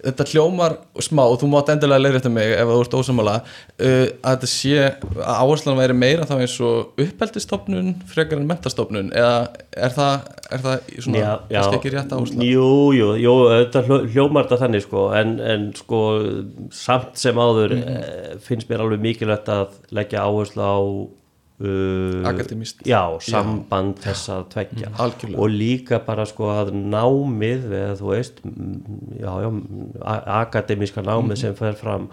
þetta 0.04 0.26
hljómar 0.34 0.76
smá 1.00 1.22
og 1.24 1.38
þú 1.40 1.48
mátt 1.54 1.70
endilega 1.72 2.04
leiðrétta 2.04 2.32
mig 2.34 2.52
ef 2.58 2.68
þú 2.68 2.82
ert 2.84 2.98
ósamála 3.00 3.36
uh, 3.40 4.08
að 4.20 4.34
þetta 4.34 4.50
sé 4.52 4.74
að 4.84 5.32
áherslan 5.40 5.80
væri 5.80 5.96
meira 5.96 6.28
þá 6.28 6.34
eins 6.44 6.58
og 6.68 7.00
uppeldistofnun 7.00 7.94
frekar 8.12 8.42
en 8.42 8.50
mentastofnun 8.50 9.14
eða 9.16 9.38
er 9.72 9.96
það, 9.96 10.28
er 10.52 10.64
það 10.66 10.92
svona, 11.06 11.24
kannski 11.48 11.80
ekki 11.80 11.94
rétt 11.96 12.12
áhersla? 12.18 12.50
Jú, 12.50 12.68
jú, 13.00 13.08
jú, 13.24 13.36
þetta 13.54 13.86
hljó- 13.88 14.04
hljómar 14.12 14.50
þetta 14.50 14.62
þannig 14.66 14.84
sko, 14.86 15.06
en, 15.16 15.34
en 15.40 15.66
sko 15.80 16.02
mm 18.34 18.40
finnst 18.48 18.70
mér 18.70 18.82
alveg 18.86 19.00
mikilvægt 19.04 19.50
að 19.54 19.76
leggja 19.94 20.24
áherslu 20.26 20.64
á 20.64 20.78
uh, 21.64 22.28
Akademískt. 22.28 22.84
Já, 22.90 23.02
samband 23.24 24.00
þess 24.04 24.30
að 24.34 24.46
tveggja. 24.54 24.92
Algjörlega. 24.98 25.40
og 25.40 25.50
líka 25.54 26.00
bara 26.06 26.26
sko 26.30 26.50
að 26.52 26.72
námið 26.76 27.68
eða 27.72 27.98
þú 28.00 28.12
veist 28.12 28.40
mm, 28.44 28.78
já, 29.22 29.32
já, 29.46 29.50
a- 30.02 30.24
akademíska 30.42 31.04
námið 31.06 31.42
sem 31.44 31.56
fer 31.60 31.76
fram 31.80 32.10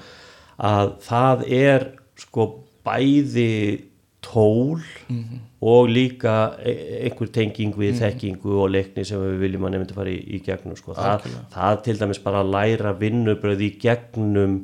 að 0.60 0.92
það 1.06 1.46
er 1.56 1.86
sko 2.20 2.48
bæði 2.84 3.86
tól 4.20 4.80
og 5.64 5.88
líka 5.88 6.34
e- 6.60 7.06
einhver 7.06 7.30
tenging 7.32 7.72
við 7.80 7.96
þekkingu 8.02 8.58
og 8.60 8.70
leikni 8.74 9.04
sem 9.08 9.20
við 9.24 9.38
viljum 9.46 9.64
að 9.64 9.74
nefndi 9.78 9.96
fara 9.96 10.12
í, 10.12 10.18
í 10.36 10.42
gegnum 10.44 10.76
sko. 10.76 10.92
það, 10.96 11.24
það 11.54 11.80
til 11.86 11.96
dæmis 12.02 12.20
bara 12.24 12.42
læra 12.44 12.92
vinnubröð 13.00 13.64
í 13.64 13.70
gegnum 13.80 14.60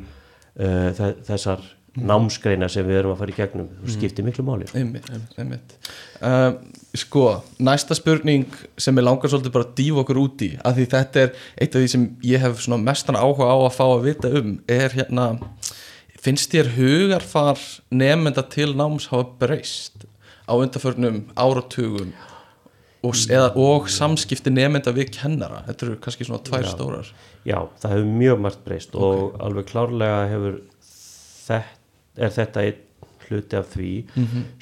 þessar 0.57 1.65
námsgreina 1.97 2.69
sem 2.71 2.85
við 2.87 3.01
erum 3.01 3.15
að 3.15 3.21
fara 3.23 3.33
í 3.33 3.37
gegnum 3.37 3.69
þú 3.81 3.95
skiptir 3.95 4.27
miklu 4.27 4.45
máli. 4.45 4.69
Einmitt, 4.77 5.09
einmitt. 5.41 5.77
Um, 6.21 6.59
sko, 6.97 7.25
næsta 7.63 7.97
spurning 7.97 8.53
sem 8.81 8.97
ég 9.01 9.07
langar 9.07 9.33
svolítið 9.33 9.55
bara 9.55 9.69
að 9.69 9.75
dýfa 9.81 10.03
okkur 10.03 10.21
út 10.21 10.45
í 10.45 10.51
af 10.61 10.77
því 10.77 10.87
þetta 10.93 11.23
er 11.23 11.33
eitt 11.57 11.77
af 11.77 11.85
því 11.85 11.91
sem 11.95 12.07
ég 12.27 12.45
hef 12.45 12.67
mestan 12.85 13.19
áhuga 13.19 13.49
á 13.49 13.57
að 13.57 13.77
fá 13.79 13.85
að 13.87 14.07
vita 14.11 14.33
um 14.41 14.59
er 14.69 14.97
hérna 14.97 15.27
finnst 16.21 16.53
þér 16.53 16.73
hugarfar 16.77 17.61
nefnda 17.95 18.45
til 18.53 18.73
náms 18.77 19.09
hafa 19.13 19.31
breyst 19.41 20.07
á 20.47 20.53
undarförnum 20.53 21.25
áratugum 21.39 22.13
og, 23.07 23.15
eða, 23.31 23.53
og 23.55 23.89
samskipti 23.93 24.53
nefnda 24.53 24.93
við 24.97 25.15
kennara? 25.17 25.63
Þetta 25.69 25.87
eru 25.87 25.99
kannski 26.03 26.29
svona 26.29 26.45
tvær 26.45 26.69
stórar 26.69 27.13
Já, 27.47 27.61
það 27.81 27.93
hefur 27.95 28.17
mjög 28.23 28.41
margt 28.43 28.65
breyst 28.67 28.97
og 28.99 29.37
alveg 29.45 29.69
klárlega 29.71 30.25
hefur 30.33 30.59
þetta, 31.47 31.63
er 32.19 32.35
þetta 32.35 32.65
einn 32.67 32.83
hluti 33.27 33.59
af 33.59 33.71
því. 33.75 33.93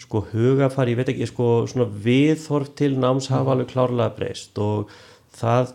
Sko 0.01 0.25
hugafari, 0.33 0.95
ég 0.95 1.01
veit 1.01 1.13
ekki, 1.13 1.29
sko 1.29 1.49
svona 1.71 1.89
viðhorf 2.05 2.75
til 2.79 2.95
náms 3.01 3.31
hafa 3.33 3.55
alveg 3.55 3.73
klárlega 3.73 4.13
breyst 4.17 4.61
og 4.61 4.93
það 5.37 5.75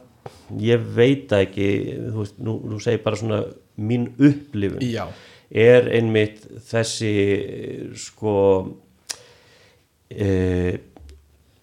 ég 0.60 0.86
veit 0.96 1.32
ekki 1.36 1.70
þú 2.10 2.22
veist, 2.24 2.38
nú, 2.42 2.58
nú 2.66 2.80
segir 2.82 3.04
bara 3.06 3.20
svona 3.20 3.42
mín 3.80 4.10
upplifun. 4.18 4.84
Já. 4.84 5.08
er 5.50 5.88
einmitt 5.98 6.44
þessi 6.70 7.14
sko 7.98 8.34
e, 10.10 10.78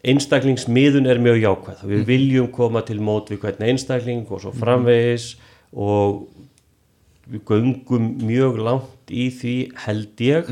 einstaklingsmiðun 0.07 1.09
er 1.11 1.21
mjög 1.23 1.43
jákvæð. 1.43 1.85
Við 1.91 2.07
viljum 2.09 2.49
koma 2.55 2.83
til 2.87 2.99
mót 3.05 3.31
við 3.33 3.43
hvern 3.45 3.67
einstakling 3.71 4.27
og 4.31 4.43
svo 4.45 4.53
framvegis 4.55 5.33
og 5.73 6.27
við 7.27 7.43
göngum 7.49 8.13
mjög 8.23 8.61
langt 8.63 9.11
í 9.11 9.29
því 9.35 9.57
held 9.87 10.23
ég 10.23 10.51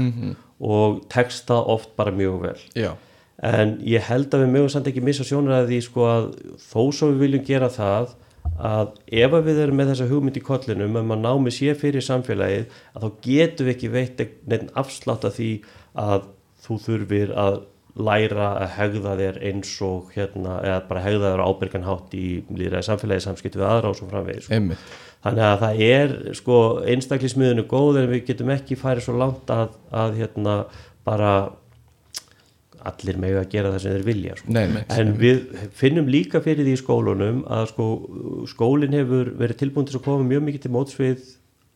og 0.58 1.04
tekst 1.12 1.46
það 1.50 1.70
oft 1.76 1.94
bara 1.98 2.14
mjög 2.14 2.40
vel. 2.42 2.58
Já, 2.74 2.92
en 3.42 3.78
ég 3.86 4.02
held 4.08 4.34
að 4.34 4.44
við 4.44 4.52
mögum 4.56 4.72
samt 4.72 4.90
ekki 4.90 5.02
missa 5.04 5.26
sjónar 5.26 5.62
að 5.62 5.72
því 5.72 5.80
sko 5.86 6.06
að 6.08 6.28
þó 6.62 6.80
svo 6.94 7.10
við 7.12 7.24
viljum 7.24 7.46
gera 7.46 7.70
það 7.72 8.14
að 8.54 8.90
ef 9.10 9.34
að 9.34 9.46
við 9.48 9.60
erum 9.64 9.78
með 9.80 9.90
þessa 9.92 10.08
hugmynd 10.10 10.38
í 10.38 10.44
kollinum 10.44 10.98
um 11.00 11.14
að 11.14 11.22
námi 11.24 11.52
sé 11.54 11.74
fyrir 11.78 12.04
samfélagið 12.04 12.66
að 12.94 13.04
þá 13.04 13.22
getum 13.26 13.66
við 13.66 13.74
ekki 13.74 13.92
veitt 13.94 14.24
neitt 14.50 14.66
afslátt 14.78 15.24
af 15.26 15.38
því 15.38 15.50
að 15.98 16.28
þú 16.64 16.78
þurfir 16.84 17.32
að 17.40 17.62
læra 17.94 18.46
að 18.58 18.70
hegða 18.74 19.16
þér 19.20 19.40
eins 19.50 19.72
og 19.86 20.12
hérna, 20.14 20.58
eða 20.66 20.78
bara 20.88 21.02
hegða 21.04 21.32
þér 21.32 21.42
á 21.42 21.50
ábyrgan 21.50 21.86
hátt 21.86 22.14
í 22.18 22.28
líðræði 22.50 22.86
samfélagið 22.88 23.26
samskipt 23.28 23.58
við 23.58 23.66
aðra 23.68 23.90
og 23.92 23.98
svo 23.98 24.08
framvegis 24.10 24.48
sko. 24.48 24.78
Þannig 25.24 25.44
að 25.48 25.60
það 25.62 25.82
er 25.88 26.14
sko 26.36 26.56
einstaklismiðinu 26.92 27.66
góð 27.70 28.00
en 28.02 28.08
við 28.10 28.24
getum 28.28 28.50
ekki 28.52 28.76
farið 28.80 29.06
svo 29.06 29.14
langt 29.20 29.52
að, 29.54 29.76
að 29.94 30.18
hérna 30.18 30.56
bara 31.06 31.30
allir 32.84 33.20
megu 33.20 33.38
að 33.40 33.52
gera 33.54 33.70
það 33.72 33.84
sem 33.84 33.94
þeir 33.94 34.06
vilja 34.08 34.34
sko. 34.40 34.52
Nei, 34.52 34.64
nei, 34.74 34.82
en 34.92 35.14
við 35.20 35.44
finnum 35.78 36.10
líka 36.10 36.42
fyrir 36.44 36.66
því 36.66 36.74
í 36.74 36.80
skólunum 36.82 37.44
að 37.48 37.70
sko 37.70 37.86
skólinn 38.50 38.96
hefur 38.98 39.30
verið 39.38 39.62
tilbúin 39.62 39.88
til 39.88 39.96
að 40.00 40.04
koma 40.08 40.26
mjög 40.28 40.44
mikið 40.48 40.66
til 40.66 40.72
móts 40.74 40.98
við 40.98 41.30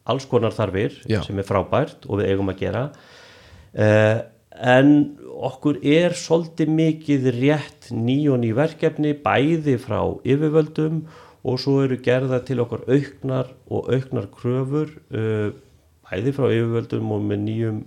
alls 0.08 0.26
konar 0.28 0.56
þarfir 0.56 0.98
Já. 1.08 1.20
sem 1.24 1.38
er 1.38 1.46
frábært 1.46 2.04
og 2.08 2.20
við 2.20 2.32
eigum 2.32 2.52
að 2.52 2.60
gera 2.64 2.84
uh, 2.90 4.18
en 4.58 4.92
okkur 5.38 5.78
er 5.86 6.16
svolítið 6.18 6.72
mikið 6.74 7.30
rétt 7.36 7.90
ný 7.94 8.18
og 8.32 8.40
ný 8.42 8.50
verkefni 8.56 9.14
bæði 9.22 9.76
frá 9.80 10.00
yfirvöldum 10.26 11.04
og 11.48 11.60
svo 11.62 11.78
eru 11.84 12.00
gerða 12.02 12.40
til 12.46 12.62
okkar 12.64 12.84
auknar 12.88 13.52
og 13.70 13.92
auknar 13.94 14.28
kröfur 14.34 14.90
uh, 15.14 15.54
bæði 16.08 16.34
frá 16.34 16.50
yfirvöldum 16.50 17.14
og 17.14 17.24
með 17.30 17.42
nýjum 17.46 17.80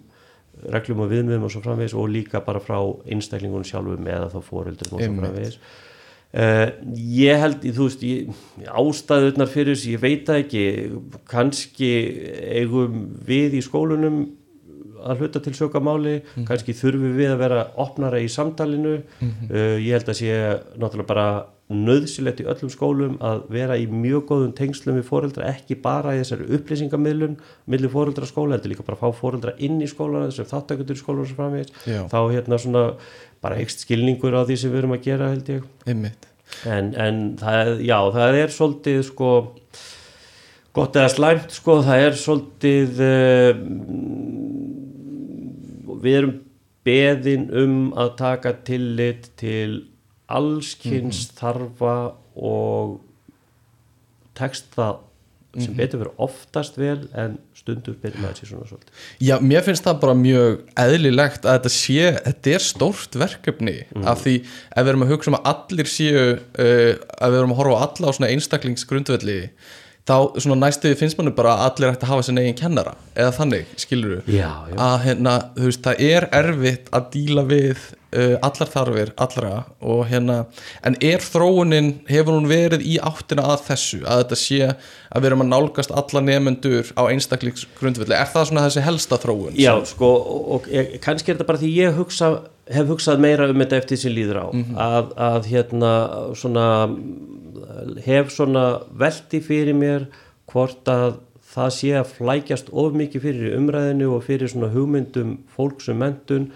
reglum 0.72 1.06
og 1.06 1.12
viðmiðum 1.12 1.48
og 1.48 1.54
svo 1.54 1.64
framvegis 1.66 1.96
og 1.98 2.12
líka 2.12 2.42
bara 2.46 2.62
frá 2.64 2.78
einstaklingunum 3.10 3.68
sjálfum 3.68 4.08
eða 4.08 4.30
þá 4.34 4.42
fóreldrum 4.46 4.98
og 4.98 5.06
svo 5.06 5.16
framvegis. 5.22 5.58
Uh, 6.32 6.70
ég 6.96 7.42
held, 7.42 7.66
þú 7.76 7.88
veist 7.90 8.04
ég, 8.08 8.44
ástæðurnar 8.72 9.50
fyrir 9.52 9.76
þessu, 9.76 9.96
ég 9.98 10.04
veit 10.04 10.22
það 10.30 10.44
ekki. 10.46 10.62
Kannski 11.28 11.90
eigum 12.62 13.02
við 13.28 13.58
í 13.60 13.64
skólunum 13.66 14.22
að 15.06 15.24
hluta 15.24 15.42
til 15.46 15.56
sökamáli, 15.58 16.18
kannski 16.48 16.76
þurfum 16.78 17.16
við 17.18 17.34
að 17.34 17.42
vera 17.46 17.64
opnara 17.82 18.22
í 18.22 18.30
samtalinu. 18.32 19.00
Uh, 19.22 19.80
ég 19.82 19.96
held 19.98 20.12
að 20.12 20.22
sé 20.22 20.38
náttúrulega 20.78 21.10
bara 21.10 21.28
nöðsilegt 21.72 22.42
í 22.44 22.48
öllum 22.52 22.72
skólum 22.72 23.14
að 23.24 23.46
vera 23.54 23.78
í 23.80 23.86
mjög 23.88 24.26
góðum 24.28 24.50
tengslum 24.58 24.98
við 25.00 25.06
fóreldra 25.08 25.48
ekki 25.54 25.78
bara 25.80 26.18
í 26.18 26.20
þessari 26.20 26.50
upplýsingamilun 26.58 27.38
millir 27.72 27.94
fóreldra 27.94 28.28
skóla, 28.28 28.58
heldur 28.58 28.74
líka 28.74 28.84
bara 28.84 28.98
að 29.00 29.06
fá 29.06 29.22
fóreldra 29.22 29.54
inn 29.64 29.80
í 29.80 29.88
skólana, 29.88 30.28
þessum 30.28 30.50
þáttakundur 30.52 31.00
í 31.00 31.00
skólanum 31.00 31.30
sem 31.30 31.40
framvegis, 31.40 31.72
Já. 31.88 32.02
þá 32.12 32.20
hérna 32.34 32.60
svona 32.60 32.84
bara 33.42 33.62
ekst 33.64 33.86
skilningur 33.86 34.36
á 34.36 34.44
því 34.44 34.60
sem 34.60 34.74
við 34.74 34.82
erum 34.84 34.98
að 34.98 35.08
gera 35.08 35.32
held 35.32 35.54
ég. 35.54 35.64
En, 36.68 36.92
en 37.00 37.24
það, 37.40 37.78
já, 37.88 37.98
það 38.18 38.42
er 38.42 38.52
svolítið 38.58 39.02
sko 39.08 39.32
gott 40.76 40.96
eða 41.00 41.12
slæmt 41.12 41.56
sko, 41.56 41.78
það 41.88 42.06
er 42.10 42.20
svolítið 42.20 43.02
uh, 43.08 43.64
við 46.02 46.18
erum 46.22 46.34
beðin 46.88 47.48
um 47.54 47.78
að 48.00 48.16
taka 48.22 48.56
tillit 48.68 49.30
til 49.40 49.84
allskins 50.32 51.28
þarfa 51.38 51.96
og 52.36 53.00
tekst 54.38 54.72
það 54.76 55.02
sem 55.60 55.74
betur 55.76 56.00
verið 56.00 56.22
oftast 56.24 56.78
vel 56.80 57.02
en 57.18 57.34
stundum 57.58 57.98
betur 58.00 58.22
maður 58.24 58.38
sér 58.40 58.50
svona 58.54 58.68
svolítið. 58.70 59.02
Já, 59.20 59.34
mér 59.44 59.66
finnst 59.66 59.84
það 59.84 59.98
bara 60.06 60.16
mjög 60.16 60.62
eðlilegt 60.80 61.44
að 61.44 61.58
þetta 61.58 61.72
sé, 61.76 62.06
þetta 62.28 62.54
er 62.56 62.64
stórt 62.64 63.18
verkefni 63.20 63.76
af 64.08 64.24
því 64.24 64.38
ef 64.46 64.80
við 64.80 64.92
erum 64.94 65.06
að 65.06 65.12
hugsa 65.12 65.34
um 65.34 65.38
að 65.42 65.50
allir 65.52 65.92
séu 65.92 66.24
uh, 66.24 66.94
að 67.20 67.36
við 67.36 67.40
erum 67.42 67.56
að 67.56 67.62
horfa 67.62 67.76
á 67.76 67.84
alla 67.90 68.14
á 68.14 68.16
svona 68.16 68.32
einstaklingsgrundvelli 68.32 69.40
þá 70.10 70.16
svona 70.42 70.58
næstuði 70.66 70.98
finnst 71.00 71.18
manni 71.20 71.34
bara 71.38 71.56
að 71.58 71.64
allir 71.70 71.94
ætti 71.94 72.08
að 72.08 72.12
hafa 72.14 72.26
sinni 72.28 72.44
eigin 72.46 72.60
kennara. 72.62 72.94
Eða 73.16 73.32
þannig, 73.38 73.74
skilur 73.84 74.16
þú 74.18 74.36
að 74.82 74.96
hérna, 75.06 75.34
þú 75.58 75.68
veist, 75.70 75.84
það 75.86 76.06
er 76.10 76.30
erfitt 76.42 76.92
að 76.98 77.10
díla 77.16 77.44
við 77.52 77.84
uh, 78.16 78.36
allar 78.46 78.70
þarfir 78.72 79.12
allra 79.22 79.52
og 79.80 80.04
hérna 80.10 80.38
en 80.88 80.98
er 81.04 81.24
þróunin, 81.24 81.92
hefur 82.10 82.38
hún 82.38 82.50
verið 82.52 82.86
í 82.88 82.98
áttina 83.02 83.46
að 83.54 83.66
þessu, 83.70 84.02
að 84.06 84.24
þetta 84.24 84.40
sé 84.42 84.62
að 84.72 85.22
við 85.22 85.30
erum 85.32 85.46
að 85.46 85.52
nálgast 85.52 85.96
alla 86.02 86.24
nefendur 86.26 86.94
á 86.96 87.04
einstaklingsgrundvelli, 87.12 88.16
er 88.18 88.32
það 88.32 88.50
svona 88.52 88.66
þessi 88.68 88.86
helsta 88.88 89.20
þróun? 89.22 89.60
Já, 89.60 89.74
sko, 89.90 90.12
og, 90.20 90.50
og 90.56 90.72
ég, 90.72 90.98
kannski 91.04 91.32
er 91.32 91.40
þetta 91.40 91.50
bara 91.52 91.64
því 91.64 91.74
ég 91.78 92.00
hugsa, 92.00 92.32
hef 92.72 92.92
hugsað 92.92 93.24
meira 93.24 93.50
um 93.52 93.64
þetta 93.64 93.82
eftir 93.82 94.02
sem 94.02 94.16
líður 94.16 94.44
á. 94.44 94.48
Að, 94.92 95.14
að 95.32 95.52
hérna 95.52 95.92
svona 96.38 96.68
hef 98.06 98.32
svona 98.34 98.66
velti 98.98 99.42
fyrir 99.44 99.76
mér 99.78 100.08
hvort 100.52 100.88
að 100.92 101.20
það 101.52 101.72
sé 101.76 101.94
að 102.00 102.12
flækjast 102.16 102.70
of 102.72 102.94
mikið 102.96 103.26
fyrir 103.26 103.56
umræðinu 103.58 104.12
og 104.16 104.26
fyrir 104.28 104.52
svona 104.52 104.72
hugmyndum 104.72 105.40
fólks 105.52 105.90
um 105.92 106.00
mentun 106.00 106.52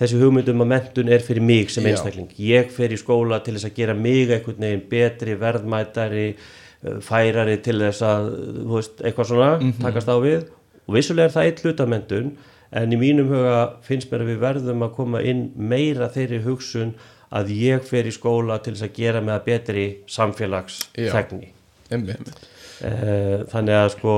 þessi 0.00 0.20
hugmyndum 0.20 0.64
að 0.64 0.70
mentun 0.72 1.12
er 1.12 1.24
fyrir 1.24 1.44
mig 1.44 1.70
sem 1.72 1.86
Já. 1.86 1.92
einstakling. 1.92 2.30
Ég 2.40 2.72
fer 2.74 2.94
í 2.94 2.98
skóla 3.00 3.40
til 3.44 3.56
þess 3.56 3.68
að 3.70 3.78
gera 3.78 3.94
mig 3.98 4.30
einhvern 4.30 4.66
veginn 4.66 4.84
betri, 4.90 5.36
verðmætari 5.40 6.26
uh, 6.34 6.98
færari 7.04 7.60
til 7.62 7.78
þess 7.82 8.04
að 8.08 8.30
veist, 8.72 9.00
eitthvað 9.04 9.30
svona, 9.30 9.72
takast 9.82 10.10
á 10.10 10.16
við. 10.24 10.48
Og 10.84 10.98
vissulega 10.98 11.30
er 11.30 11.36
það 11.36 11.50
eitt 11.50 11.64
hlutamendun 11.64 12.32
en 12.74 12.94
í 12.94 13.00
mínum 13.00 13.30
huga 13.30 13.58
finnst 13.86 14.10
mér 14.10 14.24
að 14.24 14.32
við 14.32 14.40
verðum 14.42 14.84
að 14.84 14.96
koma 14.98 15.22
inn 15.24 15.46
meira 15.54 16.10
þeirri 16.12 16.42
hugsun 16.44 16.96
að 17.34 17.54
ég 17.56 17.86
fer 17.86 18.06
í 18.06 18.14
skóla 18.14 18.58
til 18.62 18.74
þess 18.74 18.88
að 18.88 18.96
gera 18.98 19.22
með 19.24 19.38
að 19.38 19.46
betri 19.48 19.86
samfélagsþegni 20.10 21.54
einmitt. 21.94 22.28
Eh, 22.28 22.53
þannig 22.84 23.76
að 23.78 23.88
sko 23.94 24.14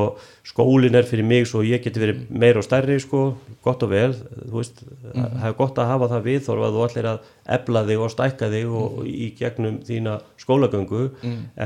skólin 0.46 0.94
er 0.94 1.06
fyrir 1.06 1.26
mig 1.26 1.46
svo 1.50 1.62
ég 1.66 1.82
geti 1.84 2.00
verið 2.00 2.22
meira 2.30 2.60
og 2.60 2.66
stærri 2.66 2.96
sko, 3.02 3.22
gott 3.64 3.82
og 3.84 3.90
vel 3.90 4.12
þú 4.14 4.54
veist, 4.54 4.82
það 5.12 5.46
er 5.48 5.56
gott 5.58 5.80
að 5.82 5.90
hafa 5.90 6.08
það 6.12 6.26
við 6.28 6.38
þó 6.46 6.50
að 6.54 6.76
þú 6.76 6.84
allir 6.86 7.08
að 7.10 7.30
ebla 7.56 7.82
þig 7.88 8.04
og 8.04 8.12
stækka 8.14 8.50
þig 8.54 8.76
og 8.80 9.00
í 9.10 9.28
gegnum 9.38 9.78
þína 9.86 10.16
skólagöngu. 10.42 11.02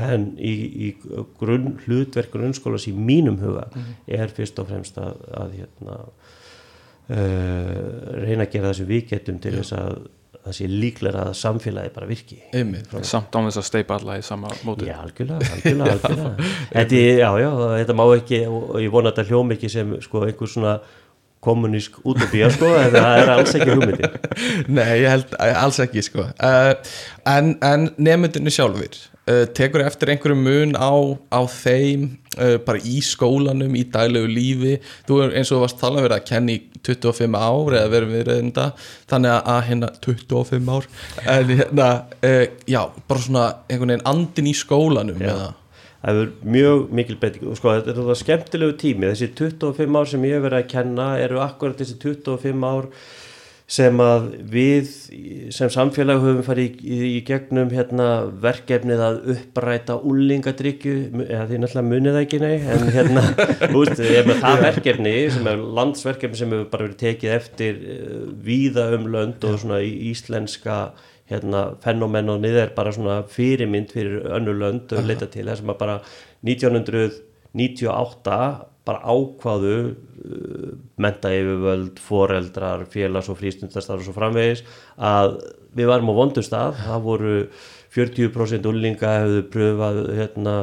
En 0.01 0.27
í, 0.37 0.53
í 0.87 0.91
grunn, 1.39 1.75
hlutverk 1.85 2.33
grunnskólas 2.33 2.87
í 2.89 2.95
mínum 2.95 3.39
huga 3.41 3.67
er 4.07 4.33
fyrst 4.33 4.59
og 4.61 4.71
fremst 4.71 4.97
að, 5.01 5.21
að 5.43 5.59
hérna 5.59 5.99
uh, 7.11 7.77
reyna 8.25 8.47
að 8.47 8.51
gera 8.55 8.71
það 8.71 8.79
sem 8.81 8.91
við 8.91 9.05
getum 9.13 9.39
til 9.43 9.55
þess 9.59 9.77
að 9.77 10.01
það 10.45 10.55
sé 10.57 10.67
líklega 10.71 11.25
að 11.27 11.35
samfélagi 11.37 11.91
bara 11.95 12.07
virki. 12.09 12.39
Samt 13.07 13.35
án 13.37 13.49
þess 13.49 13.61
að 13.61 13.67
steipa 13.67 13.99
alla 13.99 14.17
í 14.17 14.23
sama 14.25 14.49
móti. 14.65 14.87
Já, 14.89 14.95
algjörlega, 15.03 15.51
algjörlega, 15.57 15.91
algjörlega. 15.97 16.49
Þetta, 16.71 17.03
já, 17.21 17.29
já, 17.43 17.51
þetta 17.81 17.97
má 17.99 18.03
ekki 18.15 18.41
og 18.49 18.73
ég 18.81 18.93
vona 18.93 19.13
þetta 19.13 19.27
hljóm 19.29 19.55
ekki 19.57 19.71
sem 19.71 19.93
sko, 20.01 20.25
einhver 20.25 20.49
svona 20.49 20.79
kommunísk 21.41 21.97
útopía 22.05 22.49
sko, 22.53 22.69
en 22.81 22.93
það 22.93 23.19
er 23.23 23.31
alls 23.33 23.55
ekki 23.57 23.69
hugmyndir 23.73 24.11
Nei, 24.69 24.89
ég 25.01 25.07
held 25.09 25.31
eh, 25.39 25.55
alls 25.57 25.79
ekki 25.81 26.03
sko. 26.05 26.27
Uh, 26.37 26.75
En, 27.25 27.55
en 27.65 27.87
nefndinu 28.01 28.53
sjálfur 28.53 28.93
uh, 29.25 29.45
Tekur 29.57 29.81
eftir 29.85 30.13
einhverju 30.13 30.37
mun 30.37 30.75
á, 30.77 30.93
á 31.33 31.41
þeim 31.49 32.11
bara 32.65 32.79
í 32.79 33.01
skólanum, 33.03 33.73
í 33.75 33.83
daglegu 33.91 34.29
lífi. 34.31 34.75
Þú 35.07 35.17
er 35.25 35.33
eins 35.35 35.51
og 35.51 35.57
þú 35.57 35.63
varst 35.65 35.79
talað 35.81 36.05
verið 36.07 36.17
að 36.17 36.27
kenna 36.29 36.53
í 36.55 36.61
25 36.81 37.35
ár 37.37 37.75
eða 37.77 37.89
verið 37.91 38.13
við 38.15 38.23
reynda 38.29 38.67
Þannig 39.11 39.33
að- 39.45 39.65
hérna 39.67 39.89
25 40.01 40.69
ár. 40.71 40.87
En 41.27 41.47
hérna, 41.47 41.89
uh, 42.23 42.45
já, 42.65 42.81
bara 43.07 43.19
svona 43.19 43.55
einhvern 43.69 43.91
veginn 43.95 44.07
andin 44.07 44.47
í 44.47 44.55
skólanum 44.55 45.19
Það 46.01 46.17
er 46.23 46.29
mjög 46.49 46.87
mikil 46.97 47.15
breyting. 47.21 47.55
Sko, 47.55 47.75
þetta 47.77 47.91
er 47.91 47.97
þetta 47.99 48.15
skemmtilegu 48.17 48.73
tími. 48.81 49.05
Þessi 49.11 49.27
25 49.37 49.97
ár 49.99 50.07
sem 50.09 50.23
ég 50.25 50.33
hef 50.33 50.45
verið 50.47 50.63
að 50.63 50.71
kenna 50.71 51.09
eru 51.21 51.37
akkurat 51.43 51.77
þessi 51.77 51.99
25 52.01 52.63
ár 52.65 52.87
sem 53.67 54.01
að 54.01 54.25
við 54.51 54.89
sem 55.51 55.69
samfélag 55.71 56.21
höfum 56.23 56.43
farið 56.45 56.65
í, 56.65 56.71
í, 56.81 56.97
í 57.17 57.21
gegnum 57.27 57.69
hérna, 57.73 58.07
verkefnið 58.43 59.03
að 59.05 59.17
uppræta 59.35 59.97
úlingadryggju 60.07 60.95
eða 61.25 61.45
því 61.49 61.59
náttúrulega 61.61 61.89
munið 61.89 62.15
það 62.15 62.25
ekki 62.25 62.39
nei 62.41 62.55
en 62.75 62.83
hérna, 62.95 63.23
með 64.29 64.37
það 64.43 64.63
verkefni 64.65 65.15
sem 65.35 65.49
er 65.51 65.63
landsverkefni 65.79 66.37
sem 66.39 66.53
hefur 66.55 66.69
bara 66.73 66.87
verið 66.87 67.01
tekið 67.03 67.35
eftir 67.35 67.73
uh, 67.81 68.23
víða 68.47 68.85
um 68.97 69.05
lönd 69.11 69.39
og 69.47 69.59
svona 69.61 69.79
íslenska 69.83 70.75
hérna, 71.31 71.61
fenomen 71.83 72.31
og 72.31 72.37
niður 72.43 72.71
bara 72.75 72.91
svona 72.95 73.21
fyrirmynd 73.31 73.89
fyrir 73.95 74.27
önnu 74.37 74.53
lönd 74.57 74.87
og 74.95 75.07
leita 75.07 75.27
til 75.31 75.47
þess 75.47 75.63
að 75.65 75.79
bara 75.79 75.95
1998 76.47 78.39
bara 78.87 79.01
ákvaðu 79.05 79.75
uh, 79.91 80.71
menta 81.01 81.33
yfirvöld, 81.35 81.99
foreldrar 82.01 82.87
félags- 82.89 83.29
og 83.31 83.37
frístundastar 83.41 84.01
og 84.01 84.07
svo 84.07 84.15
framvegis 84.15 84.63
að 84.97 85.37
við 85.77 85.91
varum 85.91 86.11
á 86.11 86.19
vondustaf 86.19 86.81
það 86.81 87.05
voru 87.05 87.35
40% 87.91 88.67
úlinga 88.71 89.15
hefðu 89.19 89.41
pröfað 89.51 89.97
hérna, 90.15 90.53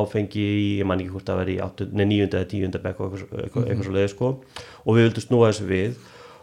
áfengi 0.00 0.42
í, 0.42 0.64
ég 0.80 0.88
man 0.88 1.02
ekki 1.02 1.14
hvort 1.14 1.28
það 1.30 1.44
veri 1.44 1.54
í 1.54 1.60
9. 2.02 2.24
eða 2.26 2.48
10. 2.50 2.80
bekk 2.82 3.04
og 3.04 3.14
eitthvað, 3.14 3.44
eitthvað, 3.44 3.68
eitthvað 3.68 3.86
svo 3.86 3.94
leiði 3.96 4.10
sko 4.10 4.32
og 4.32 4.96
við 4.96 5.06
vildum 5.06 5.26
snúa 5.26 5.52
þessu 5.52 5.68
við 5.68 6.00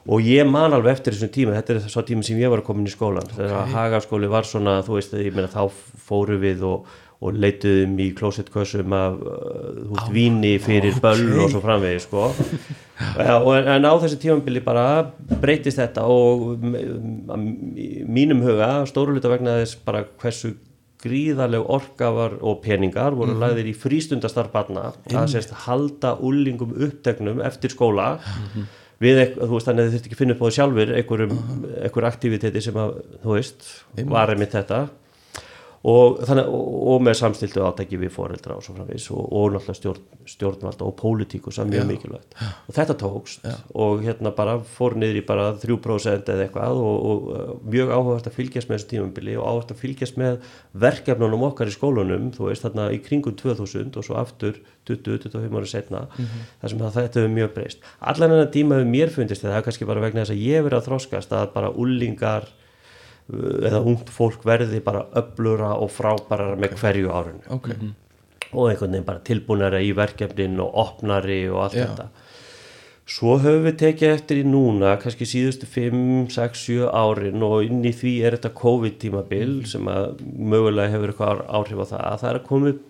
og 0.09 0.23
ég 0.23 0.47
man 0.47 0.73
alveg 0.73 0.95
eftir 0.95 1.15
þessum 1.15 1.33
tíma 1.35 1.57
þetta 1.57 1.75
er 1.75 1.91
svo 1.91 2.03
tíma 2.07 2.23
sem 2.25 2.39
ég 2.39 2.51
var 2.51 2.63
að 2.63 2.69
koma 2.69 2.81
inn 2.81 2.89
í 2.89 2.93
skólan 2.93 3.27
þegar 3.33 3.57
okay. 3.57 3.73
hagaskóli 3.75 4.31
var 4.31 4.47
svona 4.47 4.79
þú 4.87 4.95
veist 4.95 5.15
ég 5.19 5.35
meina 5.35 5.51
þá 5.51 5.67
fóru 6.07 6.39
við 6.41 6.63
og, 6.69 6.87
og 7.19 7.35
leituðum 7.35 7.97
í 7.99 8.05
klósettkössum 8.15 8.93
af 8.95 9.17
uh, 9.19 10.05
víni 10.15 10.53
fyrir 10.63 10.95
böll 11.03 11.25
og 11.43 11.49
svo 11.51 11.59
framvegi 11.65 11.99
sko. 12.05 12.29
En 12.99 13.85
á 13.87 13.93
þessi 13.99 14.17
tímambili 14.19 14.59
bara 14.63 14.85
breytist 15.39 15.79
þetta 15.79 16.03
og 16.11 16.57
mínum 18.11 18.41
huga 18.43 18.71
stóruleita 18.89 19.31
vegna 19.31 19.57
þess 19.61 19.77
bara 19.85 20.01
hversu 20.19 20.53
gríðarleg 20.99 21.63
orka 21.71 22.09
var 22.11 22.33
og 22.43 22.57
peningar 22.65 23.15
voru 23.15 23.37
lagðir 23.39 23.69
í 23.71 23.75
frístundastarf 23.79 24.51
barna. 24.51 24.89
Að 25.15 25.29
sérst 25.31 25.53
halda 25.65 26.17
úlingum 26.27 26.73
uppteknum 26.75 27.39
eftir 27.47 27.71
skóla. 27.71 28.17
Við, 28.99 29.15
ekk- 29.23 29.37
þú 29.39 29.53
veist, 29.53 29.69
þannig 29.69 29.85
að 29.85 29.87
þið 29.87 29.93
þurfti 29.95 30.09
ekki 30.09 30.17
að 30.17 30.19
finna 30.19 30.35
upp 30.35 30.41
á 30.43 30.45
það 30.49 30.55
sjálfur 30.57 30.89
einhverjum, 30.99 31.37
einhver 31.85 32.07
aktiviteti 32.09 32.63
sem 32.65 32.79
að, 32.83 32.97
þú 33.23 33.37
veist, 33.37 33.69
var 34.11 34.33
einmitt 34.33 34.57
þetta 34.57 34.79
og, 35.87 36.19
þannig, 36.27 36.49
og, 36.51 36.97
með 37.05 37.15
samstiltu 37.21 37.61
átæki 37.63 37.99
við 38.01 38.11
foreldra 38.11 38.57
og 38.59 38.65
svo 38.65 38.75
framvegis 38.75 39.05
og, 39.13 39.21
og 39.23 39.53
náttúrulega 39.53 39.77
stjórn, 39.77 40.01
stjórnvalda 40.27 40.87
og 40.87 40.95
pólitíku 40.99 41.53
sem 41.55 41.69
mjög 41.71 41.87
mikilvægt. 41.87 42.35
Og 42.67 42.75
þetta 42.75 42.97
tókst. 42.99 43.47
Og 43.79 44.03
hérna 44.03 44.33
bara 44.35 44.57
fór 44.59 44.97
niður 44.99 45.21
í 45.21 45.23
bara 45.29 45.47
3% 45.61 46.33
eða 46.33 46.45
eitthvað 46.47 46.81
og, 46.83 46.99
og 47.11 47.29
uh, 47.31 47.53
mjög 47.63 47.93
áhugast 47.95 48.27
að 48.27 48.35
fylgjast 48.41 48.71
með 48.71 48.81
þessu 48.81 48.91
tímambili 48.91 49.37
og 49.39 49.47
áhugast 49.47 49.73
að 49.75 49.81
fylgjast 49.85 50.19
með 50.19 50.51
verkefnunum 50.85 51.47
okkar 51.49 51.71
í 51.71 51.75
skólunum 51.77 52.29
þú 52.35 52.49
veist 52.49 52.67
þarna 52.67 52.89
í 52.91 52.99
kringum 53.05 53.39
2000 53.39 53.95
og 53.95 54.07
svo 54.09 54.19
aftur 54.19 54.59
20-25 54.89 55.59
ára 55.59 55.69
setna 55.69 56.05
þar 56.17 56.71
sem 56.71 56.81
að 56.81 56.95
þetta 56.97 57.21
hefur 57.21 57.35
mjög 57.35 57.51
breyst. 57.55 57.83
Allan 57.99 58.35
enn 58.35 58.51
tíma 58.53 58.79
hefur 58.79 58.91
mér 58.91 59.13
fundist 59.13 59.45
það 59.45 59.59
er 59.59 59.67
kannski 59.67 59.87
bara 59.87 60.03
vegna 60.03 60.25
þess 60.25 60.35
að 60.35 60.43
ég 60.43 60.65
verið 60.65 60.81
að 60.81 60.89
þroskast 60.89 61.35
að 61.35 61.51
bara 61.55 61.71
úlingar 61.71 62.49
eða 63.29 63.81
ungt 63.85 64.09
fólk 64.13 64.45
verði 64.47 64.81
bara 64.85 65.05
öflura 65.19 65.75
og 65.77 65.91
frábærar 65.93 66.57
með 66.59 66.77
hverju 66.81 67.11
árinu. 67.13 67.43
Ok, 67.53 67.69
og 68.51 68.71
einhvern 68.71 68.95
veginn 68.95 69.05
bara 69.07 69.25
tilbúnari 69.25 69.83
í 69.85 69.93
verkefnin 69.97 70.57
og 70.63 70.73
opnari 70.81 71.43
og 71.51 71.67
allt 71.67 71.77
Já. 71.77 71.85
þetta. 71.89 72.09
Svo 73.09 73.39
höfum 73.41 73.63
við 73.65 73.77
tekið 73.81 74.11
eftir 74.13 74.39
í 74.43 74.45
núna 74.45 74.91
kannski 75.01 75.25
síðustu 75.25 75.65
5, 75.69 76.27
6, 76.33 76.59
7 76.67 76.91
árin 76.93 77.45
og 77.45 77.65
inn 77.65 77.81
í 77.81 77.93
því 77.93 78.11
er 78.25 78.37
þetta 78.37 78.53
COVID 78.59 78.99
tímabil 79.01 79.55
sem 79.69 79.89
að 79.89 80.21
mögulega 80.21 80.93
hefur 80.93 81.13
eitthvað 81.13 81.41
áhrif 81.47 81.81
á 81.81 81.85
það 81.89 82.03
að 82.05 82.19
það 82.21 82.29
er 82.29 82.39
að 82.39 82.47
koma 82.51 82.73
upp 82.75 82.85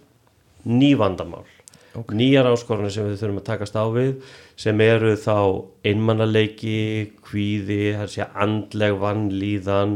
ný 0.67 0.91
vandamál. 0.99 1.47
Okay. 1.89 2.19
nýjar 2.19 2.45
áskorunir 2.51 2.93
sem 2.93 3.07
við 3.07 3.17
þurfum 3.17 3.39
að 3.39 3.47
takast 3.47 3.77
á 3.79 3.85
við 3.89 4.11
sem 4.59 4.81
eru 4.83 5.15
þá 5.17 5.37
einmannaleiki, 5.89 6.75
kvíði, 7.25 7.79
það 7.95 8.03
er 8.03 8.11
sé 8.13 8.27
andleg 8.43 8.99
vannlíðan 9.01 9.95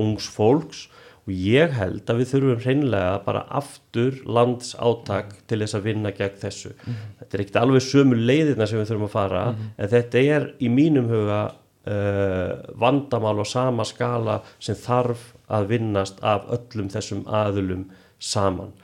ungs 0.00 0.28
fólks 0.30 0.86
og 1.24 1.32
ég 1.32 1.72
held 1.72 2.10
að 2.10 2.20
við 2.20 2.30
þurfum 2.34 2.62
hreinlega 2.64 3.12
bara 3.24 3.44
aftur 3.60 4.18
lands 4.28 4.74
átak 4.76 5.32
til 5.48 5.62
þess 5.62 5.78
að 5.78 5.86
vinna 5.88 6.12
gegn 6.12 6.40
þessu. 6.42 6.74
Þetta 7.20 7.30
er 7.30 7.44
ekkert 7.44 7.60
alveg 7.62 7.84
sömu 7.86 8.18
leiðina 8.18 8.68
sem 8.68 8.80
við 8.80 8.90
þurfum 8.90 9.08
að 9.08 9.14
fara 9.14 9.44
en 9.54 9.92
þetta 9.94 10.24
er 10.36 10.48
í 10.60 10.68
mínum 10.68 11.08
huga 11.08 11.42
uh, 11.88 12.52
vandamál 12.80 13.40
á 13.40 13.46
sama 13.48 13.86
skala 13.88 14.40
sem 14.58 14.76
þarf 14.76 15.30
að 15.48 15.70
vinnast 15.72 16.20
af 16.24 16.44
öllum 16.52 16.90
þessum 16.92 17.24
aðulum 17.24 17.86
saman. 18.20 18.74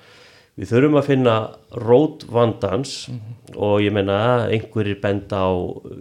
Við 0.60 0.72
þurfum 0.72 0.96
að 0.98 1.06
finna 1.08 1.34
rót 1.80 2.24
vandans 2.28 2.94
og 3.54 3.80
ég 3.84 3.92
meina 3.96 4.48
einhverjir 4.48 4.98
benda 5.00 5.44
á 5.44 5.52
uh, 5.52 5.92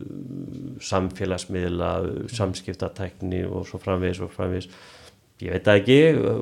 samfélagsmiðla, 0.88 1.92
samskiptatækni 2.32 3.44
og 3.48 3.68
svo 3.68 3.80
framvegis 3.84 4.24
og 4.24 4.32
framvegis. 4.32 4.72
Ég 5.40 5.54
veit 5.56 5.68
ekki, 5.72 5.98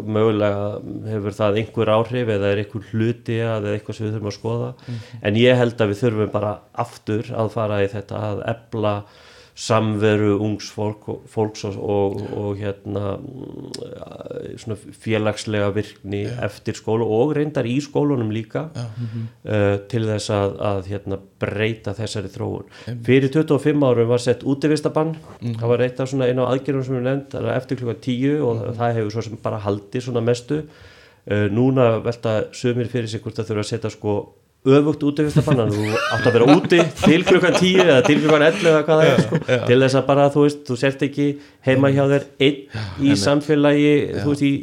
mögulega 0.09 0.79
hefur 1.05 1.35
það 1.37 1.57
einhver 1.61 1.89
áhrif 1.93 2.29
eða 2.33 2.47
er 2.49 2.61
einhver 2.63 2.87
hluti 2.89 3.35
að 3.45 3.67
eða 3.67 3.75
eitthvað 3.77 3.97
sem 3.97 4.07
við 4.07 4.15
þurfum 4.15 4.31
að 4.31 4.35
skoða. 4.39 4.69
En 5.21 5.37
ég 5.37 5.59
held 5.59 5.83
að 5.83 5.91
við 5.91 5.99
þurfum 6.01 6.31
bara 6.33 6.53
aftur 6.85 7.29
að 7.43 7.51
fara 7.53 7.77
í 7.85 7.91
þetta 7.91 8.21
að 8.31 8.41
ebla 8.55 8.93
samveru 9.57 10.35
ungs 10.45 10.67
fólk, 10.69 11.07
fólks 11.33 11.63
og, 11.65 11.77
og, 11.81 12.17
og 12.37 12.59
hérna 12.59 13.15
mm, 13.17 14.57
svona 14.61 14.77
félagslega 15.01 15.71
virkni 15.73 16.21
eftir 16.45 16.77
skóla 16.77 17.07
og 17.17 17.33
reyndar 17.37 17.65
í 17.65 17.79
skólunum 17.81 18.29
líka 18.33 18.67
uh, 18.75 19.79
til 19.89 20.03
þess 20.05 20.29
að, 20.33 20.53
að 20.69 20.91
hérna, 20.91 21.19
breyta 21.41 21.95
þessari 21.97 22.29
þróun. 22.33 22.69
Fyrir 23.07 23.33
25 23.33 23.87
árum 23.89 24.11
var 24.13 24.21
sett 24.21 24.45
útivistabann, 24.45 25.15
það 25.41 25.73
var 25.73 25.85
eitt 25.87 26.01
af 26.03 26.11
svona 26.11 26.29
einu 26.29 26.45
aðgerðum 26.45 26.85
sem 26.85 26.99
við 26.99 27.07
nefnd, 27.09 27.33
það 27.33 27.53
eftir 27.55 27.81
klukka 27.81 27.99
10 28.05 28.45
og 28.45 28.63
það 28.77 28.97
hefur 28.99 29.15
svo 29.15 29.25
sem 29.25 29.41
bara 29.41 29.63
haldið 29.65 30.05
svona 30.05 30.25
mestu. 30.25 30.61
Uh, 31.27 31.47
núna 31.51 31.95
velta 32.05 32.43
sömur 32.55 32.93
fyrir 32.93 33.09
sig 33.09 33.25
hvort 33.25 33.41
það 33.41 33.55
þurfa 33.55 33.65
að 33.65 33.71
setja 33.73 33.97
sko 33.97 34.19
öfugt 34.67 35.03
útivistabann 35.07 35.69
þú 35.71 35.85
átt 35.95 36.27
að 36.27 36.33
vera 36.37 36.47
úti 36.57 36.79
til 37.03 37.21
klukkan 37.27 37.55
10 37.55 37.83
eða 37.85 37.99
til 38.07 38.17
klukkan 38.23 38.47
11 38.49 38.69
eða 38.71 38.83
hvað 38.87 39.01
það 39.01 39.11
er 39.11 39.21
sko, 39.25 39.41
til 39.69 39.79
þess 39.83 39.99
að 39.99 40.07
bara 40.09 40.29
þú 40.33 40.45
veist, 40.47 40.63
þú 40.67 40.79
sért 40.81 41.05
ekki 41.07 41.27
heima 41.67 41.91
hjá 41.93 42.03
þér 42.13 42.25
einn 42.47 43.05
í 43.07 43.17
samfélagi 43.21 43.93
þú 44.17 44.33
veist 44.33 44.47
í 44.47 44.53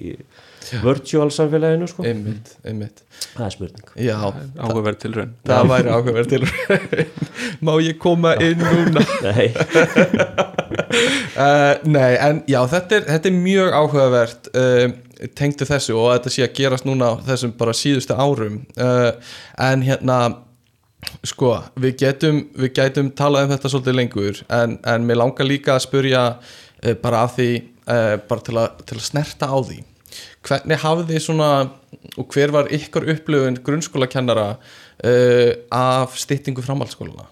virtual 0.84 1.30
samfélaginu 1.32 1.86
sko. 1.88 2.04
einmitt, 2.08 2.54
einmitt. 2.64 3.02
Það 3.34 3.46
er 3.46 3.52
spurning. 3.54 3.90
Já, 4.00 4.16
áhugaverð 4.58 5.00
til 5.02 5.12
raun 5.16 5.34
það 5.44 5.70
væri 5.72 5.92
áhugaverð 5.92 6.28
til 6.32 6.42
Má 7.64 7.74
ég 7.84 7.98
koma 8.00 8.34
inn 8.40 8.64
núna? 8.64 9.04
Nei, 9.28 9.48
Uh, 11.34 11.74
nei, 11.96 12.14
en 12.22 12.42
já, 12.46 12.60
þetta 12.70 12.98
er, 12.98 13.06
þetta 13.08 13.30
er 13.30 13.34
mjög 13.34 13.72
áhugavert. 13.74 14.50
Uh, 14.54 14.92
tengdu 15.38 15.66
þessu 15.68 15.96
og 15.98 16.10
þetta 16.14 16.32
sé 16.32 16.44
að 16.46 16.56
gerast 16.58 16.88
núna 16.88 17.14
þessum 17.26 17.54
bara 17.58 17.76
síðustu 17.76 18.16
árum. 18.16 18.60
Uh, 18.78 19.12
en 19.62 19.84
hérna 19.86 20.18
sko, 21.26 21.56
við 21.80 21.98
getum 22.04 22.42
við 22.58 22.74
getum 22.78 23.10
talað 23.16 23.46
um 23.46 23.54
þetta 23.54 23.72
svolítið 23.72 23.98
lengur 23.98 24.44
en, 24.48 24.78
en 24.88 25.08
mér 25.08 25.20
langar 25.20 25.48
líka 25.48 25.76
að 25.76 25.84
spurja 25.86 26.24
uh, 26.36 26.94
bara 27.02 27.24
af 27.26 27.36
því 27.38 27.50
uh, 27.60 28.16
bara 28.28 28.46
til 28.48 28.56
að, 28.60 28.80
til 28.88 28.98
að 29.00 29.06
snerta 29.08 29.50
á 29.50 29.58
því. 29.58 29.82
Hvernig 30.44 30.82
hafið 30.84 31.12
þið 31.12 31.22
svona 31.24 31.52
og 32.20 32.26
hver 32.34 32.52
var 32.54 32.68
ykkar 32.74 33.08
upplöfun 33.14 33.62
grunnskólakennara 33.64 34.48
af 35.74 36.12
styttingu 36.20 36.62
framhaldsskólana 36.62 37.24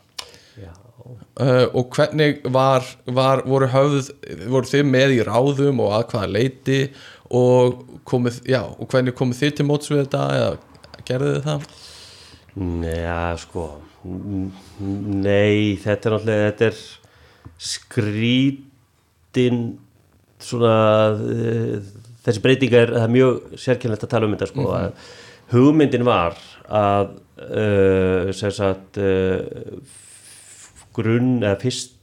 Uh, 1.40 1.64
og 1.72 1.88
hvernig 1.96 2.42
var, 2.44 2.84
var 3.06 3.40
voru 3.48 3.66
höfð, 3.72 4.10
voru 4.52 4.68
þið 4.68 4.82
með 4.84 5.14
í 5.14 5.22
ráðum 5.24 5.78
og 5.80 5.94
að 5.96 6.02
hvaða 6.10 6.28
leiti 6.28 6.80
og 7.32 7.82
komið, 8.08 8.42
já, 8.52 8.60
og 8.62 8.88
hvernig 8.90 9.16
komið 9.16 9.40
þið 9.40 9.54
til 9.58 9.66
móts 9.68 9.90
við 9.92 10.02
þetta 10.04 10.24
eða 10.36 11.02
gerðu 11.08 11.32
þið 11.36 11.48
það? 11.48 11.70
Já, 12.92 13.22
sko 13.40 13.70
Nei, 14.02 15.78
þetta 15.78 16.08
er 16.08 16.14
náttúrulega 16.16 16.46
þetta 16.50 16.66
er 16.66 16.78
skrítin 17.62 19.60
svona 20.42 20.72
þessi 22.26 22.42
breyting 22.42 22.74
er, 22.74 22.92
er 22.98 23.12
mjög 23.12 23.54
sérkennlegt 23.62 24.06
að 24.06 24.12
tala 24.14 24.26
um 24.26 24.34
þetta 24.34 24.50
sko 24.50 24.66
að 24.74 24.88
hugmyndin 25.52 26.06
var 26.06 26.38
að 26.66 27.14
uh, 27.46 28.32
sagt 28.34 28.98
uh, 28.98 29.42
grunn 30.96 31.36
eða 31.42 31.60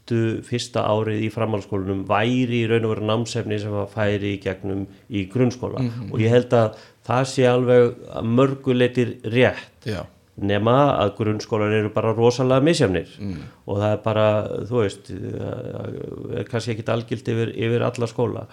fyrstu, 0.10 0.44
fyrsta 0.46 0.84
árið 0.90 1.26
í 1.28 1.30
framhaldsskólanum 1.34 2.06
væri 2.08 2.64
í 2.64 2.68
raun 2.70 2.86
og 2.88 2.96
veru 2.96 3.08
námsefni 3.10 3.60
sem 3.60 3.74
að 3.74 3.92
færi 3.94 4.36
í 4.36 4.40
gegnum 4.42 4.88
í 5.10 5.26
grunnskóla. 5.30 5.84
Og 6.12 6.20
ég 6.22 6.30
held 6.34 6.54
að 6.54 6.80
það 7.06 7.28
sé 7.30 7.46
alveg 7.48 7.94
mörguleitir 8.24 9.20
rétt. 9.24 9.86
Já, 9.86 10.06
nema 10.40 10.96
að 10.98 11.16
grunnskólar 11.18 11.74
eru 11.76 11.92
bara 11.94 12.14
rosalega 12.16 12.64
misjafnir. 12.64 13.08
Og 13.68 13.80
það 13.80 13.92
er 13.92 14.04
bara, 14.04 14.28
þú 14.70 14.84
veist 14.84 15.12
eh, 15.12 16.42
er 16.42 16.50
kannski 16.50 16.76
ekkit 16.76 16.90
algilt 16.90 17.28
yfir, 17.28 17.54
yfir 17.56 17.86
alla 17.86 18.08
skóla 18.10 18.48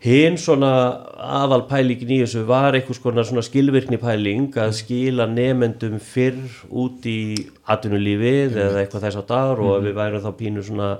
hinn 0.00 0.38
svona 0.40 0.72
aðal 1.20 1.66
pælingin 1.68 2.12
í 2.16 2.20
þessu 2.22 2.46
var 2.48 2.76
einhvers 2.76 3.00
konar 3.04 3.26
svona 3.28 3.44
skilvirkni 3.44 3.98
pæling 4.00 4.54
að 4.56 4.78
skila 4.78 5.26
nefendum 5.28 5.98
fyrr 6.00 6.40
út 6.70 7.04
í 7.08 7.48
atvinnulífið 7.68 8.56
eða 8.56 8.84
eitthvað 8.84 9.08
þess 9.08 9.20
að 9.20 9.26
dagar 9.32 9.60
og 9.64 9.74
að 9.74 9.90
við 9.90 9.98
værum 10.00 10.24
þá 10.24 10.30
pínu 10.38 10.64
svona 10.68 10.94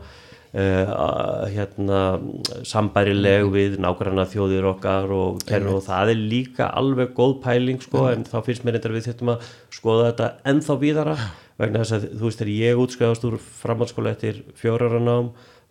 Uh, 0.50 1.44
hérna 1.46 1.98
sambærileg 2.66 3.44
við 3.54 3.76
nágranna 3.78 4.24
þjóðir 4.26 4.64
okkar 4.72 5.12
og, 5.14 5.44
og 5.46 5.76
það 5.86 6.10
er 6.10 6.22
líka 6.32 6.66
alveg 6.74 7.12
góð 7.14 7.36
pæling 7.44 7.78
sko 7.78 8.08
en 8.10 8.24
þá 8.26 8.34
finnst 8.48 8.66
mér 8.66 8.80
þetta 8.80 8.90
við 8.90 9.06
þurfum 9.06 9.30
að 9.36 9.44
skoða 9.76 10.08
þetta 10.08 10.30
ennþá 10.50 10.76
víðara 10.82 11.14
vegna 11.60 11.84
þess 11.84 11.94
að 12.00 12.08
þú 12.16 12.26
veist 12.26 12.42
þegar 12.42 12.52
ég 12.56 12.82
útskæðast 12.82 13.28
úr 13.28 13.38
framhaldsskóla 13.60 14.16
eftir 14.16 14.42
fjórara 14.58 14.98
nám 14.98 15.30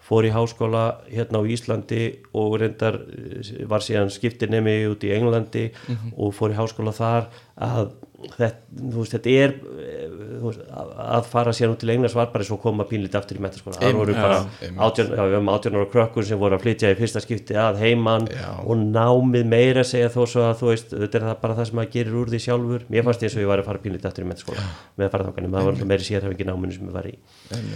fór 0.09 0.25
í 0.25 0.33
háskóla 0.33 0.83
hérna 1.09 1.41
á 1.41 1.43
Íslandi 1.45 2.03
og 2.33 2.57
reyndar 2.61 2.99
eh, 3.05 3.65
var 3.69 3.85
síðan 3.85 4.11
skiptinemi 4.13 4.81
út 4.89 5.05
í 5.05 5.13
Englandi 5.15 5.69
og 6.17 6.33
fór 6.37 6.55
í 6.55 6.57
háskóla 6.57 6.95
þar 6.95 7.29
að 7.59 7.91
þetta, 8.19 8.47
þú 8.75 9.03
veist, 9.03 9.13
þetta 9.15 9.33
er 9.43 9.53
eh, 9.83 10.15
þú 10.39 10.49
veist, 10.49 10.63
að 10.81 10.89
að 11.19 11.27
fara 11.31 11.53
síðan 11.55 11.75
út 11.75 11.83
til 11.83 11.91
Englands 11.93 12.15
var 12.17 12.31
bara 12.33 12.47
svo 12.47 12.57
að 12.57 12.63
koma 12.65 12.85
pínlítið 12.89 13.19
aftur 13.19 13.39
í 13.39 13.43
metaskóla 13.43 13.79
það 13.79 13.99
voru 13.99 14.15
bara 14.17 14.39
átján, 14.87 15.11
já, 15.13 15.21
við 15.21 15.35
höfum 15.35 15.51
átján 15.53 15.77
ára 15.77 15.91
krökkur 15.93 16.27
sem 16.27 16.41
voru 16.41 16.57
að 16.57 16.65
flytja 16.65 16.91
í 16.93 16.97
fyrsta 16.99 17.23
skipti 17.23 17.59
að 17.59 17.79
heiman 17.83 18.27
Já. 18.33 18.49
og 18.63 18.81
námið 18.81 19.47
meira 19.53 19.85
að 19.85 19.91
segja 19.93 20.11
þó 20.13 20.19
svo 20.25 20.47
að 20.47 20.57
þú 20.63 20.71
veist, 20.71 20.91
þetta 20.95 21.21
er 21.21 21.27
það 21.29 21.39
bara 21.45 21.57
það 21.59 21.69
sem 21.69 21.79
maður 21.79 21.93
gerir 21.95 22.19
úr 22.19 22.33
því 22.33 22.41
sjálfur. 22.47 22.85
Mér 22.89 23.07
fannst 23.07 23.25
ég 23.25 23.33
svo 23.33 23.43
ég 23.43 23.51
var 23.51 23.63
að 23.63 23.69
fara 23.69 23.83
pínlítið 23.85 24.11
aftur 24.11 24.25
í 24.25 24.29
metaskóla 24.33 24.67
með 24.99 25.07
að 25.07 25.15
fara 25.15 25.29
þanganum, 25.29 25.55
það 25.57 25.69
var 25.69 25.89
meiri 25.93 26.09
sér 26.09 26.29
ekki 26.33 26.49
náminu 26.49 26.75
sem 26.75 26.89
ég 26.89 26.99
var 26.99 27.09
í. 27.09 27.15
Uh, 27.53 27.73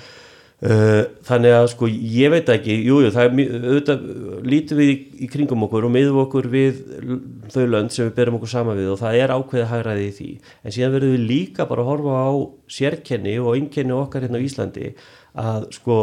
þannig 0.64 1.54
að 1.58 1.66
sko 1.74 1.88
ég 1.92 2.32
veit 2.32 2.50
ekki 2.54 2.76
jújú 2.86 3.02
jú, 3.04 3.12
það 3.12 3.26
er 3.26 3.56
auðvitað 3.68 4.04
lítum 4.48 4.80
við 4.80 4.92
í, 4.94 4.96
í 5.26 5.28
kringum 5.32 5.66
okkur 5.68 5.88
og 5.90 5.92
miðum 5.92 6.20
okkur 6.22 6.48
við 6.54 6.78
þau 7.52 7.66
lönd 7.68 7.92
sem 7.92 8.08
við 8.08 8.14
berum 8.20 8.38
okkur 8.38 8.52
saman 8.54 8.80
við 8.80 8.94
og 8.94 9.02
það 9.02 9.18
er 9.20 9.34
ákveðið 9.36 9.72
hagræði 9.74 10.06
í 10.06 10.14
því 10.20 10.30
en 10.64 10.76
síðan 10.78 10.94
verðum 10.96 11.16
við 11.18 11.26
líka 11.34 11.68
bara 11.68 11.84
að 11.84 11.90
horfa 11.92 12.22
á 12.24 12.32
sérkenni 12.78 13.36
og 13.44 13.58
einkenni 13.58 13.98
okkar 13.98 14.24
hérna 14.24 14.40
á 14.40 14.46
Íslandi 14.48 14.94
að 15.44 15.68
sko 15.76 16.00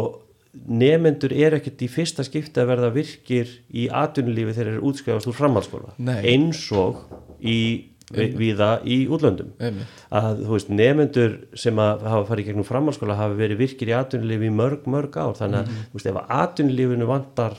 nefendur 0.67 1.33
er 1.33 1.55
ekkert 1.57 1.81
í 1.81 1.89
fyrsta 1.89 2.25
skipti 2.27 2.61
að 2.61 2.73
verða 2.75 2.91
virkir 2.93 3.49
í 3.73 3.87
atvinnulífi 3.87 4.53
þegar 4.53 4.67
þeir 4.67 4.73
eru 4.75 4.89
útskrifast 4.91 5.31
úr 5.31 5.37
framhaldsskóla 5.37 5.95
Nei. 5.97 6.19
eins 6.35 6.65
og 6.75 7.01
í 7.41 7.57
vi- 8.17 8.27
víða 8.41 8.69
í 8.83 8.97
útlöndum. 9.07 9.51
Einmitt. 9.59 9.87
að 10.11 10.43
þú 10.45 10.51
veist, 10.57 10.69
nefendur 10.69 11.35
sem 11.55 11.75
að 11.75 12.01
hafa 12.11 12.27
farið 12.35 12.45
gegnum 12.51 12.67
framhalskóla 12.67 13.15
hafa 13.15 13.35
verið 13.39 13.57
virkir 13.63 13.87
í 13.91 13.97
atvinnulífi 13.97 14.47
í 14.51 14.55
mörg, 14.55 14.85
mörg 14.85 15.15
ár. 15.17 15.33
Þannig 15.39 15.59
að 15.63 15.67
þú 15.91 15.99
veist, 15.99 16.05
ef 16.11 16.15
að 16.21 16.33
atvinnulífinu 16.43 17.07
vantar 17.07 17.53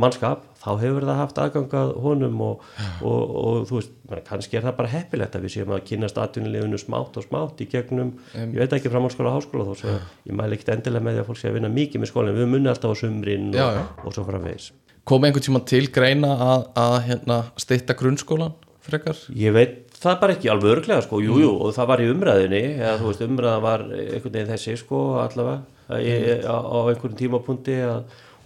mannskap, 0.00 0.44
þá 0.62 0.68
hefur 0.78 1.02
það 1.02 1.16
haft 1.18 1.38
aðgangað 1.42 1.88
honum 2.04 2.40
og, 2.46 2.60
og, 3.02 3.32
og 3.40 3.64
þú 3.66 3.74
veist, 3.80 3.90
kannski 4.28 4.56
er 4.60 4.62
það 4.68 4.76
bara 4.78 4.88
heppilegt 4.92 5.34
að 5.34 5.42
við 5.46 5.52
séum 5.56 5.72
að 5.74 5.80
kynast 5.88 6.20
atvinnulífinu 6.22 6.78
smátt 6.78 7.18
og 7.18 7.24
smátt 7.26 7.58
í 7.64 7.66
gegnum, 7.72 8.12
ég 8.38 8.54
veit 8.62 8.76
ekki 8.78 8.92
framhalskóla 8.92 9.32
og 9.32 9.40
háskóla 9.40 9.66
þó, 9.66 9.74
svo 9.80 9.96
ég 10.30 10.36
mæli 10.38 10.54
ekkit 10.60 10.70
endilega 10.76 11.02
með 11.08 11.18
því 11.18 11.24
að 11.24 11.28
fólk 11.32 11.40
sé 11.42 11.50
að 11.50 11.56
vinna 11.58 11.72
mikið 11.74 12.04
með 12.04 12.12
skólinn, 12.12 12.38
við 12.38 12.48
munum 12.54 12.70
alltaf 12.70 12.94
á 12.94 12.96
sumrin 13.02 13.50
og, 13.50 14.06
og 14.06 14.14
svo 14.14 14.24
framvegis. 14.30 14.70
Kom 15.10 15.24
einhvern 15.26 15.42
tíma 15.48 15.64
til 15.66 15.86
greina 15.90 16.30
að, 16.38 16.66
að 16.86 16.96
hérna, 17.08 17.40
stytta 17.58 17.96
grunnskólan 17.98 18.54
frekar? 18.86 19.20
Ég 19.36 19.54
veit 19.56 19.76
það 20.00 20.18
bara 20.22 20.36
ekki 20.36 20.50
alveg 20.52 20.74
örglega 20.76 21.04
sko, 21.04 21.20
jú, 21.24 21.36
jú, 21.42 21.50
og 21.60 21.74
það 21.76 21.90
var 21.92 22.02
í 22.02 22.08
umræðinni 22.14 22.62
eða 22.78 22.96
þú 23.02 23.10
veist, 23.10 23.24
umræðan 23.26 23.64
var 23.66 23.84
einhvern 23.90 24.34
veginn 24.36 24.50
þessi 24.54 24.76
sko, 24.80 25.00
allavega 25.20 26.00
í, 26.00 26.14
á, 26.46 26.56
á 26.56 26.78
einhverjum 26.88 27.18
tímapunkti 27.18 27.78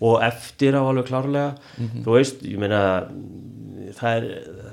og 0.04 0.16
eftir 0.26 0.74
á 0.74 0.82
alveg 0.82 1.06
klárlega. 1.10 1.54
Þú 2.04 2.16
veist, 2.18 2.42
ég 2.48 2.58
meina 2.60 2.80
það 3.94 4.16
er, 4.18 4.26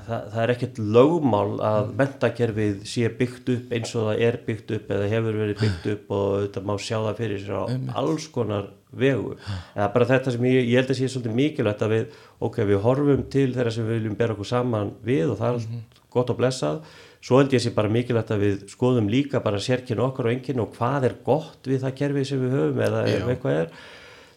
það, 0.06 0.26
það 0.34 0.42
er 0.42 0.52
ekkert 0.54 0.78
lögmál 0.96 1.48
að 1.68 1.90
mentakerfið 2.00 2.84
sé 2.88 3.08
byggt 3.18 3.50
upp 3.54 3.74
eins 3.76 3.94
og 3.96 4.10
það 4.10 4.22
er 4.28 4.38
byggt 4.46 4.76
upp 4.76 4.92
eða 4.96 5.08
hefur 5.14 5.40
verið 5.42 5.62
byggt 5.62 5.88
upp 5.94 6.14
og 6.18 6.28
þetta 6.44 6.64
má 6.68 6.74
sjá 6.78 6.96
það 6.98 7.20
fyrir 7.22 7.42
sér 7.42 7.58
á 7.58 7.64
alls 8.02 8.28
konar 8.34 8.70
vegu 8.92 9.32
eða 9.72 9.88
bara 9.94 10.08
þetta 10.10 10.34
sem 10.34 10.44
ég, 10.50 10.68
ég 10.68 10.82
held 10.82 10.92
að 10.92 11.00
sé 11.00 11.08
svolítið 11.08 11.38
mikilvægt 11.38 11.86
að 11.86 11.94
við, 11.96 12.20
ok, 12.44 12.60
við 12.68 12.84
horfum 12.84 13.24
til 13.32 13.48
þeirra 13.54 13.72
sem 13.72 13.88
við 13.88 13.98
viljum 14.00 14.20
bera 14.20 14.36
okkur 14.36 14.50
saman 14.52 14.94
við 15.06 15.32
og 15.32 15.40
það 15.40 15.48
er 15.48 15.58
allt 15.60 15.98
gott 16.12 16.32
og 16.32 16.38
blessað. 16.38 16.80
Svo 17.22 17.38
held 17.38 17.54
ég 17.54 17.62
sé 17.62 17.70
bara 17.74 17.90
mikilvægt 17.92 18.32
að 18.34 18.42
við 18.42 18.62
skoðum 18.72 19.10
líka 19.10 19.40
bara 19.44 19.60
sérkynna 19.62 20.08
okkar 20.08 20.28
og 20.28 20.34
enginn 20.34 20.62
og 20.64 20.72
hvað 20.76 21.06
er 21.08 21.18
gott 21.24 21.68
við 21.70 21.84
það 21.84 21.98
kerfið 22.00 22.26
sem 22.28 22.42
við 22.42 22.56
höfum 22.56 22.82
eða 22.88 23.04
eitthvað 23.08 23.60
er. 23.60 23.76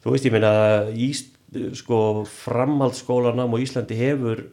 Þú 0.03 0.13
veist, 0.13 0.27
ég 0.27 0.35
meina 0.35 0.51
Ís, 0.93 1.23
sko, 1.81 1.99
framhaldsskólanám 2.29 3.57
á 3.57 3.63
Íslandi 3.63 3.97
hefur 3.97 4.45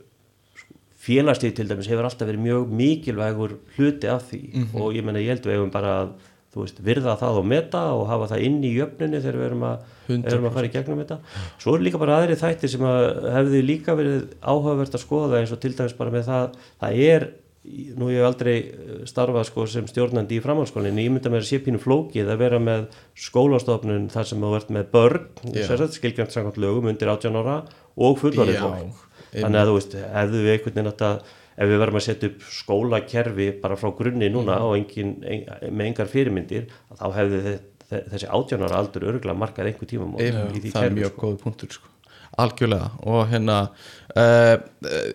félagstíð 1.02 1.54
til 1.58 1.68
dæmis 1.70 1.88
hefur 1.90 2.06
alltaf 2.06 2.28
verið 2.28 2.44
mjög 2.44 2.74
mikilvægur 2.78 3.56
hluti 3.76 4.10
af 4.12 4.28
því. 4.30 4.42
Og 4.78 4.92
ég 4.94 5.06
meina 5.06 5.22
ég 5.22 5.32
held 5.34 5.48
við 5.48 5.58
hefum 5.58 5.72
bara 5.74 5.96
að 6.04 6.12
þú 6.52 6.60
veist, 6.66 6.80
virða 6.84 7.14
það 7.16 7.38
og 7.40 7.46
meta 7.48 7.80
og 7.96 8.02
hafa 8.10 8.26
það 8.34 8.42
inn 8.44 8.58
í 8.68 8.74
jöfnunni 8.76 9.20
þegar 9.24 9.38
við 9.40 9.46
erum 9.46 9.62
að, 9.64 9.84
erum 10.28 10.48
að 10.50 10.56
fara 10.58 10.68
í 10.68 10.72
gegnum 10.74 10.98
þetta. 11.00 11.16
Svo 11.62 11.76
er 11.78 11.84
líka 11.86 12.00
bara 12.02 12.18
aðri 12.20 12.36
þætti 12.36 12.68
sem 12.68 12.82
að 12.84 13.04
hefði 13.38 13.62
líka 13.64 13.94
verið 13.96 14.26
áhugavert 14.44 14.98
að 14.98 15.04
skoða 15.06 15.38
eins 15.40 15.54
og 15.56 15.62
til 15.62 15.72
dæmis 15.78 15.96
bara 15.96 16.12
með 16.12 16.26
það 16.28 16.58
það 16.82 17.00
er, 17.06 17.24
nú 17.96 18.10
ég 18.12 18.20
hef 18.20 18.28
aldrei 18.28 18.52
eh, 18.58 18.92
starfað 19.08 19.46
sko 19.48 19.64
sem 19.70 19.88
stjórnandi 19.88 20.36
í 20.36 20.42
framhaldsskólinni 20.44 21.06
ég 21.06 21.14
mynda 21.14 21.30
með 21.32 21.44
að 21.44 21.48
sé 21.48 21.60
pínu 21.62 21.80
flókið 21.80 22.32
að 22.34 22.40
vera 22.42 22.58
með 22.60 22.88
skólastofnun 23.16 24.08
þar 24.12 24.28
sem 24.28 24.42
þú 24.42 24.50
ert 24.58 24.72
með 24.76 24.90
börn 24.92 25.28
Já. 25.54 25.70
skilgjant 25.94 26.34
samkvæmt 26.34 26.58
lögum 26.60 26.90
undir 26.90 27.12
18 27.14 27.38
ára 27.38 27.60
og 27.96 28.18
fullorðið 28.18 28.58
fólk 28.60 29.08
þannig 29.32 29.60
að 29.62 29.70
þú 29.70 29.74
veist, 29.78 29.94
hefðu 30.16 30.42
við 30.44 30.52
einhvern 30.54 30.74
veginn 30.76 30.92
átt 30.92 31.04
að 31.08 31.22
ef 31.52 31.68
við 31.68 31.78
verðum 31.82 31.98
að 32.00 32.06
setja 32.06 32.28
upp 32.32 32.44
skólakerfi 32.58 33.48
bara 33.62 33.76
frá 33.76 33.90
grunni 33.98 34.28
núna 34.32 34.58
og 34.64 34.76
engin, 34.78 35.14
ein, 35.24 35.42
með 35.70 35.86
engar 35.90 36.08
fyrirmyndir 36.12 36.66
þá 36.96 37.06
hefðu 37.18 37.40
þe- 37.46 37.58
þe- 37.92 38.04
þessi 38.12 38.28
átjánar 38.38 38.72
aldur 38.78 39.04
örgulega 39.12 39.36
markað 39.38 39.68
einhver 39.70 39.90
tíma 39.90 40.08
í 40.16 40.30
því 40.32 40.70
það 40.72 40.82
er 40.82 40.88
kerfi 40.88 40.96
mjög 41.00 41.12
sko. 41.12 41.26
góð 41.26 41.36
punktur 41.44 41.72
sko. 41.76 41.88
algjörlega 42.40 42.86
og 43.04 43.26
hérna 43.28 43.56
uh, 44.16 44.56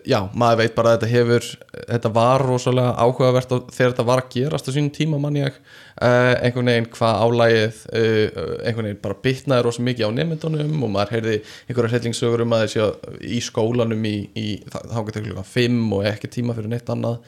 já, 0.08 0.18
maður 0.34 0.58
veit 0.62 0.74
bara 0.74 0.92
að 0.94 0.96
þetta 0.98 1.10
hefur 1.12 1.44
þetta 1.92 2.10
var 2.16 2.44
rosalega 2.46 2.94
áhugavert 3.04 3.52
þegar 3.74 3.92
þetta 3.92 4.06
var 4.08 4.22
að 4.24 4.30
gerast 4.34 4.68
á 4.68 4.70
sínum 4.74 4.90
tíma 4.96 5.20
mann 5.22 5.36
ég 5.38 5.54
uh, 5.58 6.34
einhvern 6.42 6.70
veginn 6.72 6.88
hvað 6.96 7.20
álægið 7.26 7.78
uh, 7.92 8.40
einhvern 8.66 8.88
veginn 8.88 9.02
bara 9.04 9.18
bitnaði 9.28 9.66
rosa 9.68 9.84
mikið 9.86 10.08
á 10.08 10.10
nefndunum 10.18 10.82
og 10.88 10.92
maður 10.96 11.14
heyrði 11.16 11.36
einhverja 11.68 11.92
hrellingsögur 11.94 12.44
um 12.46 12.56
að 12.58 12.64
þessi 12.66 13.28
í 13.38 13.40
skólanum 13.48 14.08
í, 14.10 14.16
í 14.38 14.46
þá 14.66 14.98
getur 15.10 15.26
klukkan 15.28 15.50
5 15.54 15.78
og 15.98 16.08
ekki 16.14 16.32
tíma 16.38 16.56
fyrir 16.58 16.72
neitt 16.74 16.90
annað. 16.94 17.20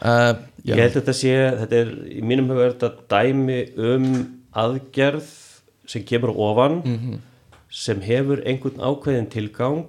Uh, 0.00 0.32
Ég 0.68 0.74
held 0.80 0.90
að 0.90 0.96
þetta 1.00 1.16
sé, 1.16 1.36
þetta 1.62 1.78
er 1.84 1.92
í 2.18 2.22
mínum 2.26 2.50
er 2.56 2.72
þetta 2.74 2.90
dæmi 3.12 3.60
um 3.78 4.08
aðgerð 4.58 5.28
sem 5.88 6.02
kemur 6.08 6.32
ofan 6.36 6.80
Mhm. 6.84 7.18
sem 7.70 8.00
hefur 8.00 8.40
einhvern 8.48 8.80
ákveðin 8.80 9.28
tilgang 9.32 9.86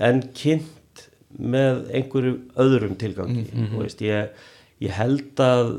en 0.00 0.22
kynnt 0.34 1.06
með 1.38 1.88
einhverju 1.94 2.34
öðrum 2.62 2.96
tilgangi 2.98 3.46
mm 3.52 3.72
veist, 3.80 4.00
ég, 4.06 4.28
ég 4.82 4.90
held 4.94 5.40
að 5.42 5.70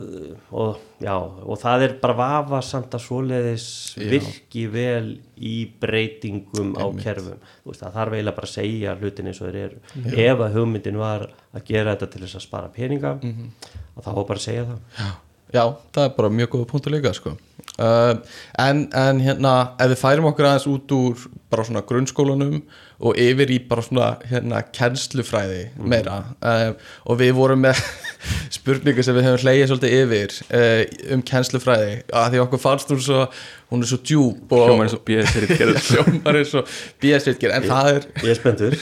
og, 0.51 0.79
já, 1.03 1.13
og 1.15 1.57
það 1.61 1.83
er 1.85 1.93
bara 2.01 2.15
vafa 2.19 2.59
samt 2.63 2.95
að 2.95 3.03
svoleiðis 3.05 3.65
Já. 3.95 4.07
virki 4.11 4.65
vel 4.71 5.17
í 5.37 5.53
breytingum 5.79 6.73
á 6.79 6.85
kerfum. 7.03 7.39
Veist, 7.65 7.81
það 7.83 7.95
þarf 7.99 8.15
eiginlega 8.17 8.35
bara 8.39 8.47
að 8.49 8.55
segja 8.55 8.95
hlutin 8.99 9.27
eins 9.31 9.41
og 9.41 9.49
þeir 9.51 9.59
eru. 9.65 9.79
Ef 10.25 10.39
að 10.47 10.55
hugmyndin 10.59 10.97
var 10.99 11.27
að 11.53 11.65
gera 11.67 11.95
þetta 11.95 12.11
til 12.15 12.21
þess 12.25 12.39
að 12.39 12.45
spara 12.47 12.71
peninga 12.75 13.13
Mhm. 13.21 13.49
og 13.95 14.03
þá 14.03 14.09
var 14.15 14.25
bara 14.31 14.39
segja 14.39 14.65
það. 14.65 14.79
Já, 14.99 15.11
það 15.53 16.05
er 16.05 16.15
bara 16.17 16.31
mjög 16.33 16.55
góða 16.55 16.69
punktur 16.71 16.95
líka 16.95 17.13
sko. 17.13 17.35
uh, 17.79 18.15
en, 18.59 18.87
en 18.93 19.21
hérna 19.21 19.53
ef 19.79 19.93
við 19.93 20.01
færum 20.01 20.29
okkur 20.31 20.49
aðeins 20.49 20.67
út 20.71 20.95
úr 20.95 21.27
bara 21.51 21.65
svona 21.67 21.83
grunnskólanum 21.85 22.61
og 22.99 23.17
yfir 23.19 23.51
í 23.51 23.59
bara 23.67 23.83
svona 23.83 24.09
hérna 24.29 24.61
kennslufræði 24.75 25.65
meira 25.77 26.21
uh, 26.39 26.71
og 27.05 27.19
við 27.19 27.33
vorum 27.35 27.65
með 27.65 27.81
spurningu 28.57 29.03
sem 29.03 29.15
við 29.17 29.27
höfum 29.27 29.43
hleyið 29.43 29.69
svolítið 29.71 29.97
yfir 29.99 30.39
uh, 30.47 30.81
um 31.15 31.25
kennslufræði 31.27 31.99
að 32.13 32.31
því 32.33 32.43
okkur 32.45 32.63
fannst 32.63 32.93
hún 32.93 33.03
svo 33.03 33.27
hún 33.71 33.83
er 33.83 33.89
svo 33.89 33.99
djúb 34.05 34.53
og 34.53 34.69
Hljómar 34.69 34.93
og 34.93 35.03
BS 35.07 35.35
gerði 35.49 35.81
hljómar 35.89 36.39
eins 36.39 36.53
og 36.57 36.69
BS-ritger 37.01 37.53
en 37.57 37.67
það 37.67 37.91
er 37.91 38.07
Ég 38.21 38.31
er 38.31 38.39
spenntur. 38.39 38.77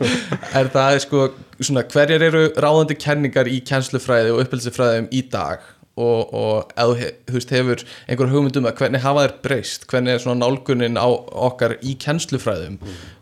En 0.58 0.70
það 0.70 0.96
er 0.96 1.02
sko 1.04 1.28
svona, 1.60 1.84
hverjar 1.90 2.24
eru 2.28 2.44
ráðandi 2.60 2.96
kenningar 2.98 3.48
í 3.50 3.60
kennslufræði 3.66 4.34
og 4.34 4.42
uppbyldisfræðum 4.44 5.08
í 5.14 5.22
dag 5.32 5.62
og, 5.94 6.34
og 6.34 6.72
ef 6.74 7.12
þú 7.28 7.36
veist, 7.36 7.54
hefur 7.54 7.84
einhver 8.10 8.32
hugmyndum 8.32 8.66
að 8.66 8.80
hvernig 8.80 9.04
hafa 9.04 9.26
þær 9.26 9.34
breyst? 9.44 9.86
Hvernig 9.90 10.16
er 10.16 10.22
svona 10.24 10.42
nálgunin 10.42 10.98
á 10.98 11.06
okkar 11.06 11.76
í 11.82 11.94
kennslufræðum? 12.02 12.80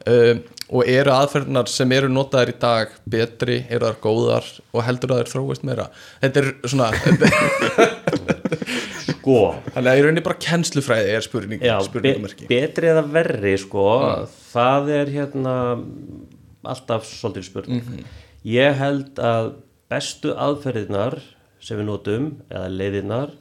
Um, 0.09 0.43
og 0.73 0.89
eru 0.89 1.13
aðferðnar 1.13 1.69
sem 1.69 1.93
eru 1.93 2.09
notaðar 2.09 2.53
í 2.55 2.57
dag 2.63 2.95
betri, 3.13 3.59
eru 3.69 3.91
þær 3.91 3.99
góðar? 4.05 4.49
Og 4.73 4.87
heldur 4.87 5.13
að 5.13 5.23
þær 5.23 5.33
þróist 5.35 5.67
meira? 5.69 5.91
Þetta 6.23 6.43
er 6.43 6.53
svona 6.73 6.93
Sko, 9.03 9.37
þannig 9.75 9.91
að 9.91 9.99
í 9.99 10.03
rauninni 10.07 10.25
bara 10.25 10.41
kennslufræði 10.43 11.13
er 11.15 11.25
spurning, 11.25 11.61
já, 11.63 11.77
be 11.95 12.15
betri 12.51 12.89
eða 12.91 13.05
verri 13.07 13.53
sko, 13.61 13.85
það 14.51 14.91
er 14.97 15.13
hérna 15.15 15.55
alltaf 16.67 17.07
svolítið 17.07 17.47
spurning. 17.47 17.85
Mhm. 17.85 18.09
Ég 18.51 18.75
held 18.81 19.21
að 19.23 19.53
bestu 19.93 20.33
aðferðirnar 20.35 21.21
sem 21.63 21.79
við 21.79 21.89
notum 21.89 22.29
eða 22.51 22.69
leiðirnar 22.73 23.37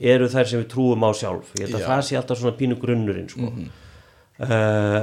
eru 0.00 0.28
þær 0.32 0.48
sem 0.48 0.62
við 0.62 0.70
trúum 0.72 1.04
á 1.06 1.10
sjálf 1.16 1.52
ég 1.58 1.66
held 1.66 1.78
að 1.78 1.84
Já. 1.84 1.88
Það 1.90 2.06
sé 2.08 2.18
alltaf 2.20 2.40
svona 2.40 2.58
pínu 2.58 2.78
grunnurinn 2.80 3.28
sko. 3.30 3.50
uh, 4.46 5.02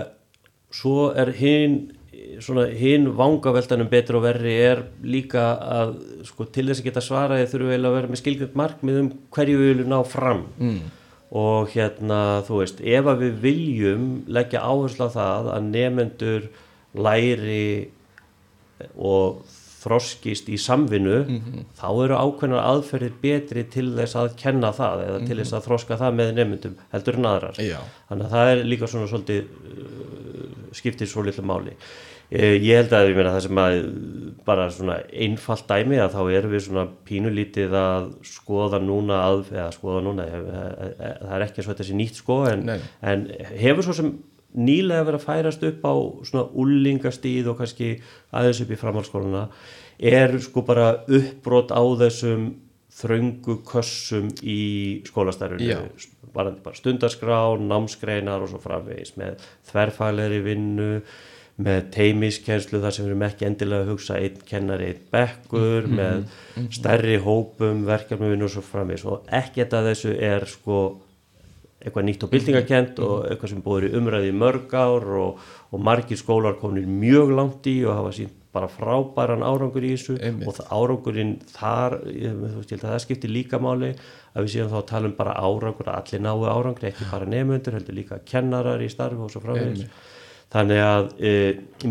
svo 0.74 1.12
er 1.16 1.34
hinn 1.38 1.80
svona 2.44 2.68
hinn 2.74 3.10
vangaveltanum 3.18 3.90
betri 3.92 4.18
og 4.18 4.24
verri 4.26 4.54
er 4.62 4.84
líka 5.06 5.44
að 5.64 5.94
sko, 6.28 6.48
til 6.50 6.68
þess 6.70 6.82
að 6.82 6.88
geta 6.90 7.04
svaraði 7.04 7.50
þurfum 7.52 7.70
við 7.70 7.76
eiginlega 7.76 7.92
að 7.92 7.98
vera 7.98 8.12
með 8.12 8.22
skilgjönd 8.22 8.58
markmið 8.62 9.02
um 9.02 9.12
hverju 9.36 9.60
við 9.60 9.72
viljum 9.72 9.92
ná 9.94 9.98
fram 10.08 10.44
mm. 10.58 10.80
og 11.42 11.74
hérna 11.76 12.22
þú 12.48 12.62
veist 12.62 12.82
ef 12.82 13.12
að 13.12 13.24
við 13.26 13.38
viljum 13.46 14.08
leggja 14.40 14.64
áherslu 14.66 15.10
á 15.10 15.16
það 15.18 15.52
að 15.56 15.70
nefendur 15.70 16.50
læri 16.98 17.70
og 18.98 19.46
þroskist 19.88 20.52
í 20.52 20.60
samvinnu 20.62 21.18
þá 21.80 21.88
eru 21.92 22.20
ákveðnar 22.20 22.68
aðferðir 22.74 23.16
betri 23.24 23.64
til 23.74 23.88
þess 23.98 24.20
að 24.20 24.36
kenna 24.44 24.74
það 24.76 25.06
eða 25.08 25.24
til 25.24 25.40
þess 25.40 25.58
að 25.58 25.66
þroska 25.70 26.00
það 26.04 26.20
með 26.20 26.36
nefndum 26.42 26.78
heldur 26.92 27.18
en 27.18 27.32
aðrar. 27.32 27.64
Já. 27.64 27.80
þannig 28.12 28.28
að 28.28 28.36
það 28.38 28.52
er 28.52 28.64
líka 28.68 28.92
svona 28.92 29.10
svolítið 29.10 29.42
uh, 29.48 30.70
skiptir 30.78 31.10
svo 31.10 31.26
litlu 31.26 31.48
máli. 31.48 31.74
Eh, 32.28 32.58
ég 32.60 32.76
held 32.76 32.92
að 32.92 33.06
ég 33.08 33.16
meina 33.16 33.32
það 33.32 33.46
sem 33.46 33.60
að 33.62 33.78
bara 34.48 34.66
svona 34.76 34.98
einfalt 35.16 35.70
dæmi 35.70 36.00
að 36.04 36.18
þá 36.18 36.22
erum 36.36 36.52
við 36.52 36.64
svona 36.66 36.84
pínulítið 37.08 37.76
að 37.80 38.10
skoða 38.28 38.82
núna 38.84 39.22
að, 39.30 39.46
eða 39.54 39.68
skoða 39.72 40.02
núna 40.04 40.26
eh, 40.28 40.50
eh, 40.98 41.14
það 41.22 41.36
er 41.38 41.46
ekki 41.46 41.64
og 41.64 41.70
þetta 41.70 41.86
sé 41.88 41.96
nýtt 41.96 42.20
sko 42.20 42.42
en, 42.50 42.66
en 43.00 43.24
hefur 43.62 43.88
svo 43.88 43.96
sem 43.96 44.12
nýlega 44.60 45.06
verið 45.08 45.22
að 45.22 45.28
færast 45.30 45.64
upp 45.70 45.88
á 45.88 45.94
svona 46.28 46.44
úlingastíð 46.52 47.48
og 47.54 47.62
kannski 47.62 47.94
aðeins 48.36 48.60
upp 48.66 48.76
í 48.76 48.82
framhalskóluna 48.84 49.48
er 50.00 50.38
sko 50.42 50.64
bara 50.66 50.92
uppbrot 51.08 51.74
á 51.74 51.82
þessum 52.02 52.52
þröngu 52.98 53.60
kössum 53.68 54.30
í 54.42 54.60
skólastarfinu. 55.06 55.90
Bara 56.34 56.54
stundarskrá, 56.78 57.40
námsgreinar 57.62 58.44
og 58.46 58.52
svo 58.52 58.62
framvegis 58.62 59.16
með 59.18 59.42
þverfaglegri 59.70 60.44
vinnu 60.46 60.92
með 61.58 61.88
teimiskenslu 61.96 62.82
þar 62.84 62.94
sem 62.94 63.06
við 63.06 63.12
erum 63.12 63.26
ekki 63.26 63.48
endilega 63.48 63.86
að 63.86 63.92
hugsa 63.96 64.20
einn 64.22 64.42
kennari, 64.46 64.92
einn 64.92 65.08
bekkur 65.14 65.88
með 65.90 66.28
stærri 66.78 67.18
hópum 67.22 67.82
verkefnum 67.88 68.46
og 68.46 68.54
svo 68.54 68.62
framvegis. 68.66 69.06
Og 69.10 69.26
ekkert 69.34 69.74
að 69.74 69.92
þessu 69.92 70.14
er 70.14 70.46
sko 70.50 70.82
eitthvað 71.78 72.08
nýtt 72.08 72.26
og 72.26 72.34
byltingakent 72.34 73.00
og 73.06 73.16
eitthvað 73.30 73.54
sem 73.54 73.64
búið 73.66 73.88
í 73.90 73.96
umræði 73.98 74.34
mörg 74.36 74.74
ár 74.74 75.06
og, 75.22 75.42
og 75.72 75.84
margir 75.84 76.20
skólar 76.20 76.58
komin 76.62 76.90
mjög 77.02 77.34
langt 77.38 77.70
í 77.70 77.80
og 77.86 77.98
hafa 78.00 78.14
sínt 78.18 78.38
bara 78.58 78.70
frábæran 78.72 79.46
árangur 79.46 79.86
í 79.86 79.94
þessu 79.94 80.18
Einmitt. 80.18 80.50
og 80.50 80.74
árangurinn 80.74 81.38
þar 81.54 82.00
ég, 82.12 82.36
veist, 82.42 82.76
það 82.84 83.00
skiptir 83.06 83.34
líka 83.34 83.62
máli 83.62 83.94
að 84.34 84.44
við 84.44 84.54
séum 84.54 84.70
þá 84.74 84.78
að 84.82 84.90
tala 84.92 85.10
um 85.10 85.16
bara 85.18 85.38
árangur 85.40 85.90
að 85.90 86.02
allir 86.02 86.26
náu 86.26 86.46
árangri, 86.50 86.92
ekki 86.92 87.10
bara 87.12 87.30
nefnundur 87.30 87.78
heldur 87.78 87.98
líka 87.98 88.22
kennarar 88.28 88.84
í 88.84 88.92
starfi 88.92 89.22
og 89.24 89.34
svo 89.34 89.46
framvegis. 89.46 89.88
Þannig 90.48 90.80
að 90.80 91.08
e, 91.20 91.32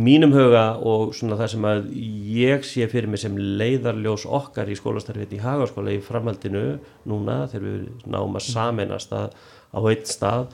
mínum 0.01 0.33
huga 0.33 0.65
og 0.81 1.11
svona 1.17 1.37
það 1.37 1.51
sem 1.53 1.67
að 1.69 1.89
ég 2.33 2.63
sé 2.65 2.87
fyrir 2.89 3.11
mig 3.13 3.21
sem 3.21 3.35
leiðarljós 3.37 4.25
okkar 4.39 4.71
í 4.73 4.77
skólastarfið 4.79 5.35
í 5.37 5.41
hagaskóla 5.43 5.93
í 5.93 5.99
framhaldinu 6.05 6.63
núna 7.11 7.43
þegar 7.53 7.67
við 7.67 8.07
náum 8.15 8.39
að 8.39 8.47
sameinast 8.47 9.13
að, 9.13 9.37
á 9.77 9.79
eitt 9.93 10.09
stað 10.09 10.49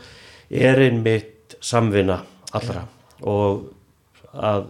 er 0.51 0.83
einmitt 0.83 1.55
samvinna 1.63 2.19
allra. 2.59 2.89
Og 3.23 3.69
að, 4.33 4.69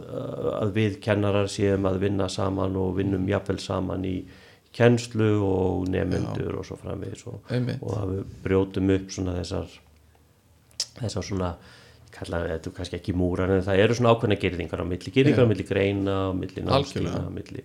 að 0.59 0.73
við 0.77 0.97
kennarar 1.05 1.51
séum 1.51 1.87
að 1.91 2.01
vinna 2.07 2.29
saman 2.33 2.79
og 2.81 2.97
vinnum 2.99 3.29
jafnvel 3.31 3.59
saman 3.63 4.07
í 4.09 4.17
kennslu 4.73 5.35
og 5.45 5.87
nefnendur 5.93 6.59
og 6.59 6.67
svo 6.67 6.79
framvegis 6.81 7.27
og, 7.29 7.45
og 7.53 7.95
að 7.99 8.15
við 8.15 8.35
brjótum 8.47 8.93
upp 8.97 9.13
svona 9.13 9.37
þessar 9.37 9.79
þessar 10.97 11.29
svona 11.29 11.53
kalla 12.13 12.43
þetta 12.47 12.71
er 12.71 12.77
kannski 12.77 12.99
ekki 12.99 13.15
múrar 13.17 13.53
en 13.53 13.65
það 13.65 13.85
eru 13.85 13.97
svona 13.97 14.13
ákveðna 14.15 14.41
gerðingar 14.41 14.83
á 14.85 14.87
milli 14.89 15.13
gerðingar 15.13 15.49
á 15.49 15.51
milli 15.53 15.67
greina, 15.69 16.17
á 16.29 16.33
milli 16.37 16.65
námstíma 16.65 17.23
á 17.29 17.31
milli 17.33 17.65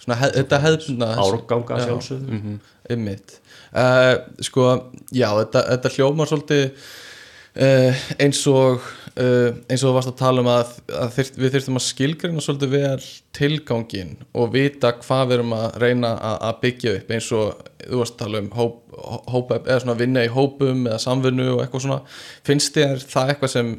svona 0.00 0.20
hef, 0.20 0.36
þetta 0.36 0.60
hefðbundna 0.64 1.10
árganga 1.22 1.80
Já. 1.80 1.84
sjálfsögðu. 1.88 2.38
Mm 2.38 2.62
einmitt. 2.90 3.38
Uh, 3.72 4.18
sko, 4.44 4.68
já, 5.14 5.30
þetta, 5.40 5.62
þetta 5.72 5.92
hljómar 5.96 6.30
svolítið 6.30 6.64
uh, 7.64 8.02
eins 8.20 8.42
og 8.50 8.84
uh, 9.20 9.50
eins 9.68 9.82
og 9.82 9.90
þú 9.90 9.94
varst 9.96 10.12
að 10.12 10.18
tala 10.20 10.44
um 10.44 10.50
að, 10.52 10.74
að 11.02 11.14
þyrt, 11.18 11.38
við 11.40 11.54
þurftum 11.54 11.80
að 11.80 11.86
skilgreina 11.86 12.44
svolítið 12.44 12.74
vel 12.74 13.08
tilgangin 13.38 14.12
og 14.32 14.52
vita 14.54 14.92
hvað 15.00 15.24
við 15.30 15.38
erum 15.38 15.56
að 15.58 15.80
reyna 15.84 16.12
að, 16.18 16.36
að 16.48 16.60
byggja 16.66 16.98
upp 16.98 17.16
eins 17.16 17.32
og 17.38 17.64
þú 17.84 18.02
varst 18.02 18.16
að 18.16 18.22
tala 18.24 18.44
um 18.44 18.52
hóp, 18.58 18.78
hóp, 19.32 19.56
eða 19.62 19.80
svona 19.82 19.98
vinna 20.00 20.26
í 20.26 20.30
hópum 20.32 20.86
eða 20.88 21.00
samvinnu 21.02 21.50
og 21.56 21.64
eitthvað 21.64 21.86
svona. 21.86 22.20
Finnst 22.46 22.78
þér 22.78 23.04
það 23.04 23.34
eitthvað 23.34 23.54
sem 23.56 23.74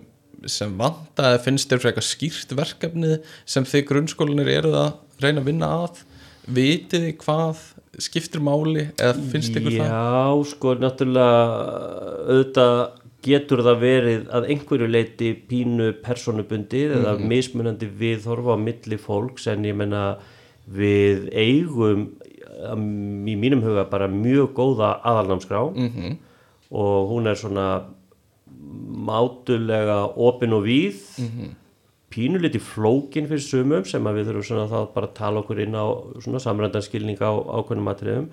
sem 0.51 0.73
vanta 0.77 1.31
eða 1.31 1.41
finnst 1.45 1.71
þér 1.71 1.81
fyrir 1.81 1.91
eitthvað 1.91 2.09
skýrt 2.09 2.51
verkefni 2.57 3.15
sem 3.49 3.65
þið 3.65 3.87
grunnskólanir 3.89 4.51
eruð 4.59 4.77
að 4.81 4.91
reyna 5.23 5.41
að 5.41 5.49
vinna 5.49 5.71
að? 5.85 6.03
Vitið 6.55 7.07
þið 7.07 7.15
hvað 7.23 7.63
skiptir 8.05 8.43
máli 8.43 8.89
eða 8.91 9.15
finnst 9.31 9.55
ykkur 9.55 9.77
það? 9.79 9.89
Já, 9.89 10.45
sko, 10.51 10.75
náttúrulega 10.81 11.39
auðvitað 12.27 12.75
getur 13.25 13.63
það 13.65 13.79
verið 13.81 14.27
að 14.37 14.47
einhverju 14.53 14.87
leiti 14.91 15.31
pínu 15.49 15.87
personubundið 16.05 16.93
eða 16.99 17.15
Mhm. 17.17 17.27
mismunandi 17.31 17.87
viðhorfa 18.01 18.53
á 18.53 18.57
milli 18.61 18.97
fólks 19.01 19.47
en 19.51 19.63
ég 19.65 19.75
menna 19.75 20.17
við 20.69 21.29
eigum 21.33 22.07
að- 22.69 23.27
í 23.29 23.35
mínum 23.37 23.61
huga 23.65 23.89
bara 23.89 24.07
mjög 24.07 24.53
góða 24.53 25.01
aðalnámskrá 25.03 25.73
Mhm. 25.75 26.17
og 26.71 27.09
hún 27.11 27.27
er 27.27 27.35
svona 27.35 27.83
mátulega 29.07 29.97
opin 30.17 30.53
og 30.53 30.63
víð 30.63 31.19
Mhm. 31.19 31.49
pínuliti 32.11 32.59
flókin 32.59 33.27
fyrir 33.27 33.41
sumum 33.41 33.85
sem 33.85 34.03
að 34.03 34.13
við 34.21 34.25
þurfum 34.27 34.43
svona 34.49 34.69
þá 34.69 34.93
bara 34.93 35.07
að 35.07 35.13
tala 35.15 35.41
okkur 35.41 35.59
inn 35.61 35.73
á 35.75 35.85
svona 36.21 36.39
samrændanskilning 36.39 37.17
á 37.19 37.31
ákveðnum 37.59 37.91
atriðum 37.93 38.27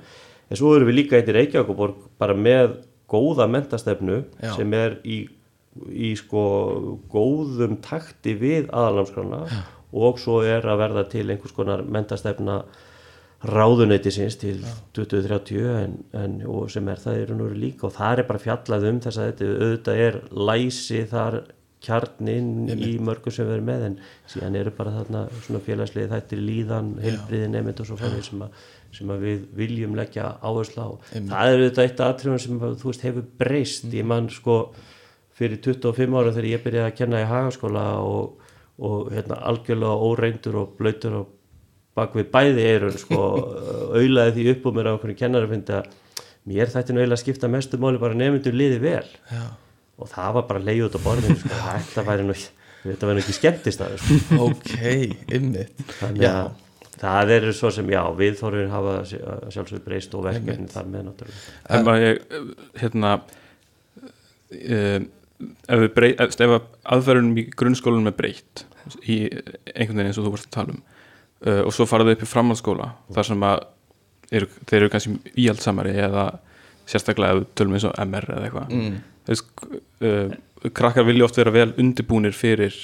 en 0.50 0.56
svo 0.56 0.76
erum 0.76 0.88
við 0.88 0.98
líka 1.08 1.12
eitt 1.18 1.28
í 1.28 1.32
Reykjavíkuborg 1.34 1.94
bara 2.18 2.34
með 2.34 2.76
góða 3.10 3.48
mentastefnu 3.50 4.22
Já. 4.42 4.52
sem 4.56 4.74
er 4.76 4.98
í, 5.04 5.24
í 5.90 6.14
sko 6.18 6.44
góðum 7.12 7.78
takti 7.84 8.34
við 8.38 8.70
aðalamskrána 8.70 9.44
og 9.92 10.20
svo 10.20 10.40
er 10.46 10.64
að 10.64 10.80
verða 10.86 11.04
til 11.12 11.26
einhvers 11.28 11.54
konar 11.56 11.84
mentastefna 11.84 12.62
ráðuneytisins 13.42 14.36
til 14.38 14.60
2030 14.94 15.64
en, 15.66 15.96
en, 16.14 16.36
og 16.46 16.70
sem 16.70 16.86
er 16.88 17.00
það 17.02 17.18
veru 17.24 17.48
líka 17.58 17.88
og 17.88 17.96
það 17.96 18.20
er 18.22 18.28
bara 18.28 18.42
fjallað 18.42 18.86
um 18.90 19.00
þess 19.02 19.18
að 19.18 19.30
þetta 19.32 19.48
auðvitað 19.50 20.02
er 20.06 20.18
læsi 20.50 21.02
þar 21.10 21.38
kjarnin 21.82 22.70
í 22.72 22.92
mörgum 23.02 23.34
sem 23.34 23.48
erum 23.50 23.66
með 23.66 23.86
en 23.88 23.96
síðan 24.30 24.58
eru 24.60 24.72
bara 24.76 24.94
þarna 25.00 25.24
svona 25.42 25.60
félagslið 25.66 26.12
þættir 26.12 26.42
líðan, 26.46 26.92
heilbriði 27.02 27.50
nefnd 27.50 27.82
og 27.82 27.88
svo 27.88 27.98
fannir 28.00 28.24
sem, 28.26 28.44
sem 28.94 29.12
að 29.12 29.26
við 29.26 29.44
viljum 29.58 29.96
leggja 29.98 30.28
áherslu 30.38 30.86
á. 30.86 30.90
Það 31.12 31.50
er 31.50 31.58
auðvitað 31.58 31.84
eitt 31.88 32.02
atriðum 32.06 32.42
sem 32.44 32.62
þú 32.62 32.90
veist 32.90 33.06
hefur 33.08 33.28
breyst. 33.42 33.88
Ég 33.90 34.06
mann 34.08 34.30
sko 34.32 34.58
fyrir 35.38 35.62
25 35.64 36.18
ára 36.18 36.34
þegar 36.34 36.50
ég 36.52 36.64
byrjaði 36.66 36.90
að 36.92 36.98
kenna 37.00 37.22
í 37.22 37.28
hagaskóla 37.30 37.86
og, 38.06 38.52
og 38.82 39.10
hérna, 39.14 39.40
algjörlega 39.50 40.10
óreindur 40.10 40.60
og 40.62 40.76
blöytur 40.78 41.18
og 41.22 41.32
bak 41.98 42.14
við 42.16 42.30
bæði 42.32 42.68
eirun 42.68 43.00
sko, 43.00 43.18
auðlaði 43.98 44.36
því 44.38 44.46
upp 44.54 44.70
úr 44.70 44.78
mér 44.78 44.92
á 44.92 44.94
okkur 44.94 45.16
kennari 45.18 45.50
fyndi 45.50 45.76
að 45.80 45.90
mér 46.48 46.70
þætti 46.72 46.94
nú 46.94 47.02
eiginlega 47.02 47.18
að 47.18 47.24
skipta 47.24 47.50
mestu 47.50 47.80
máli 47.82 48.00
bara 48.02 48.18
nefndur 48.18 48.56
liði 48.56 48.78
vel. 48.82 49.04
Já. 49.30 49.44
Og 50.02 50.10
það 50.10 50.34
var 50.38 50.48
bara 50.50 50.64
leið 50.66 50.84
út 50.88 50.98
á 50.98 51.00
borðinu 51.06 51.38
sko. 51.40 51.60
þetta 51.68 52.04
væri 52.08 52.26
nú 52.26 52.36
þetta 52.82 53.08
væri 53.08 53.16
nú 53.16 53.22
ekki 53.22 53.38
skemmtist 53.38 53.84
að 53.84 53.96
sko. 54.02 54.18
ok, 54.48 54.74
ymmit 55.38 55.86
þannig 56.00 56.28
að 56.28 56.52
það 57.02 57.34
eru 57.36 57.54
svo 57.56 57.70
sem 57.74 57.88
já, 57.90 58.02
við 58.18 58.36
þorfum 58.38 58.70
hafa 58.76 58.98
að 59.00 59.14
sjálfsögur 59.54 59.84
breyst 59.86 60.14
og 60.14 60.26
verkefni 60.28 60.68
þar 60.70 60.90
með 60.92 61.08
náttúrulega 61.08 61.72
en 61.76 61.88
bara 61.88 62.04
ég, 62.04 62.20
hérna 62.78 63.14
um, 64.52 65.08
ef 65.66 65.82
við 65.82 65.92
breyt 65.96 66.22
ef 66.22 66.56
aðferðunum 66.94 67.40
í 67.42 67.46
grunnskólanum 67.58 68.12
er 68.12 68.18
breytt 68.18 68.66
í 69.02 69.18
einhvern 69.26 69.98
veginn 69.98 70.10
eins 70.10 70.20
og 70.20 70.28
þú 70.28 70.34
varst 70.36 70.50
að 70.50 70.56
tala 70.58 70.76
um 70.76 70.82
uh, 71.46 71.62
og 71.66 71.74
svo 71.74 71.86
faraðu 71.90 72.16
upp 72.16 72.24
í 72.24 72.30
framhaldsskóla 72.30 72.88
þar 73.14 73.28
sem 73.30 73.46
að 73.46 73.64
eru, 74.32 74.48
þeir 74.68 74.78
eru 74.80 74.92
kannski 74.92 75.34
íhaldsamari 75.44 75.94
eða 76.06 76.26
sérstaklega 76.88 77.46
tölum 77.58 77.76
eins 77.78 77.86
og 77.88 77.96
MR 78.02 78.28
eða 78.36 78.48
eitthvað 78.48 78.76
mm. 78.76 79.00
Uh, 80.02 80.34
krakkar 80.70 81.06
vilja 81.08 81.26
oft 81.26 81.38
vera 81.40 81.54
vel 81.54 81.72
undirbúnir 81.80 82.34
fyrir 82.36 82.74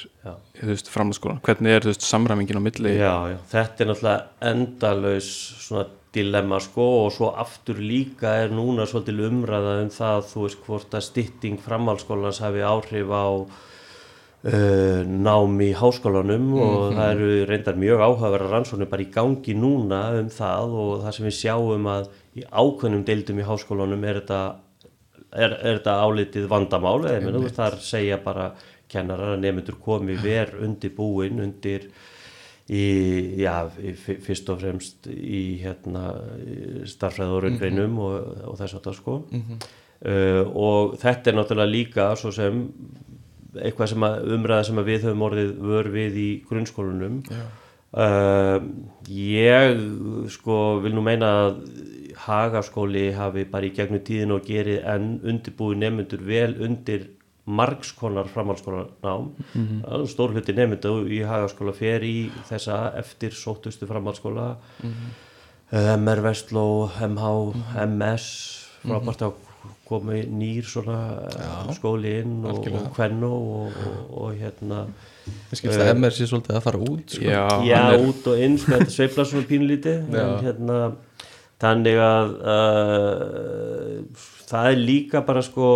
framhaldsskólan 0.90 1.38
hvernig 1.46 1.76
er 1.76 1.86
veist, 1.86 2.02
samræmingin 2.02 2.58
á 2.58 2.62
milli? 2.62 2.96
Já, 2.98 3.14
já, 3.30 3.38
þetta 3.52 3.84
er 3.84 3.90
náttúrulega 3.92 5.20
svona 5.22 5.86
dilemma 6.14 6.58
sko 6.62 6.86
og 7.04 7.12
svo 7.14 7.30
aftur 7.36 7.80
líka 7.84 8.34
er 8.42 8.52
núna 8.54 8.86
svolítil 8.88 9.26
umræða 9.28 9.78
um 9.84 9.90
það 9.92 10.28
þú 10.32 10.44
veist 10.46 10.62
hvort 10.66 10.94
að 10.96 11.06
stytting 11.06 11.58
framhaldsskólans 11.62 12.40
hafi 12.42 12.64
áhrif 12.64 13.12
á 13.12 13.26
uh, 13.28 15.02
nám 15.04 15.60
í 15.64 15.72
háskólanum 15.76 16.54
og 16.58 16.96
það 16.96 17.12
eru 17.12 17.34
reyndar 17.50 17.80
mjög 17.80 18.04
áhugaverða 18.06 18.52
rannsóknir 18.54 18.90
bara 18.90 19.04
í 19.04 19.10
gangi 19.14 19.56
núna 19.58 20.00
um 20.22 20.32
það 20.32 20.78
og 20.84 20.94
það 21.04 21.18
sem 21.18 21.28
við 21.28 21.36
sjáum 21.42 21.90
að 21.92 22.08
í 22.38 22.46
ákveðnum 22.48 23.04
deildum 23.06 23.42
í 23.42 23.48
háskólanum 23.48 24.08
er 24.08 24.22
þetta, 24.22 24.42
er, 25.32 25.54
er 25.54 25.80
þetta 25.80 25.96
álitið 26.04 26.48
vandamál? 26.50 27.00
Eða 27.10 27.54
þar 27.56 27.78
segja 27.84 28.20
bara 28.24 28.52
kennarar 28.88 29.36
að 29.36 29.42
nefndur 29.44 29.76
komi 29.84 30.16
ver 30.20 30.54
undir 30.64 30.94
búin 30.96 31.42
undir 31.44 31.88
í, 32.68 32.84
já, 33.40 33.68
fyrst 34.24 34.48
og 34.52 34.62
fremst 34.62 35.08
í 35.12 35.60
hérna 35.62 36.10
starfræð 36.88 37.34
og 37.36 37.44
raungreinum 37.44 38.00
og, 38.04 38.32
og 38.48 38.58
þess 38.60 38.78
að 38.78 38.88
það 38.88 38.98
sko 38.98 39.18
uh, 39.28 40.42
og 40.48 40.98
þetta 41.00 41.30
er 41.30 41.38
náttúrulega 41.38 41.72
líka 41.72 42.10
svo 42.20 42.32
sem 42.34 42.66
eitthvað 43.58 43.92
sem 43.94 44.04
að 44.04 44.34
umræða 44.36 44.68
sem 44.68 44.80
að 44.80 44.90
við 44.92 45.06
höfum 45.08 45.24
orðið 45.28 45.54
vör 45.70 45.88
við 45.94 46.20
í 46.20 46.28
grunnskólunum 46.48 47.22
uh, 47.92 48.58
ég 49.08 49.84
sko 50.34 50.78
vil 50.84 50.96
nú 50.96 51.04
meina 51.04 51.30
að 51.46 51.62
hagaskóli 52.18 53.12
hafi 53.14 53.44
bara 53.48 53.68
í 53.68 53.74
gegnum 53.76 54.02
tíðin 54.04 54.34
og 54.34 54.44
gerið 54.48 54.82
en 54.94 55.14
undirbúið 55.22 55.80
nefnendur 55.84 56.24
vel 56.26 56.50
undir 56.66 57.06
margskonar 57.48 58.28
framhaldsskólanám 58.28 59.30
mm 59.54 59.66
-hmm. 59.66 60.06
stór 60.06 60.32
hluti 60.32 60.52
nefndu 60.52 61.08
í 61.08 61.22
hagaskóla 61.24 61.72
fer 61.72 62.02
í 62.02 62.30
þessa 62.50 62.92
eftir 62.98 63.32
sóttustu 63.32 63.86
framhaldsskóla 63.86 64.56
mm 64.82 64.90
-hmm. 64.90 65.26
MR 65.96 66.20
Vestló, 66.20 66.90
MH, 67.00 67.54
MS 67.86 68.24
frábært 68.82 69.22
að 69.22 69.32
komi 69.88 70.22
nýr 70.28 70.66
svona 70.68 70.98
Já, 71.32 71.52
skóli 71.76 72.18
inn 72.22 72.40
og, 72.46 72.64
og 72.68 72.88
Kvenno 72.96 73.30
og, 73.34 73.76
og, 73.88 74.00
og 74.22 74.38
hérna 74.38 74.86
Mér 75.50 75.60
skilst 75.60 75.82
að 75.82 75.92
MR 75.94 76.14
sé 76.16 76.28
svolítið 76.28 76.58
að 76.58 76.64
fara 76.64 76.80
út 76.80 77.14
sko. 77.14 77.24
já, 77.24 77.44
já, 77.68 77.76
hann 77.76 77.94
er, 77.98 78.08
út 78.08 78.28
og 78.32 78.42
inn 78.44 78.58
sko, 78.60 78.74
þetta 78.74 78.94
sveifla 78.96 79.28
svona 79.28 79.48
pínlítið 79.50 80.18
en 80.22 80.34
hérna 80.46 80.78
þannig 81.58 82.00
að 82.00 82.34
uh, 82.54 84.20
það 84.48 84.70
er 84.72 84.84
líka 84.88 85.24
bara 85.26 85.42
sko 85.44 85.70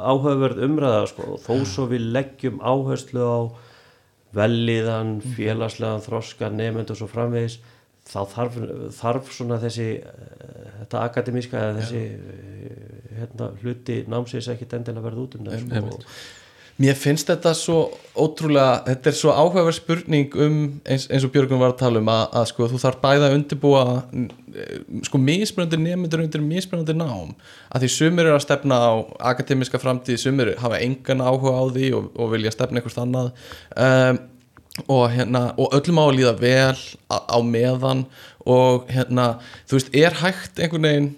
áhugaverð 0.00 0.62
umræða 0.64 1.02
sko, 1.10 1.34
þó 1.42 1.52
svo 1.68 1.86
við 1.90 2.06
leggjum 2.14 2.62
áherslu 2.62 3.26
á 3.26 3.40
velliðan, 4.36 5.18
félagslegan 5.34 6.04
þroska, 6.04 6.50
nefnd 6.54 6.92
og 6.94 7.00
svo 7.00 7.08
framvegis 7.10 7.58
þá 8.10 8.20
þarf, 8.34 8.58
þarf 8.96 9.32
svona 9.34 9.60
þessi 9.62 9.88
eh, 10.00 10.68
þetta 10.82 11.06
akademíska 11.06 11.62
eða 11.62 11.80
þessi 11.80 12.04
eh, 12.10 13.16
hérna, 13.20 13.50
hluti 13.62 14.02
námsins 14.10 14.50
ekkit 14.52 14.78
endilega 14.78 15.06
verða 15.08 15.26
út 15.26 15.38
um 15.38 15.48
það 15.48 15.64
sko. 15.64 16.14
Mér 16.80 16.96
finnst 16.96 17.28
þetta 17.28 17.50
svo 17.52 17.90
ótrúlega, 18.16 18.78
þetta 18.86 19.10
er 19.10 19.16
svo 19.18 19.32
áhugaverð 19.36 19.76
spurning 19.76 20.36
um 20.40 20.54
eins, 20.88 21.04
eins 21.12 21.26
og 21.26 21.32
Björgun 21.34 21.60
var 21.60 21.74
að 21.74 21.82
tala 21.82 22.00
um 22.00 22.08
að, 22.08 22.22
að 22.40 22.46
sko, 22.54 22.68
þú 22.70 22.80
þarf 22.80 23.02
bæða 23.02 23.26
að 23.26 23.34
undirbúa 23.36 23.82
eh, 24.16 24.78
sko 25.04 25.20
mismunandi 25.20 25.80
nefndur 25.82 26.24
undir 26.24 26.44
mismunandi 26.46 26.96
nám. 26.96 27.34
Að 27.68 27.84
því 27.84 27.92
sumir 27.98 28.30
eru 28.30 28.38
að 28.38 28.46
stefna 28.46 28.80
á 28.80 28.92
akademiska 29.34 29.82
framtíð, 29.82 30.22
sumir 30.24 30.54
hafa 30.62 30.80
engan 30.80 31.20
áhuga 31.20 31.52
á 31.52 31.64
því 31.68 31.92
og, 31.98 32.10
og 32.16 32.32
vilja 32.32 32.54
stefna 32.56 32.80
einhvers 32.80 33.00
annað. 33.04 33.34
Um, 33.76 34.22
og, 34.86 35.10
hérna, 35.12 35.50
og 35.58 35.74
öllum 35.76 36.00
á 36.00 36.04
að 36.06 36.16
líða 36.18 36.34
vel 36.40 36.82
á, 37.10 37.38
meðan 37.42 38.04
og 38.46 38.86
hérna, 38.90 39.40
þú 39.68 39.78
veist, 39.78 39.90
er 39.96 40.20
hægt 40.22 40.62
einhvern 40.62 40.88
veginn 40.88 41.10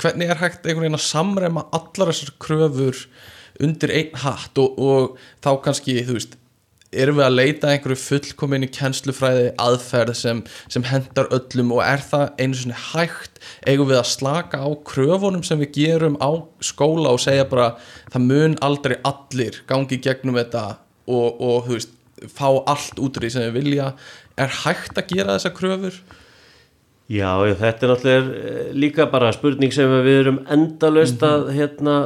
hvernig 0.00 0.30
er 0.32 0.40
hægt 0.40 0.64
einhvern 0.64 0.86
veginn 0.86 0.98
að 0.98 1.04
samræma 1.08 1.66
allar 1.76 2.12
þessar 2.12 2.32
kröfur 2.40 3.04
undir 3.62 3.92
einn 3.92 4.16
hatt? 4.24 4.56
Og, 4.58 4.78
og 4.80 5.20
þá 5.44 5.50
kannski, 5.66 6.00
þú 6.06 6.16
veist 6.18 6.38
erum 6.94 7.18
við 7.18 7.26
að 7.26 7.36
leita 7.36 7.70
einhverju 7.72 7.98
fullkominni 7.98 8.68
kennslufræði 8.72 9.48
aðferð 9.62 10.14
sem, 10.18 10.42
sem 10.70 10.84
hendar 10.86 11.30
öllum 11.34 11.72
og 11.74 11.82
er 11.84 12.04
það 12.06 12.26
einu 12.38 12.58
svona 12.60 12.80
hægt? 12.92 13.40
Eigum 13.66 13.90
við 13.90 14.00
að 14.00 14.10
slaka 14.12 14.62
á 14.62 14.68
kröfunum 14.86 15.44
sem 15.46 15.60
við 15.62 15.72
gerum 15.78 16.18
á 16.22 16.30
skóla 16.64 17.14
og 17.14 17.22
segja 17.24 17.48
bara 17.50 17.72
það 18.12 18.28
mun 18.28 18.56
aldrei 18.64 18.96
allir 19.02 19.60
gangi 19.70 20.00
gegnum 20.02 20.38
þetta. 20.38 20.64
Og, 21.10 21.40
og 21.42 21.66
þú 21.66 21.76
veist, 21.76 21.96
fá 22.30 22.48
allt 22.50 23.00
út 23.02 23.18
úr 23.18 23.26
því 23.26 23.32
sem 23.34 23.48
við 23.48 23.58
vilja. 23.60 23.88
Er 24.40 24.52
hægt 24.64 24.98
að 24.98 25.10
gera 25.14 25.38
þessar 25.38 25.56
kröfur? 25.56 25.98
Já, 27.12 27.36
þetta 27.60 27.84
er 27.84 27.90
náttúrulega 27.92 28.36
eh, 28.40 28.68
líka 28.72 29.08
bara 29.12 29.32
spurning 29.36 29.74
sem 29.76 29.90
við 30.06 30.22
erum 30.22 30.40
endalaust 30.48 31.20
að 31.26 31.50
hérna, 31.52 31.96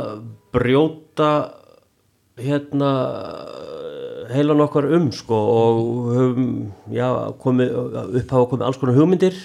brjóta 0.54 1.30
hérna 2.38 2.90
heilan 4.32 4.64
okkar 4.64 4.88
um 4.96 5.06
sko 5.14 5.38
og 5.38 5.78
höfum 6.16 6.48
já, 6.92 7.06
komið, 7.40 7.70
upp 8.20 8.34
hafa 8.34 8.48
komið 8.50 8.66
alls 8.66 8.80
konar 8.80 8.98
hugmyndir. 8.98 9.38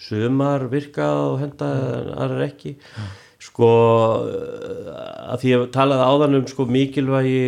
Sumar 0.00 0.68
virka 0.70 1.08
og 1.32 1.42
henda 1.42 1.68
aðrar 2.14 2.46
ekki. 2.46 2.76
Sko 3.42 3.68
að 4.22 5.42
því 5.42 5.54
að 5.56 5.68
talaði 5.74 6.08
áðan 6.08 6.38
um 6.38 6.48
sko 6.50 6.66
mikilvægi 6.70 7.42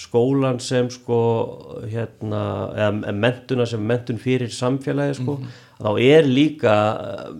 skólan 0.00 0.60
sem 0.60 0.90
sko 0.92 1.20
hérna, 1.88 2.42
eða 2.76 3.14
mentuna 3.16 3.66
sem 3.68 3.80
mentun 3.80 4.20
fyrir 4.20 4.52
samfélagi 4.52 5.16
sko 5.20 5.38
þá 5.80 5.90
er 6.00 6.28
líka 6.28 6.76
eh, 7.00 7.32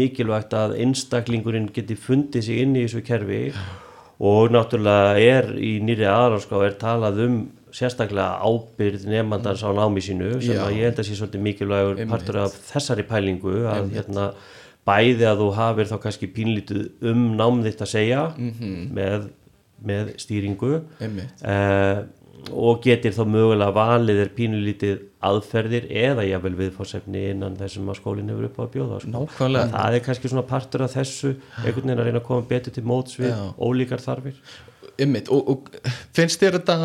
mikilvægt 0.00 0.54
að 0.56 0.76
einstaklingurinn 0.84 1.70
geti 1.74 1.96
fundið 1.98 2.46
sig 2.46 2.64
inn 2.64 2.76
í 2.76 2.84
þessu 2.86 3.04
kerfi 3.06 3.40
og 4.20 4.52
náttúrulega 4.52 5.16
er 5.20 5.50
í 5.56 5.78
nýri 5.84 6.06
aðranská 6.08 6.60
er 6.66 6.76
talað 6.80 7.24
um 7.26 7.40
sérstaklega 7.74 8.40
ábyrð 8.42 9.06
nefnandans 9.08 9.62
á 9.62 9.70
námi 9.72 10.02
sínu 10.04 10.38
sem 10.42 10.56
Já. 10.56 10.64
að 10.66 10.76
ég 10.76 10.88
held 10.88 11.02
að 11.02 11.08
sé 11.08 11.18
svolítið 11.18 11.44
mikilvægur 11.46 12.00
Einmitt. 12.00 12.10
partur 12.10 12.40
af 12.44 12.56
þessari 12.70 13.04
pælingu 13.06 13.54
að 13.70 13.92
hérna 13.94 14.30
bæði 14.88 15.26
að 15.28 15.42
þú 15.42 15.48
hafir 15.58 15.90
þá 15.90 15.96
kannski 16.02 16.30
pínlítið 16.34 17.10
um 17.10 17.22
nám 17.38 17.62
þitt 17.64 17.84
að 17.84 17.92
segja 17.92 18.22
með, 18.36 19.28
með 19.86 20.14
stýringu. 20.20 20.80
Uh, 21.40 22.06
og 22.48 22.80
getur 22.84 23.12
þá 23.14 23.20
mögulega 23.28 23.74
valið 23.76 24.22
er 24.22 24.32
pínulítið 24.36 25.02
aðferðir 25.28 25.86
eða 25.92 26.24
jável 26.24 26.54
viðfórsefni 26.56 27.26
innan 27.34 27.58
þessum 27.58 27.90
að 27.92 28.00
skólinn 28.00 28.32
hefur 28.32 28.48
upp 28.48 28.58
á 28.60 28.62
að 28.64 28.72
bjóða 28.76 29.00
sko. 29.04 29.24
Það 29.36 29.96
er 29.98 30.04
kannski 30.06 30.32
svona 30.32 30.46
partur 30.48 30.86
af 30.86 30.94
þessu 30.96 31.34
einhvern 31.60 31.84
veginn 31.84 31.98
að 31.98 32.08
reyna 32.08 32.22
að 32.22 32.28
koma 32.30 32.48
betur 32.50 32.76
til 32.76 32.86
móts 32.88 33.18
við 33.20 33.32
Já. 33.34 33.40
ólíkar 33.60 34.04
þarfir. 34.04 34.40
Ymmit, 35.00 35.30
og, 35.32 35.48
og 35.48 35.92
finnst 36.16 36.42
þér 36.42 36.58
þetta 36.58 36.76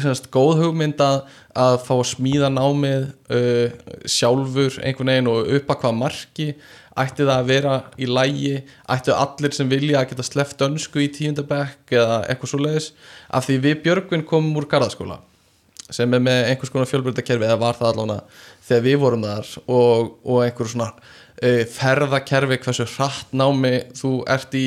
semast, 0.00 0.28
góð 0.32 0.62
hugmynd 0.62 1.00
að, 1.04 1.18
að 1.52 1.74
fá 1.84 1.94
að 1.98 2.06
smíða 2.12 2.48
námið 2.54 3.08
uh, 3.34 3.80
sjálfur 4.08 4.78
einhvern 4.80 5.12
veginn 5.12 5.32
og 5.32 5.50
upp 5.58 5.72
að 5.74 5.82
hvað 5.82 5.98
marki 5.98 6.48
ætti 7.04 7.24
það 7.24 7.34
að 7.36 7.48
vera 7.52 7.76
í 7.98 8.08
lægi 8.10 8.56
ættu 8.94 9.14
allir 9.14 9.54
sem 9.56 9.70
vilja 9.70 10.00
að 10.00 10.10
geta 10.12 10.26
sleppt 10.26 10.66
önsku 10.66 11.02
í 11.04 11.08
tíundabekk 11.14 11.96
eða 12.00 12.20
eitthvað 12.26 12.52
svo 12.52 12.60
leiðis 12.64 12.90
af 13.28 13.48
því 13.48 13.58
við 13.66 13.80
Björgvin 13.86 14.26
komum 14.28 14.58
úr 14.60 14.68
garðaskóla 14.70 15.20
sem 15.94 16.12
er 16.12 16.20
með 16.20 16.50
einhvers 16.50 16.72
konar 16.72 16.88
fjölbreytakerfi 16.90 17.46
eða 17.48 17.60
var 17.60 17.78
það 17.78 17.90
allavega 17.92 18.42
þegar 18.68 18.84
við 18.84 18.98
vorum 19.04 19.24
þar 19.24 19.52
og, 19.64 20.10
og 20.24 20.42
einhver 20.44 20.70
svona 20.72 20.90
uh, 20.92 21.62
ferðakerfi 21.78 22.60
hversu 22.64 22.88
hratt 22.96 23.32
námi 23.32 23.74
þú 23.96 24.12
ert 24.28 24.56
í. 24.58 24.66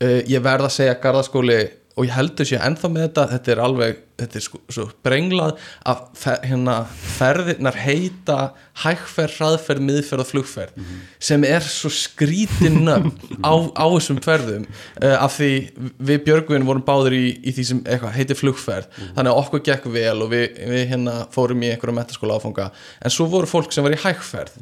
Uh, 0.00 0.20
ég 0.30 0.40
verð 0.44 0.68
að 0.68 0.76
segja 0.78 0.98
garðaskóli 1.02 1.58
og 1.98 2.06
ég 2.06 2.14
heldur 2.14 2.46
sér 2.48 2.62
ennþá 2.64 2.88
með 2.92 3.04
þetta 3.06 3.24
þetta 3.32 3.52
er 3.52 3.60
alveg, 3.64 3.98
þetta 4.20 4.38
er 4.38 4.44
sko, 4.44 4.60
svo 4.70 4.84
brenglað 5.04 5.58
að 5.90 6.02
fe, 6.20 6.34
hérna, 6.46 6.76
ferðirnar 7.16 7.78
heita 7.82 8.36
hægferð, 8.84 9.36
hraðferð, 9.38 9.84
miðferð 9.88 10.24
og 10.24 10.28
flugferð 10.30 10.84
sem 11.30 11.44
er 11.48 11.66
svo 11.66 11.90
skrítin 11.92 12.80
nöfn 12.86 13.12
á, 13.42 13.52
á 13.74 13.84
þessum 13.96 14.20
ferðum 14.24 14.66
uh, 14.70 15.16
af 15.18 15.36
því 15.36 15.50
við 15.98 16.24
Björgvin 16.28 16.68
vorum 16.68 16.86
báður 16.86 17.18
í, 17.18 17.24
í 17.42 17.54
því 17.56 17.66
sem 17.72 17.82
eitthvað 17.84 18.16
heitir 18.16 18.38
flugferð. 18.38 18.88
Þannig 19.16 19.32
að 19.32 19.42
okkur 19.42 19.64
gekk 19.66 19.88
vel 19.92 20.16
og 20.24 20.32
við, 20.32 20.46
við 20.70 20.84
hérna 20.94 21.16
fórum 21.34 21.64
í 21.64 21.72
einhverja 21.72 21.96
metaskóla 21.96 22.38
áfanga. 22.38 22.70
En 23.02 23.12
svo 23.12 23.26
voru 23.32 23.50
fólk 23.50 23.74
sem 23.74 23.86
var 23.86 23.96
í 23.96 24.00
hægferð 24.00 24.60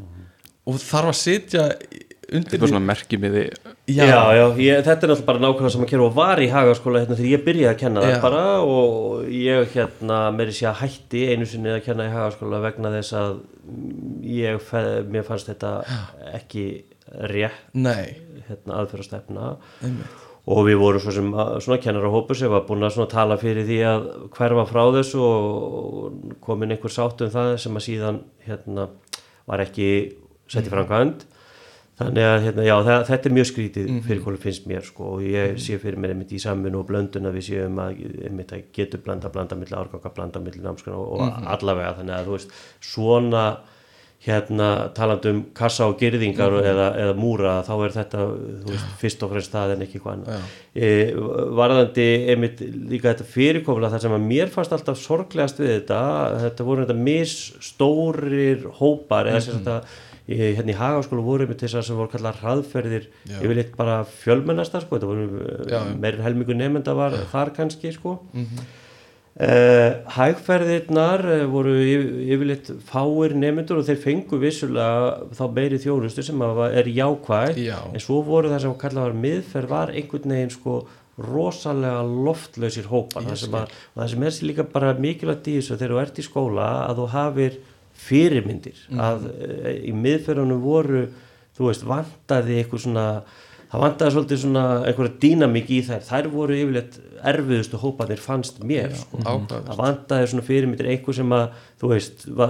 og 0.69 0.81
þarf 0.83 1.13
að 1.13 1.19
sitja 1.19 1.67
undir 2.29 2.61
er 2.61 2.71
svona 2.71 2.85
merkimiði 2.85 3.47
Já, 3.89 4.05
já, 4.37 4.45
ég, 4.61 4.83
þetta 4.85 5.07
er 5.07 5.11
náttúrulega 5.15 5.25
bara 5.25 5.41
nákvæmlega 5.41 5.73
sem 5.73 5.85
að 5.87 5.89
kera 5.89 6.05
og 6.05 6.17
var 6.19 6.41
í 6.45 6.49
hagaskóla 6.53 7.01
hérna 7.01 7.17
þegar 7.17 7.31
ég 7.31 7.45
byrjaði 7.47 7.71
að 7.71 7.79
kenna 7.81 8.03
það 8.05 8.19
bara 8.27 8.43
og 8.61 9.31
ég 9.33 9.71
hérna 9.73 10.19
meiri 10.37 10.53
sé 10.53 10.67
að 10.69 10.83
hætti 10.83 11.23
einu 11.33 11.49
sinni 11.49 11.73
að 11.73 11.81
kenna 11.87 12.05
í 12.05 12.13
hagaskóla 12.13 12.61
vegna 12.67 12.91
þess 12.93 13.17
að 13.17 13.39
ég, 14.29 14.69
mér 15.09 15.25
fannst 15.25 15.49
þetta 15.49 15.71
ekki 16.37 16.67
rétt 17.33 17.63
hérna, 18.51 18.83
aðferðastefna. 18.83 19.55
Og 20.49 20.63
við 20.69 20.79
vorum 20.81 21.03
svo 21.05 21.13
sem 21.17 21.33
svona 21.65 21.81
kennarahópur 21.85 22.37
sem 22.37 22.53
var 22.53 22.69
búin 22.69 22.85
að 22.85 22.95
svona 22.99 23.13
tala 23.13 23.41
fyrir 23.41 23.67
því 23.69 23.81
að 23.89 24.07
hverfa 24.37 24.69
frá 24.69 24.83
þessu 24.99 25.25
og 25.25 26.37
komin 26.45 26.77
einhver 26.77 26.93
sátt 26.93 27.25
um 27.25 27.33
það 27.33 27.57
sem 27.65 27.81
að 27.81 27.87
síðan 27.89 28.21
hérna 28.45 28.91
var 29.49 29.65
ekki 29.65 29.91
sett 30.49 30.69
í 30.69 30.73
framkvæmd 30.73 31.25
þannig 31.99 32.29
að 32.29 32.37
hérna, 32.47 32.67
já, 32.69 32.75
það, 32.87 33.01
þetta 33.09 33.29
er 33.29 33.35
mjög 33.37 33.49
skrítið 33.51 33.89
fyrir 34.07 34.21
hvernig 34.25 34.43
finnst 34.45 34.69
mér 34.71 34.85
sko 34.87 35.09
og 35.17 35.25
ég 35.27 35.57
sé 35.63 35.79
fyrir 35.83 35.99
mér 35.99 36.15
einmitt 36.15 36.35
í 36.37 36.43
samvinnu 36.43 36.83
og 36.83 36.87
blöndun 36.91 37.27
að 37.31 37.41
við 37.41 37.49
séum 37.49 37.81
að 37.83 38.05
einmitt 38.29 38.55
að 38.55 38.69
getur 38.77 39.03
blanda 39.03 39.33
blanda 39.35 39.59
milli 39.59 39.75
árganga, 39.75 40.15
blanda 40.15 40.43
milli 40.43 40.63
námskona 40.63 41.01
og, 41.01 41.19
og 41.19 41.51
allavega. 41.57 41.97
Þannig 41.99 42.17
að 42.19 42.31
þú 42.31 42.39
veist 42.39 42.55
svona 42.93 43.49
hérna 44.27 44.91
talandi 44.97 45.31
um 45.31 45.41
kassa 45.55 45.87
og 45.87 45.95
gerðingar 46.01 46.57
eða, 46.59 46.89
eða 46.99 47.13
múra 47.15 47.53
þá 47.67 47.75
er 47.77 47.93
þetta 47.95 48.25
veist, 48.67 48.89
fyrst 48.99 49.23
og 49.23 49.31
fremst 49.31 49.53
það 49.55 49.75
en 49.77 49.85
ekki 49.87 50.01
hvað 50.03 50.17
annað. 50.17 50.49
E, 50.75 50.89
varðandi 51.61 52.07
einmitt 52.33 52.63
líka 52.91 53.13
þetta 53.13 53.29
fyrirkomla 53.31 53.93
þar 53.93 54.05
sem 54.05 54.17
að 54.17 54.27
mér 54.27 54.51
fannst 54.55 54.75
alltaf 54.75 54.99
sorglegast 54.99 55.63
við 55.63 55.71
þetta 55.77 56.01
þetta 56.49 56.67
voru 56.67 56.87
þetta 56.87 57.07
misstórir 57.11 58.67
hópar 58.81 59.31
eða 59.31 59.45
þetta 59.53 59.79
í, 60.29 60.37
hérna 60.59 60.75
í 60.75 60.77
hagaskóla 60.79 61.25
voru 61.25 61.47
einmitt 61.47 61.63
þessar 61.65 61.87
sem 61.87 61.97
voru 61.99 62.11
kallar 62.13 62.37
hraðferðir 62.43 63.07
yfirleitt 63.41 63.73
bara 63.79 64.03
fjölmennastar 64.05 64.85
sko, 64.85 64.99
þetta 64.99 65.09
voru 65.09 65.25
Já, 65.69 65.79
já. 65.79 65.97
meirinn 66.05 66.27
helmingu 66.27 66.55
nefnda 66.59 66.95
var 66.99 67.17
þar 67.33 67.55
kannski 67.57 67.93
sko. 67.97 68.19
Uh, 69.39 69.93
hægferðirnar 70.17 71.23
uh, 71.31 71.43
voru 71.47 71.77
yf- 71.79 72.15
yfirleitt 72.35 72.71
fáir 72.89 73.37
nefndur 73.39 73.79
og 73.79 73.85
þeir 73.87 74.01
fengu 74.03 74.41
vissulega 74.43 75.29
þá 75.39 75.43
meiri 75.55 75.79
þjónustu 75.79 76.25
sem 76.27 76.43
er 76.43 76.89
jákvæð. 76.91 77.61
Já. 77.63 77.77
en 77.95 78.03
svo 78.03 78.17
voru 78.27 78.51
það 78.51 78.65
sem 78.65 78.75
kallað 78.83 79.07
var 79.07 79.15
miðferð 79.23 79.71
var 79.71 79.93
einhvern 79.95 80.35
veginn 80.35 80.51
sko 80.57 80.75
rosalega 81.23 82.03
loftlausir 82.27 82.91
hópar. 82.91 83.29
Það 83.31 83.39
sem, 83.45 83.55
að, 83.61 83.77
það 83.95 84.11
sem 84.17 84.27
er 84.27 84.35
sér 84.41 84.49
líka 84.51 84.67
bara 84.75 84.91
mikilvægt 85.07 85.49
í 85.51 85.57
þessu 85.61 85.79
þegar 85.79 85.95
þú 85.95 86.03
ert 86.03 86.19
í 86.19 86.27
skóla 86.27 86.67
að 86.89 86.99
þú 87.05 87.07
hafir 87.15 87.61
fyrirmyndir 87.99 88.79
að 88.95 89.29
uh, 89.33 89.69
í 89.89 89.93
miðferðunum 89.97 90.63
voru 90.63 91.05
þú 91.59 91.71
veist 91.71 91.87
vantaði 91.89 92.61
eitthvað 92.61 92.85
svona 92.87 93.07
það 93.69 93.83
vantaði 93.85 94.15
svolítið 94.15 94.41
svona 94.45 94.65
einhverja 94.89 95.17
dýnamík 95.25 95.73
í 95.75 95.81
þær 95.89 96.05
þær 96.07 96.29
voru 96.33 96.57
yfirleitt 96.57 97.01
erfiðustu 97.29 97.81
hópanir 97.83 98.23
fannst 98.23 98.63
mér 98.65 98.95
sko. 98.97 99.21
áhugavert. 99.25 99.67
það 99.69 99.83
vantaði 99.83 100.31
svona 100.33 100.47
fyrirmyndir 100.47 100.91
einhver 100.95 101.19
sem 101.19 101.35
að 101.37 101.45
þú 101.81 101.93
veist 101.93 102.25
va, 102.39 102.49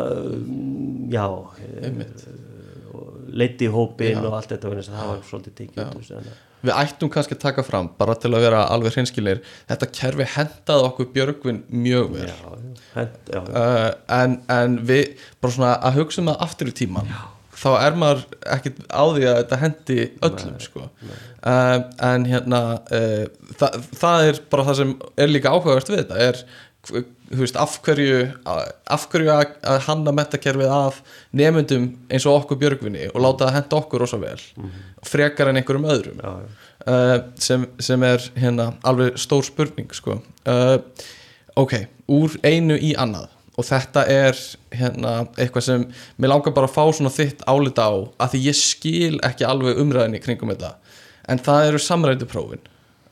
já 1.10 1.24
leiti 3.32 3.68
í 3.68 3.72
hópin 3.72 4.20
og 4.24 4.36
allt 4.38 4.52
þetta 4.54 4.74
það 4.90 5.08
var 5.12 5.24
svolítið 5.30 5.58
tekið 5.62 6.28
Við 6.58 6.74
ættum 6.74 7.10
kannski 7.14 7.36
að 7.36 7.42
taka 7.44 7.62
fram, 7.62 7.92
bara 8.00 8.16
til 8.18 8.32
að 8.32 8.42
vera 8.48 8.64
alveg 8.74 8.96
hreinskilir, 8.96 9.44
þetta 9.70 9.86
kerfi 9.94 10.26
hendaði 10.32 10.86
okkur 10.88 11.08
Björgvin 11.14 11.60
mjög 11.70 12.08
vel. 12.16 12.24
Já, 12.26 12.34
já, 12.34 12.80
hent, 12.96 13.18
já, 13.30 13.38
uh, 13.46 13.84
en, 14.16 14.34
en 14.50 14.74
við, 14.88 15.20
bara 15.38 15.54
svona 15.54 15.76
að 15.78 16.00
hugsa 16.00 16.24
um 16.24 16.32
það 16.32 16.46
aftur 16.48 16.72
í 16.72 16.74
tíman 16.80 17.12
þá 17.58 17.68
er 17.80 17.96
maður 17.98 18.24
ekkit 18.54 18.80
á 18.86 19.02
því 19.02 19.24
að 19.26 19.38
þetta 19.40 19.58
hendi 19.62 19.98
öllum 20.28 20.58
sko. 20.62 20.84
uh, 20.86 21.78
en 22.10 22.26
hérna 22.28 22.60
uh, 22.94 23.24
það, 23.58 23.78
það 24.02 24.26
er 24.28 24.40
bara 24.52 24.66
það 24.68 24.80
sem 24.82 24.94
er 25.18 25.32
líka 25.32 25.54
áhugavert 25.54 25.90
við 25.90 26.02
þetta 26.04 26.20
er 26.28 26.42
þú 26.86 27.40
veist, 27.42 27.56
af 27.60 27.78
hverju 27.84 28.20
af 28.46 29.06
hverju 29.12 29.32
að, 29.32 29.54
að 29.66 29.80
hanna 29.88 30.14
metakerfið 30.16 30.72
af 30.72 31.00
nemyndum 31.36 31.88
eins 32.08 32.26
og 32.28 32.42
okkur 32.42 32.60
Björgvinni 32.62 33.08
og 33.10 33.20
láta 33.24 33.48
það 33.48 33.56
henda 33.58 33.80
okkur 33.80 34.04
rosa 34.04 34.20
vel 34.22 34.38
frekar 35.06 35.50
en 35.50 35.60
einhverjum 35.60 35.88
öðrum. 35.90 36.22
Já, 36.22 36.30
já. 36.42 36.68
uh, 36.92 37.16
sem, 37.38 37.66
sem 37.80 38.06
er 38.06 38.30
hérna 38.38 38.70
alveg 38.86 39.18
stór 39.20 39.44
spurning 39.46 39.90
sko. 39.94 40.20
uh, 40.48 40.78
ok, 41.58 41.74
úr 42.08 42.38
einu 42.46 42.78
í 42.78 42.94
annað. 42.98 43.34
Og 43.58 43.66
þetta 43.66 44.04
er 44.06 44.38
hérna 44.70 45.12
eitthvað 45.34 45.64
sem 45.66 45.84
mér 46.16 46.30
langar 46.30 46.54
bara 46.54 46.68
að 46.70 46.76
fá 46.76 46.84
svona 46.94 47.10
þitt 47.10 47.40
álita 47.50 47.88
á 47.90 47.94
að 48.22 48.34
því 48.36 48.42
ég 48.44 48.58
skil 48.58 49.16
ekki 49.26 49.46
alveg 49.48 49.80
umræðinni 49.82 50.20
kringum 50.22 50.52
þetta. 50.54 50.76
En 51.28 51.42
það 51.42 51.72
eru 51.72 51.80
samræðu 51.82 52.28
prófin 52.30 52.62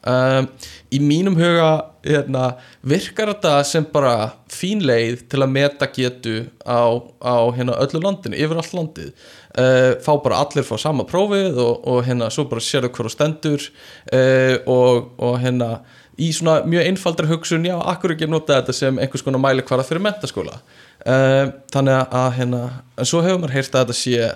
um, 0.06 0.48
í 0.94 1.00
mínum 1.02 1.36
huga 1.38 1.70
hérna, 2.06 2.44
virkar 2.86 3.32
þetta 3.32 3.54
sem 3.66 3.86
bara 3.92 4.14
fín 4.52 4.84
leið 4.86 5.26
til 5.32 5.42
að 5.42 5.52
meta 5.56 5.88
getu 5.90 6.36
á, 6.62 7.02
á 7.20 7.36
hérna, 7.56 7.76
öllu 7.82 8.02
landinu 8.04 8.38
yfir 8.38 8.62
allt 8.62 8.76
landið. 8.76 9.12
Uh, 9.56 9.92
fá 10.04 10.12
bara 10.22 10.42
allir 10.44 10.66
fá 10.68 10.76
sama 10.80 11.06
prófið 11.08 11.58
og, 11.62 11.86
og 11.88 12.02
hérna 12.06 12.30
svo 12.32 12.46
bara 12.50 12.64
sérðu 12.64 12.92
hverju 12.92 13.14
stendur 13.14 13.62
uh, 13.64 14.56
og, 14.68 15.14
og 15.16 15.38
hérna 15.42 15.78
í 16.20 16.30
svona 16.32 16.60
mjög 16.68 16.90
einfaldra 16.90 17.28
hugsun 17.28 17.66
já, 17.66 17.76
akkur 17.92 18.14
ekki 18.14 18.28
nota 18.28 18.60
þetta 18.60 18.74
sem 18.76 19.00
einhvers 19.00 19.24
konar 19.24 19.42
mæli 19.42 19.64
hverða 19.66 19.84
fyrir 19.88 20.04
mentaskóla 20.04 20.60
uh, 20.60 21.52
þannig 21.72 22.14
að 22.20 22.30
hérna, 22.38 22.62
en 22.96 23.08
svo 23.08 23.24
hefur 23.24 23.42
maður 23.42 23.56
heyrt 23.58 23.74
að 23.76 23.84
þetta 23.84 23.98
sé 24.00 24.30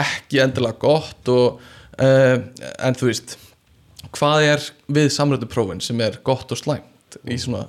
ekki 0.00 0.42
endilega 0.42 0.82
gott 0.82 1.30
og, 1.34 1.62
uh, 1.98 2.36
en 2.78 2.98
þú 2.98 3.10
veist 3.10 3.36
hvað 4.16 4.46
er 4.54 4.64
við 4.96 5.08
samrættu 5.14 5.46
prófin 5.50 5.80
sem 5.84 6.00
er 6.04 6.18
gott 6.26 6.50
og 6.52 6.58
slæmt 6.58 7.18
í 7.30 7.36
svona 7.38 7.66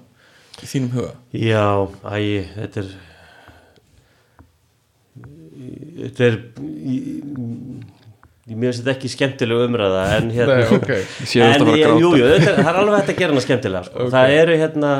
í 0.62 0.66
þínum 0.70 0.92
huga 0.96 1.14
Já, 1.34 1.66
æ, 2.06 2.46
þetta 2.58 2.84
er 2.86 2.92
þetta 6.02 6.28
er 6.28 6.38
í- 6.68 7.22
mér 8.52 8.72
finnst 8.72 8.82
þetta 8.82 8.94
ekki 8.96 9.12
skemmtileg 9.14 9.62
umræða 9.68 10.02
en 10.18 10.32
hérna 10.34 10.56
Nei, 10.60 10.78
ok. 10.78 10.90
Ég 10.92 11.30
sé 11.30 11.42
alltaf 11.46 11.62
að 11.62 11.68
fara 11.68 11.72
að 11.72 11.78
ég- 11.78 11.86
gráta. 11.86 12.02
jú, 12.02 12.10
jú, 12.18 12.30
þetta, 12.32 12.56
það 12.58 12.72
er 12.72 12.80
alveg 12.82 12.96
hægt 13.00 13.12
að 13.14 13.20
gera 13.22 13.32
hana 13.36 13.44
skemmtilega 13.46 13.84
sko. 13.88 14.08
það 14.16 14.34
eru 14.42 14.56
hérna 14.62 14.92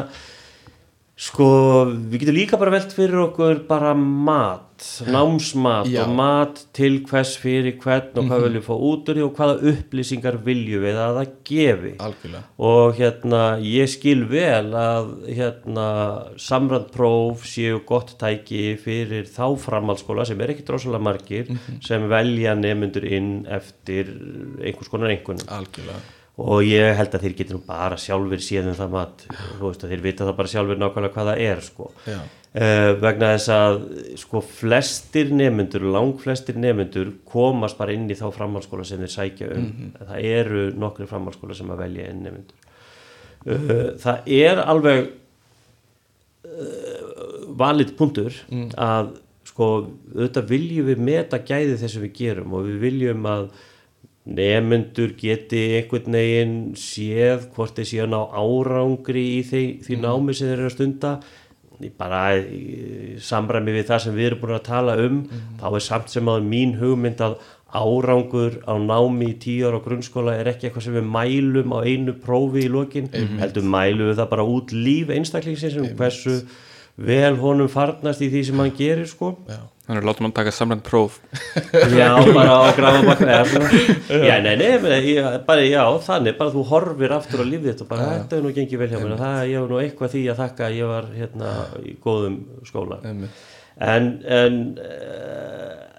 sko, 1.22 1.48
við 2.10 2.24
getum 2.24 2.38
líka 2.38 2.60
bara 2.60 2.74
velt 2.74 2.94
fyrir 2.96 3.28
okkur 3.28 3.64
bara 3.68 3.94
mat 3.98 4.68
námsmat 5.06 5.90
Já. 5.92 6.02
og 6.02 6.14
mat 6.18 6.62
til 6.74 7.04
hvers 7.06 7.36
fyrir 7.38 7.76
hvern 7.82 8.16
og 8.18 8.30
hvað 8.32 8.46
viljum 8.48 8.64
fá 8.66 8.72
út 8.74 9.10
úr 9.12 9.20
því 9.20 9.26
og 9.28 9.36
hvaða 9.38 9.72
upplýsingar 9.72 10.38
viljum 10.42 10.82
við 10.88 10.98
að 10.98 11.20
það 11.20 11.36
gefi. 11.52 11.92
Algjörlega. 12.08 12.42
Og 12.72 12.98
hérna 12.98 13.42
ég 13.62 13.92
skil 13.94 14.24
vel 14.32 14.72
að 14.78 15.12
hérna 15.28 15.88
samrændpróf 16.42 17.46
séu 17.50 17.84
gott 17.86 18.16
tæki 18.22 18.64
fyrir 18.82 19.30
þá 19.30 19.46
framhaldsskóla 19.62 20.26
sem 20.26 20.42
er 20.42 20.56
ekki 20.56 20.66
drosalega 20.66 21.06
margir 21.12 21.54
sem 21.86 22.10
velja 22.10 22.58
nefnundur 22.58 23.06
inn 23.06 23.32
eftir 23.46 24.10
einhvers 24.64 24.90
konar 24.90 25.14
einhvernum 25.14 25.54
algjörlega 25.60 26.02
og 26.42 26.66
ég 26.66 26.96
held 26.98 27.16
að 27.16 27.26
þeir 27.26 27.38
getur 27.40 27.58
nú 27.58 27.64
bara 27.68 27.98
sjálfur 28.02 28.44
séð 28.44 28.72
um 28.72 28.78
það 28.78 28.94
mat. 28.96 29.26
Veist 29.62 29.86
þeir 29.88 30.04
vita 30.06 30.28
það 30.28 30.38
bara 30.40 30.54
sjálfur 30.54 30.82
nákvæmlega 30.82 31.16
hvað 31.16 31.32
það 31.32 31.44
er 31.48 31.64
sko. 31.66 31.90
Uh, 32.52 32.90
vegna 33.00 33.30
þess 33.38 33.52
að 33.56 33.78
sko 34.20 34.42
flestir 34.44 35.32
nemyndur, 35.32 35.86
langflestir 35.94 36.58
nemyndur 36.60 37.14
komast 37.32 37.80
bara 37.80 37.96
inn 37.96 38.10
í 38.12 38.18
þá 38.20 38.26
framhaldsskóla 38.36 38.84
sem 38.88 39.00
þeir 39.06 39.14
sækja 39.14 39.54
um. 39.56 39.72
Það 40.02 40.28
eru 40.34 40.66
nokkri 40.76 41.08
framhaldsskóla 41.08 41.56
sem 41.56 41.72
að 41.72 41.86
velja 41.86 42.10
inn 42.12 42.26
nemyndur 42.28 42.68
uh, 43.48 43.88
það 44.04 44.32
er 44.42 44.64
alveg 44.66 45.12
valið 47.58 47.96
punktur 48.00 48.38
að 48.80 49.12
sko 49.48 49.68
auðvitað 50.16 50.48
viljum 50.52 50.88
við 50.92 51.04
meta 51.04 51.42
gæði 51.44 51.78
þess 51.82 51.98
að 51.98 52.06
við 52.06 52.14
gerum 52.20 52.56
og 52.58 52.68
við 52.68 52.80
viljum 52.86 53.28
að 53.30 53.50
nefnendur 54.26 55.16
geti 55.18 55.62
einhvern 55.80 56.18
veginn 56.18 56.58
séð 56.78 57.48
hvort 57.56 57.78
þeir 57.78 57.88
séu 57.90 58.04
að 58.06 58.12
ná 58.14 58.20
árangri 58.38 59.24
í 59.40 59.40
því, 59.48 59.64
því 59.86 60.02
námi 60.04 60.36
sem 60.38 60.52
þeir 60.52 60.60
eru 60.60 60.70
að 60.70 60.76
stunda. 60.76 61.14
Bara 61.98 62.20
samræmi 63.26 63.74
við 63.74 63.88
það 63.90 64.04
sem 64.04 64.14
við 64.14 64.28
erum 64.28 64.42
búin 64.44 64.60
að 64.60 64.68
tala 64.68 64.98
um 65.02 65.24
þá 65.58 65.66
er 65.72 65.84
samt 65.88 66.14
sem 66.14 66.28
að 66.30 66.46
mín 66.46 66.76
hugmynd 66.78 67.24
að 67.26 67.40
árangur 67.72 68.60
á 68.68 68.76
námi 68.76 69.32
í 69.34 69.56
ára 69.64 69.80
á 69.80 69.86
grunnskóla 69.86 70.36
er 70.38 70.52
ekki 70.52 70.68
eitthvað 70.68 70.86
sem 70.86 70.98
við 71.00 71.08
mælum 71.08 71.74
á 71.74 71.80
einu 71.88 72.14
prófi 72.20 72.66
í 72.68 72.72
lokin 72.72 73.08
heldur 73.40 73.64
mælum 73.64 74.12
við 74.12 74.20
það 74.20 74.32
bara 74.34 74.46
út 74.46 74.74
líf 74.76 75.10
einstaklingsins 75.16 75.80
um 75.80 75.88
hversu 75.98 76.42
vel 76.98 77.38
honum 77.40 77.72
farnast 77.72 78.22
í 78.22 78.30
því 78.30 78.44
sem 78.50 78.62
hann 78.62 78.76
gerir 78.78 79.08
sko 79.10 79.34
þannig 79.92 80.02
að 80.02 80.08
látum 80.08 80.28
hann 80.28 80.34
taka 80.40 80.54
samrænt 80.56 80.86
próf. 80.88 81.20
Já, 82.00 82.10
bara 82.32 82.56
á 82.56 82.72
grafa 82.78 83.04
bak 83.10 83.22
eða 83.28 83.44
svona. 83.52 83.84
já, 84.24 84.34
nei, 84.46 84.56
nei, 84.56 85.00
ég, 85.12 85.30
bara, 85.48 85.68
já, 85.68 85.84
þannig, 86.08 86.38
bara 86.40 86.56
þú 86.56 86.66
horfir 86.72 87.16
aftur 87.18 87.44
á 87.44 87.46
lífið 87.52 87.70
þitt 87.74 87.86
og 87.86 87.92
bara, 87.92 88.10
þetta 88.22 88.40
er 88.40 88.46
nú 88.48 88.56
gengið 88.56 88.82
vel 88.82 88.90
hjá 88.94 88.98
mér. 89.04 89.16
Það, 89.20 89.44
ég 89.52 89.66
var 89.66 89.76
nú 89.76 89.82
eitthvað 89.84 90.16
því 90.16 90.24
að 90.32 90.42
þakka 90.46 90.68
að 90.68 90.80
ég 90.80 90.92
var 90.96 91.12
hérna 91.20 91.54
í 91.84 91.96
góðum 92.08 92.42
skóla. 92.72 93.02
En 93.82 94.08
en, 94.32 94.60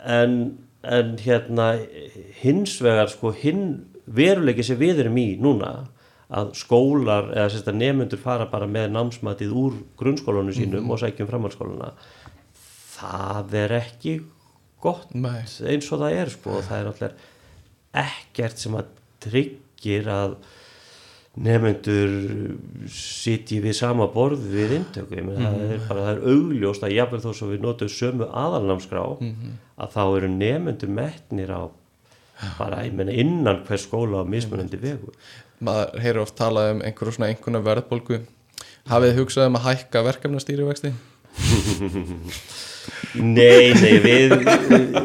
en 0.09 0.37
en 0.83 1.17
hérna 1.23 1.67
hins 2.43 2.79
vegar 2.83 3.11
sko 3.11 3.33
hinn 3.39 3.85
veruleiki 4.07 4.65
sem 4.67 4.79
við 4.81 5.05
erum 5.05 5.19
í 5.21 5.29
núna 5.41 5.73
að 6.33 6.55
skólar 6.57 7.29
eða 7.37 7.75
nefnundur 7.77 8.21
fara 8.21 8.49
bara 8.51 8.67
með 8.67 8.91
námsmatið 8.95 9.53
úr 9.63 9.77
grunnskólanum 10.01 10.55
sínum 10.57 10.91
og 10.91 11.01
sækjum 11.03 11.29
framhaldsskólana 11.29 11.93
það 13.03 13.55
er 13.65 13.77
ekki 13.83 14.17
gott 14.83 15.13
Nei. 15.15 15.43
eins 15.43 15.93
og 15.93 16.03
það 16.03 16.17
er 16.23 16.33
sko 16.33 16.57
og 16.59 16.67
það 16.67 16.79
er 16.79 16.89
náttúrulega 16.89 17.31
ekkert 18.03 18.63
sem 18.63 18.75
að 18.79 18.91
tryggir 19.23 20.09
að 20.11 20.35
nefnendur 21.43 22.11
sitji 22.93 23.61
við 23.65 23.77
sama 23.79 24.09
borð 24.13 24.43
við 24.53 24.75
inntöku 24.77 25.17
ég 25.17 25.25
meina 25.25 25.53
það 25.55 25.71
er 25.77 25.85
bara 25.89 26.03
það 26.07 26.11
er 26.13 26.35
augljóst 26.35 26.83
að 26.85 26.97
jafnvel 26.99 27.23
þó 27.25 27.31
svo 27.39 27.49
við 27.53 27.63
notum 27.65 27.93
sömu 27.93 28.29
aðalnámskrá 28.43 29.05
að 29.17 29.95
þá 29.95 30.03
eru 30.19 30.29
nefnendur 30.35 30.93
metnir 30.93 31.55
á 31.57 31.63
bara 32.59 32.83
ég 32.85 32.93
meina 32.99 33.15
innan 33.17 33.63
hver 33.69 33.81
skóla 33.81 34.21
á 34.21 34.29
mismunandi 34.29 34.77
vegu. 34.83 35.13
Maður 35.63 36.03
heyrir 36.03 36.23
oft 36.25 36.37
talað 36.37 36.73
um 36.75 36.81
einhverju 36.83 37.15
svona 37.15 37.31
einhverju 37.31 37.63
verðbólgu. 37.69 38.19
Hafið 38.91 39.13
þið 39.13 39.21
hugsað 39.21 39.47
um 39.47 39.59
að 39.61 39.67
hækka 39.69 40.03
verkefnastýrivexti 40.09 40.91
Nei, 43.15 43.73
nei, 43.77 43.97
við 44.03 44.35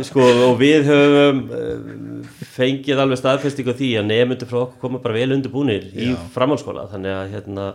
sko, 0.07 0.25
og 0.47 0.57
við 0.61 0.87
höfum 0.87 1.41
uh, 1.53 2.35
fengið 2.55 3.01
alveg 3.03 3.19
staðfesting 3.21 3.69
á 3.69 3.75
því 3.77 3.89
að 3.99 4.07
nefnundur 4.09 4.49
frá 4.49 4.59
okkur 4.63 4.81
koma 4.81 5.01
bara 5.03 5.17
vel 5.19 5.35
undirbúnir 5.35 5.89
í 5.93 6.13
framhaldsskóla, 6.33 6.87
þannig 6.93 7.17
að 7.17 7.33
hérna, 7.35 7.67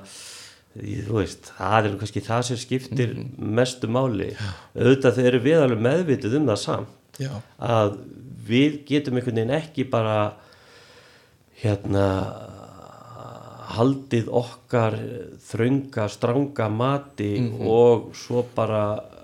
þú 0.79 1.19
veist, 1.21 1.53
það 1.59 1.91
er 1.91 1.99
kannski 2.01 2.25
það 2.27 2.47
sem 2.49 2.63
skiptir 2.63 3.15
mestu 3.37 3.91
máli. 3.93 4.33
Auðvitað 4.79 5.21
þeir 5.21 5.31
eru 5.35 5.43
við 5.47 5.67
alveg 5.67 5.85
meðvituð 5.87 6.39
um 6.41 6.49
það 6.51 6.63
samt 6.65 7.23
já, 7.23 7.33
að 7.63 7.99
við 8.49 8.81
getum 8.89 9.21
einhvern 9.21 9.39
veginn 9.39 9.55
ekki 9.61 9.87
bara 9.93 10.17
hérna 11.63 12.09
haldið 13.73 14.29
okkar 14.33 14.97
þrönga, 15.47 16.09
stranga 16.13 16.69
mati 16.73 17.33
og 17.65 18.11
svo 18.17 18.45
bara 18.57 18.83
eh, 18.99 19.22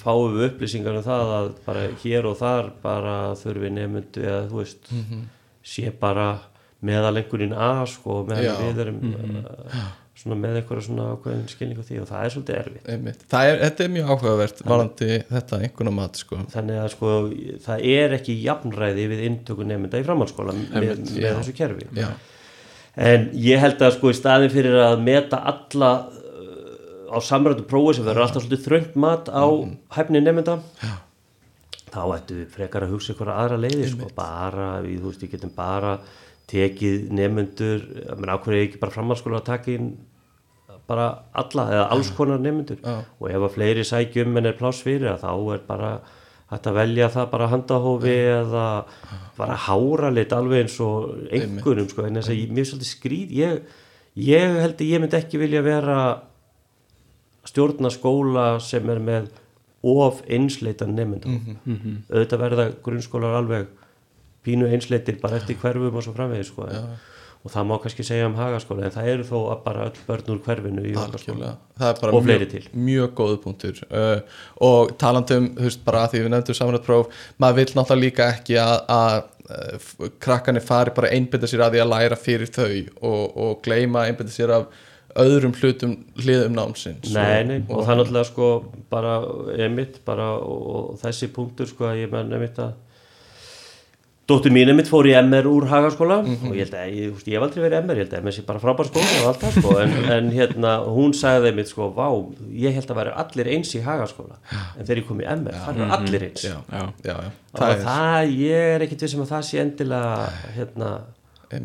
fáum 0.00 0.36
við 0.36 0.48
upplýsingar 0.50 0.98
um 0.98 1.06
það 1.06 1.34
að 1.36 1.52
bara 1.66 1.86
hér 2.02 2.28
og 2.30 2.38
þar 2.40 2.72
bara 2.82 3.16
þurfi 3.40 3.72
nefndu 3.76 4.24
eða 4.24 4.42
þú 4.50 4.60
veist 4.62 4.90
sé 5.66 5.92
bara 6.00 6.26
meðal 6.86 7.14
einhverjum 7.16 7.54
að 7.56 7.86
sko 7.94 8.18
meðan 8.28 8.58
við 8.60 8.82
erum 8.84 8.98
uh, 9.10 9.86
svona 10.16 10.38
með 10.40 10.60
einhverja 10.60 10.86
svona 10.86 11.06
ákveðin 11.14 11.48
skilning 11.50 11.80
á 11.80 11.84
því 11.86 11.98
og 12.02 12.08
það 12.10 12.22
er 12.26 12.34
svolítið 12.34 12.58
erfitt. 12.60 12.86
Einmitt. 12.92 13.24
Það 13.32 13.48
er, 13.50 13.58
þetta 13.64 13.84
er 13.84 13.90
mjög 13.96 14.12
áhugavert 14.12 14.62
varandi 14.64 15.08
þetta 15.30 15.60
einhverjum 15.66 15.98
mat 16.00 16.20
sko. 16.20 16.38
Þannig 16.54 16.80
að 16.82 16.88
sko 16.94 17.16
það 17.66 17.84
er 17.96 18.16
ekki 18.16 18.38
jafnræði 18.44 19.08
við 19.12 19.24
inntöku 19.30 19.66
nefnda 19.68 20.00
í 20.00 20.06
framhaldsskóla 20.06 20.56
með, 20.56 21.02
með 21.10 21.28
þessu 21.40 21.56
kerfi. 21.56 21.88
Já, 21.96 22.08
en 23.10 23.28
ég 23.44 23.60
held 23.64 23.84
að 23.84 23.96
sko 23.98 24.12
í 24.12 24.16
staðin 24.16 24.54
fyrir 24.54 24.78
að 24.86 25.04
meta 25.04 25.42
alla 25.52 25.92
á 27.10 27.18
samrættu 27.22 27.66
prófi 27.68 27.96
sem 27.98 28.06
verður 28.06 28.26
alltaf 28.26 28.44
svolítið 28.44 28.66
þröngt 28.66 28.96
mat 29.02 29.30
á 29.30 29.46
hæfni 29.96 30.22
nefnda 30.22 30.58
þá 31.92 32.02
ættu 32.16 32.40
við 32.40 32.50
frekar 32.56 32.86
að 32.86 32.92
hugsa 32.96 33.14
ykkur 33.14 33.32
aðra 33.32 33.60
leiði 33.60 33.88
sko, 33.92 34.10
bara, 34.16 34.76
við, 34.84 35.00
þú 35.00 35.12
veist, 35.12 35.24
við 35.24 35.34
getum 35.36 35.54
bara 35.56 35.96
tekið 36.50 37.08
nefnendur 37.14 37.86
menn 38.18 38.34
ákveður 38.34 38.60
ekki 38.62 38.82
bara 38.82 38.94
framhaldsskóla 38.94 39.40
að 39.40 39.48
taka 39.48 39.74
inn 39.74 39.88
bara 40.86 41.06
alla 41.34 41.64
eða 41.72 41.86
alls 41.96 42.12
konar 42.14 42.42
nefnendur 42.42 42.78
Já. 42.78 43.00
og 43.02 43.30
ef 43.30 43.48
að 43.48 43.56
fleiri 43.56 43.86
sækjum 43.86 44.38
en 44.38 44.50
er 44.52 44.58
pláss 44.58 44.84
fyrir 44.86 45.10
að 45.14 45.24
þá 45.24 45.32
er 45.56 45.64
bara 45.66 45.90
hægt 46.52 46.68
að 46.70 46.78
velja 46.78 47.08
það 47.10 47.32
bara 47.32 47.48
handahófi 47.50 48.14
eða 48.36 48.66
bara 49.36 49.56
hára 49.66 50.12
lit 50.14 50.34
alveg 50.36 50.62
eins 50.62 50.76
og 50.84 51.26
einhverjum 51.34 51.90
sko, 51.90 52.06
en 52.06 52.20
þess 52.20 52.30
að 52.30 52.54
mér 52.54 52.62
er 52.62 52.70
svolítið 52.70 52.92
skrýð 52.92 53.34
ég, 53.40 53.56
ég 54.28 54.60
held 54.62 54.78
að 54.78 54.92
ég 54.92 55.02
myndi 55.02 55.18
ekki 55.18 55.42
vilja 55.42 55.64
vera 55.66 55.98
stjórna 57.46 57.90
skóla 57.94 58.46
sem 58.62 58.88
er 58.90 59.02
með 59.02 59.28
of 59.86 60.22
einsleitan 60.32 60.94
nefndum 60.96 61.58
auðvitað 62.10 62.40
verða 62.42 62.70
grunnskólar 62.82 63.36
alveg 63.40 63.68
pínu 64.46 64.70
einsleitir 64.70 65.20
bara 65.22 65.38
eftir 65.40 65.58
hverfum 65.60 65.94
og 65.98 66.02
svo 66.06 66.14
framvegis 66.16 66.50
sko. 66.52 66.66
og 67.46 67.52
það 67.52 67.66
má 67.68 67.76
kannski 67.82 68.02
segja 68.06 68.26
um 68.26 68.34
hagaskóla 68.34 68.86
en 68.88 68.94
það 68.94 69.08
eru 69.12 69.24
þó 69.28 69.36
bara 69.62 69.84
öll 69.86 70.00
börn 70.08 70.32
úr 70.34 70.40
hverfinu 70.42 70.82
í 70.82 70.94
okkar 70.98 71.22
skóla 71.22 71.34
algjörlega. 71.36 71.52
Það 71.78 71.90
er 71.92 72.00
bara 72.00 72.16
Og 72.16 72.24
fleiri 72.24 72.46
mjög, 72.46 72.50
til. 72.50 72.80
mjög 72.88 73.12
góðu 73.20 73.36
punktur. 73.44 73.82
Uh, 73.90 74.40
og 74.66 74.96
talandum, 74.98 75.46
þú 75.54 75.68
veist, 75.68 75.84
bara 75.86 76.00
að 76.02 76.10
því 76.16 76.22
við 76.24 76.32
nefndum 76.34 76.58
samrættpróf, 76.58 77.22
maður 77.38 77.60
vil 77.60 77.66
náttúrulega 77.76 78.02
líka 78.02 78.26
ekki 78.34 78.58
að, 78.58 78.74
að 78.96 79.14
uh, 79.46 80.10
krakkanir 80.26 80.66
fari 80.66 80.94
bara 80.96 81.12
að 81.12 81.20
einbynda 81.20 81.46
sér 81.52 81.62
að 81.68 81.76
því 81.76 81.84
að 81.84 81.92
læra 81.94 82.18
fyrir 82.18 82.50
þau 82.50 82.74
og, 83.12 83.22
og 83.46 83.62
gleyma 83.62 84.02
að 84.02 84.10
einbynda 84.10 84.34
sér 84.34 84.54
af 84.58 84.66
öðrum 85.22 85.54
hlutum 85.58 85.94
hliðum 86.20 86.56
námsins 86.58 87.12
Nei, 87.14 87.44
nei, 87.48 87.60
og, 87.68 87.84
það 87.86 87.92
er 87.94 88.00
náttúrulega 88.02 88.30
sko 88.32 88.48
bara 88.92 89.14
emitt 89.66 90.00
bara 90.06 90.32
og, 90.40 90.66
og 90.76 90.98
þessi 91.04 91.30
punktur 91.34 91.70
sko 91.70 91.88
að 91.92 92.02
ég 92.04 92.12
menn 92.12 92.32
emitt 92.36 92.58
að 92.62 92.74
Dóttir 94.26 94.50
mín 94.50 94.66
emitt 94.72 94.88
fór 94.90 95.06
í 95.06 95.12
MR 95.14 95.46
úr 95.46 95.68
Hagaskóla 95.70 96.16
og 96.26 96.54
ég 96.56 96.64
held 96.64 96.72
að, 96.74 96.86
ég, 96.98 97.18
ég 97.30 97.36
hef 97.36 97.44
aldrei 97.46 97.60
verið 97.62 97.76
MR, 97.84 97.98
ég 98.00 98.08
held 98.08 98.14
að 98.16 98.24
MR 98.24 98.34
sé 98.34 98.42
bara 98.48 98.58
frábær 98.58 98.88
skóla 98.88 99.12
og 99.20 99.26
allt 99.30 99.44
það 99.44 99.58
sko, 99.60 99.74
en, 99.84 99.92
en 100.16 100.30
hérna 100.34 100.72
hún 100.96 101.14
sagði 101.14 101.52
emitt 101.52 101.70
sko, 101.70 101.86
vá, 101.94 102.08
ég 102.58 102.74
held 102.74 102.90
að 102.90 102.98
væri 102.98 103.12
allir 103.22 103.50
eins 103.54 103.70
í 103.78 103.84
Hagaskóla, 103.86 104.40
en 104.50 104.80
þegar 104.82 104.98
ég 104.98 105.06
kom 105.12 105.22
í 105.22 105.28
MR, 105.30 105.60
það 105.62 105.78
er 105.84 105.94
allir 106.00 106.24
eins. 106.26 106.42
já, 106.42 106.56
Já. 106.74 106.82
já. 107.06 107.14
Og 107.54 107.62
það 107.62 107.84
það, 107.86 108.34
ég 108.42 108.72
er 108.74 108.86
ekkit 108.88 109.06
vissum 109.06 109.22
að 109.22 109.30
það 109.36 109.46
sé 109.52 109.62
endilega, 109.62 110.26
hérna, 110.58 110.90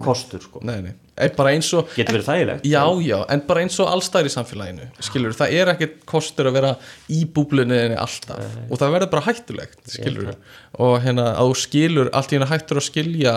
kostur 0.05 0.45
sko. 0.45 0.61
nei, 0.69 0.77
nei, 0.85 0.93
bara 1.37 1.53
eins 1.55 1.69
og 1.77 1.91
Getur 1.95 2.17
verið 2.17 2.27
þægilegt. 2.29 2.67
Já, 2.71 2.83
já, 3.05 3.17
en 3.33 3.43
bara 3.47 3.65
eins 3.65 3.77
og 3.83 3.91
allstæðir 3.91 4.31
í 4.31 4.33
samfélaginu 4.35 4.87
skilur, 5.07 5.35
það 5.37 5.57
er 5.59 5.73
ekkert 5.75 5.99
kostur 6.09 6.49
að 6.49 6.57
vera 6.59 6.71
í 7.11 7.21
búblunniðinni 7.35 7.99
alltaf. 8.01 8.57
Og 8.69 8.81
það 8.81 8.95
verður 8.97 9.13
bara 9.15 9.27
hættulegt, 9.29 9.81
skilur 9.91 10.33
og 10.81 10.97
hérna, 11.03 11.33
að 11.35 11.51
þú 11.51 11.59
skilur, 11.59 12.09
allt 12.15 12.31
í 12.31 12.37
hérna 12.37 12.47
hættur 12.47 12.79
að 12.79 12.85
skilja 12.87 13.33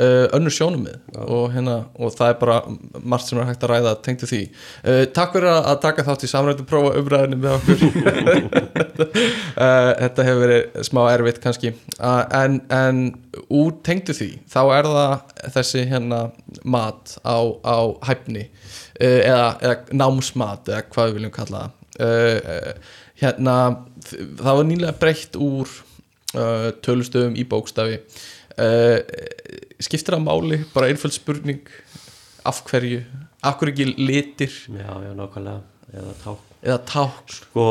uh, 0.00 0.26
önnur 0.36 0.54
sjónumið 0.54 1.18
og 1.26 1.50
hérna, 1.52 1.76
og 2.00 2.14
það 2.16 2.32
er 2.32 2.38
bara 2.40 2.56
margt 3.04 3.28
sem 3.28 3.40
er 3.40 3.50
hægt 3.50 3.66
að 3.66 3.74
ræða 3.74 3.94
tengdu 4.06 4.28
því. 4.30 4.42
Uh, 4.80 5.02
Takk 5.12 5.36
fyrir 5.36 5.50
að 5.52 5.70
að 5.74 5.82
taka 5.84 6.06
þátt 6.08 6.24
í 6.24 6.32
samrættu 6.32 6.66
prófa 6.68 6.94
umræðinu 7.00 7.40
með 7.44 7.58
okkur. 7.58 7.78
Uh, 9.60 9.90
Þetta 9.98 10.24
hefur 10.24 10.40
verið 10.44 10.84
smá 10.86 11.00
erfitt 11.10 11.40
kannski. 11.42 11.72
Uh, 11.98 12.22
en, 12.38 12.60
en 12.72 13.00
úr 13.52 13.74
tengdu 13.84 14.14
því 14.16 14.30
þá 14.50 14.60
er 14.78 14.88
það 14.88 15.34
þessi 15.56 15.84
hérna 15.90 16.20
mat 16.64 17.16
á, 17.24 17.38
á 17.64 17.78
hæfni 18.08 18.46
uh, 18.46 19.20
eða, 19.20 19.46
eða 19.60 19.76
námsmat 20.02 20.70
eða 20.72 20.82
hvað 20.88 21.08
við 21.08 21.16
viljum 21.18 21.36
kalla 21.36 21.62
það. 21.62 21.78
Uh, 22.00 22.36
uh, 22.56 22.98
hérna 23.20 23.56
það 24.40 24.60
var 24.60 24.68
nýlega 24.68 24.98
breytt 25.00 25.40
úr 25.40 25.78
tölustöðum 26.30 27.34
í 27.34 27.42
bókstafi. 27.50 27.96
Skiptir 29.82 30.14
það 30.14 30.22
máli? 30.22 30.60
Bara 30.70 30.86
einföld 30.92 31.16
spurning 31.16 31.66
af 32.46 32.60
hverju, 32.68 33.00
af 33.42 33.58
hverju 33.58 33.74
ekki 33.74 34.06
litir? 34.06 34.54
Já, 34.70 34.92
já, 35.02 35.10
nákvæmlega 35.18 35.58
eða 35.90 36.14
tá 36.22 36.36
eða 36.60 36.78
ták 36.88 37.34
Sko, 37.34 37.66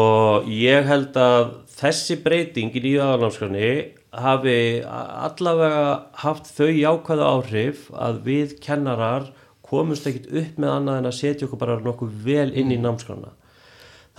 ég 0.50 0.88
held 0.90 1.18
að 1.20 1.52
þessi 1.80 2.18
breyting 2.24 2.74
í 2.74 2.84
nýju 2.84 3.02
aðalnámskránni 3.06 3.72
hafi 4.10 4.60
allavega 4.88 5.84
haft 6.24 6.50
þau 6.56 6.70
jákvæðu 6.74 7.28
áhrif 7.28 7.84
að 7.94 8.24
við 8.26 8.56
kennarar 8.64 9.30
komumst 9.70 10.08
ekkit 10.10 10.28
upp 10.42 10.58
með 10.62 10.74
annað 10.76 11.00
en 11.00 11.10
að 11.12 11.20
setja 11.20 11.48
okkur 11.48 11.62
bara 11.62 11.78
nokkuð 11.84 12.18
vel 12.26 12.50
inn 12.58 12.74
í 12.74 12.80
námskrána. 12.82 13.32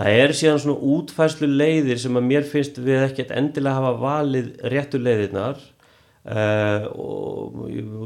Það 0.01 0.17
er 0.23 0.33
síðan 0.39 0.63
svona 0.63 0.95
útfærslu 0.95 1.49
leiðir 1.51 2.01
sem 2.01 2.17
að 2.17 2.29
mér 2.31 2.47
finnst 2.49 2.79
við 2.81 3.03
ekkert 3.05 3.35
endilega 3.37 3.77
hafa 3.83 3.93
valið 4.01 4.53
réttu 4.73 5.01
leiðirnar 5.01 5.59
uh, 5.61 6.87
og 6.95 7.59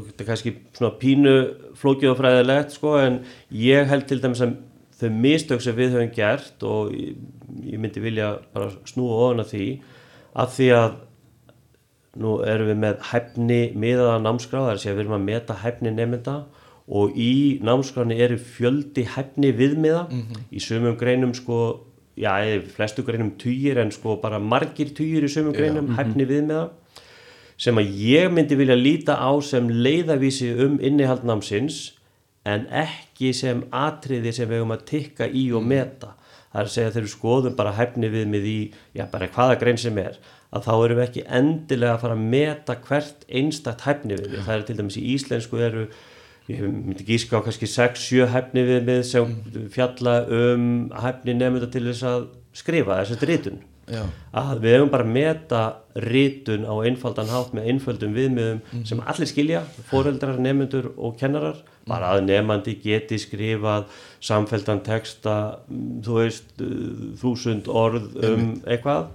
þetta 0.09 0.25
er 0.25 0.29
kannski 0.29 0.55
svona 0.75 0.95
pínu 0.99 1.35
flókið 1.79 2.11
og 2.11 2.19
fræðilegt 2.19 2.75
sko 2.75 2.97
en 2.99 3.21
ég 3.55 3.87
held 3.87 4.09
til 4.09 4.19
dæmis 4.23 4.43
að 4.43 4.57
þau 4.99 5.09
mistök 5.23 5.63
sem 5.63 5.75
við 5.75 5.95
höfum 5.95 6.11
gert 6.15 6.67
og 6.67 6.91
ég, 6.95 7.15
ég 7.63 7.79
myndi 7.79 8.03
vilja 8.03 8.35
bara 8.55 8.71
snúa 8.87 9.21
ofan 9.27 9.43
að 9.43 9.51
því 9.53 9.65
að 10.35 10.53
því 10.57 10.69
að 10.75 11.01
nú 12.25 12.35
erum 12.47 12.69
við 12.71 12.77
með 12.79 13.01
hæfni 13.09 13.61
miðaða 13.75 14.21
námskrá, 14.23 14.61
það 14.61 14.73
að 14.73 14.81
segja 14.83 14.95
við 14.95 15.03
erum 15.05 15.17
að 15.17 15.25
meta 15.29 15.57
hæfni 15.59 15.91
nefnda 15.95 16.35
og 16.87 17.17
í 17.17 17.57
námskráni 17.65 18.17
eru 18.21 18.37
fjöldi 18.37 19.07
hæfni 19.15 19.51
viðmiða. 19.57 20.05
Í 20.53 20.61
sumum 20.61 20.97
greinum 20.99 21.33
sko, 21.33 21.81
já, 22.17 22.31
í 22.45 22.59
flestu 22.75 23.03
greinum 23.03 23.33
tugir 23.41 23.79
en 23.81 23.91
sko 23.91 24.19
bara 24.21 24.39
margir 24.39 24.93
tugir 24.93 25.25
í 25.25 25.31
sumum 25.31 25.55
greinum 25.55 25.95
hæfni 25.97 26.27
viðmiða. 26.29 26.69
Sem 27.57 27.77
að 27.79 27.93
ég 28.03 28.31
myndi 28.35 28.57
vilja 28.59 28.75
líta 28.75 29.15
á 29.15 29.31
sem 29.41 29.69
leiðavísi 29.69 30.51
um 30.59 30.77
innihald 30.83 31.23
námsins 31.23 31.93
en 32.45 32.67
ekki 32.69 33.31
sem 33.33 33.63
atriði 33.73 34.33
sem 34.35 34.49
við 34.49 34.61
höfum 34.61 34.75
að 34.75 34.85
tikka 34.91 35.27
í 35.27 35.47
og 35.55 35.63
meta. 35.65 36.13
Það 36.51 36.61
er 36.61 36.67
að 36.67 36.73
segja 36.73 36.91
þegar 36.91 37.05
við 37.05 37.13
skoðum 37.15 37.55
bara 37.55 37.75
hæfni 37.75 38.09
viðmið 38.13 38.45
í, 38.47 38.59
já 38.95 39.05
bara 39.11 39.27
hvaða 39.27 39.55
grein 39.59 39.79
sem 39.81 39.97
er 39.97 40.19
að 40.55 40.67
þá 40.67 40.73
erum 40.75 40.99
við 40.99 41.05
ekki 41.07 41.23
endilega 41.39 41.95
að 41.95 42.03
fara 42.03 42.15
að 42.15 42.27
meta 42.35 42.75
hvert 42.85 43.25
einstakt 43.27 43.87
hæfni 43.87 44.19
viðmið. 44.19 44.43
Það 44.45 44.55
er 44.55 44.67
til 44.67 44.77
dæmis 44.77 44.99
í 44.99 45.07
íslensku 45.15 45.63
eru 45.65 45.87
ég 46.51 46.65
myndi 46.65 47.05
gíska 47.07 47.39
á 47.41 47.45
kannski 47.45 47.69
6-7 47.69 48.27
hæfni 48.33 48.65
viðmið 48.67 49.05
sem 49.09 49.37
fjalla 49.73 50.19
um 50.29 50.67
hæfni 50.93 51.37
nefnda 51.37 51.71
til 51.73 51.87
þess 51.89 52.05
að 52.09 52.27
skrifa 52.55 52.99
þess 53.01 53.25
ritun 53.25 53.63
Já. 53.85 54.01
að 54.33 54.63
við 54.63 54.75
hefum 54.75 54.91
bara 54.93 55.05
að 55.05 55.13
meta 55.13 55.61
ritun 56.05 56.63
á 56.65 56.73
einfaldan 56.87 57.29
hátt 57.29 57.51
með 57.53 57.67
einföldum 57.69 58.15
viðmiðum 58.15 58.85
sem 58.87 59.01
allir 59.05 59.29
skilja, 59.29 59.61
foreldrar, 59.91 60.39
nefnendur 60.41 60.87
og 60.97 61.13
kennarar, 61.19 61.59
bara 61.85 62.15
að 62.15 62.25
nefnandi 62.25 62.79
geti 62.81 63.19
skrifað 63.21 63.85
samfeldan 64.25 64.81
texta, 64.85 65.35
mm, 65.69 66.01
þú 66.05 66.17
veist 66.17 66.65
uh, 66.65 67.13
þúsund 67.21 67.69
orð 67.69 68.09
um 68.25 68.49
eitthvað 68.65 69.11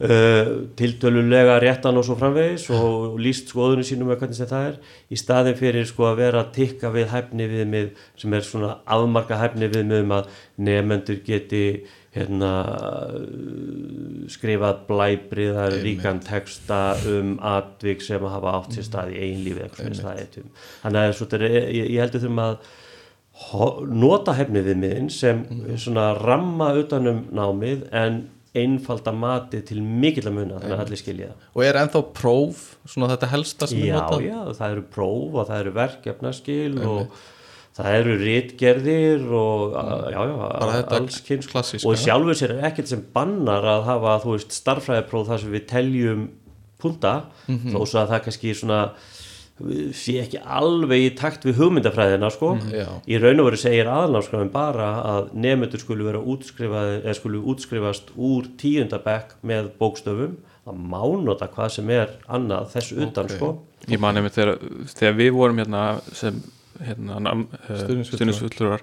uh, 0.00 0.68
tiltölulega 0.78 1.58
réttan 1.62 1.96
og 2.00 2.04
svo 2.08 2.16
framvegis 2.18 2.68
og 2.74 3.18
líst 3.22 3.52
skoðunum 3.52 3.86
sínum 3.86 4.10
með 4.10 4.22
hvernig 4.24 4.40
það 4.50 4.68
er. 4.70 4.78
Í 5.14 5.18
staðin 5.20 5.58
fyrir 5.60 5.86
sko 5.90 6.08
að 6.10 6.20
vera 6.24 6.44
að 6.44 6.52
tikka 6.58 6.90
við 6.94 7.10
hæfni 7.14 7.50
viðmið 7.52 7.90
sem 8.20 8.34
er 8.38 8.46
svona 8.46 8.76
afmarka 8.86 9.38
hæfni 9.42 9.70
viðmið 9.74 10.02
um 10.06 10.16
að 10.18 10.32
nefnendur 10.68 11.20
geti 11.26 11.64
hérna 12.14 12.50
skrifað 14.30 14.84
blæbriðar 14.88 15.74
ríkan 15.82 16.20
texta 16.22 16.94
um 17.10 17.34
atvik 17.42 18.04
sem 18.04 18.22
að 18.22 18.36
hafa 18.36 18.52
átt 18.60 18.76
sér 18.76 18.86
stað 18.86 19.14
í 19.16 19.20
einlífi 19.26 19.66
þannig 20.84 21.00
að 21.00 21.12
svo, 21.18 21.26
þetta 21.26 21.40
er- 21.48 21.72
ég, 21.74 21.90
ég 21.96 22.00
heldur 22.04 22.22
þurfum 22.22 22.42
að 22.44 23.90
nota 24.04 24.36
hefni 24.38 24.62
við 24.62 24.78
miðin 24.78 25.10
sem 25.10 25.42
svona 25.76 26.12
ramma 26.20 26.70
utanum 26.78 27.24
námið 27.34 27.88
en 27.90 28.20
einfalda 28.54 29.12
matið 29.18 29.64
til 29.70 29.80
mikill 29.82 30.28
að 30.30 30.34
muna 30.36 30.58
þannig 30.60 30.76
að 30.78 30.82
allir 30.84 31.00
skilja 31.00 31.28
það. 31.32 31.46
Og 31.56 31.64
er 31.66 31.78
ennþá 31.82 32.02
próf 32.14 32.60
svona 32.86 33.08
þetta 33.14 33.30
helsta 33.32 33.66
sem 33.70 33.78
er 33.82 33.88
Já, 33.88 33.96
notað? 33.98 34.26
já, 34.28 34.40
það 34.60 34.74
eru 34.76 34.84
próf 34.94 35.34
og 35.40 35.48
það 35.48 35.60
eru 35.64 35.72
verkefnaskil 35.80 36.78
og 36.86 37.16
það 37.74 37.96
eru 37.98 38.14
ritgerðir 38.20 39.24
og 39.34 39.74
já, 39.74 40.20
já, 40.30 40.36
þetta 40.76 41.00
alls 41.00 41.20
kynns 41.26 41.48
klassíska. 41.50 41.88
og 41.90 41.98
sjálfur 41.98 42.38
sér 42.38 42.54
er 42.54 42.68
ekkert 42.70 42.88
sem 42.92 43.02
bannar 43.16 43.66
að 43.74 43.82
hafa, 43.88 44.12
þú 44.22 44.36
veist, 44.36 44.54
starffræðipróf 44.54 45.26
þar 45.32 45.42
sem 45.42 45.52
við 45.56 45.66
teljum 45.72 46.28
punta 46.78 47.14
Mhm. 47.48 47.72
þó 47.74 47.80
svo 47.86 47.98
að 48.04 48.08
það 48.14 48.22
kannski 48.28 48.54
svona 48.54 48.80
sé 49.94 50.16
ekki 50.24 50.40
alveg 50.42 51.04
í 51.04 51.10
takt 51.14 51.44
við 51.46 51.60
hugmyndafræðina 51.60 52.30
sko. 52.34 52.56
Já. 52.74 52.88
í 53.06 53.20
raun 53.22 53.38
og 53.42 53.46
veru 53.52 53.60
segir 53.60 53.86
aðalnámskrafin 53.86 54.50
bara 54.54 54.88
að 55.12 55.28
nefnendur 55.44 55.82
skulu 55.82 56.08
vera 56.08 56.18
útskrifaði 56.18 56.96
eða 57.04 57.14
skulu 57.20 57.44
útskrifast 57.52 58.10
úr 58.16 58.48
tíundabekk 58.58 59.36
með 59.46 59.70
bókstöfum 59.78 60.34
það 60.64 60.82
má 60.90 61.00
nota 61.22 61.46
hvað 61.54 61.70
sem 61.76 61.94
er 61.94 62.16
annað 62.26 62.72
þessu 62.74 62.98
utan 63.06 63.30
Ok. 63.30 63.36
sko 63.38 63.52
Ég 63.84 64.00
man 64.00 64.16
einmitt 64.16 64.34
þegar, 64.34 64.58
þegar 64.90 65.16
við 65.18 65.32
vorum 65.36 65.58
hérna 65.60 65.86
sem 66.16 66.42
hérna, 66.80 67.18
eh, 67.68 67.82
stuðningsfulltrúar 67.84 68.82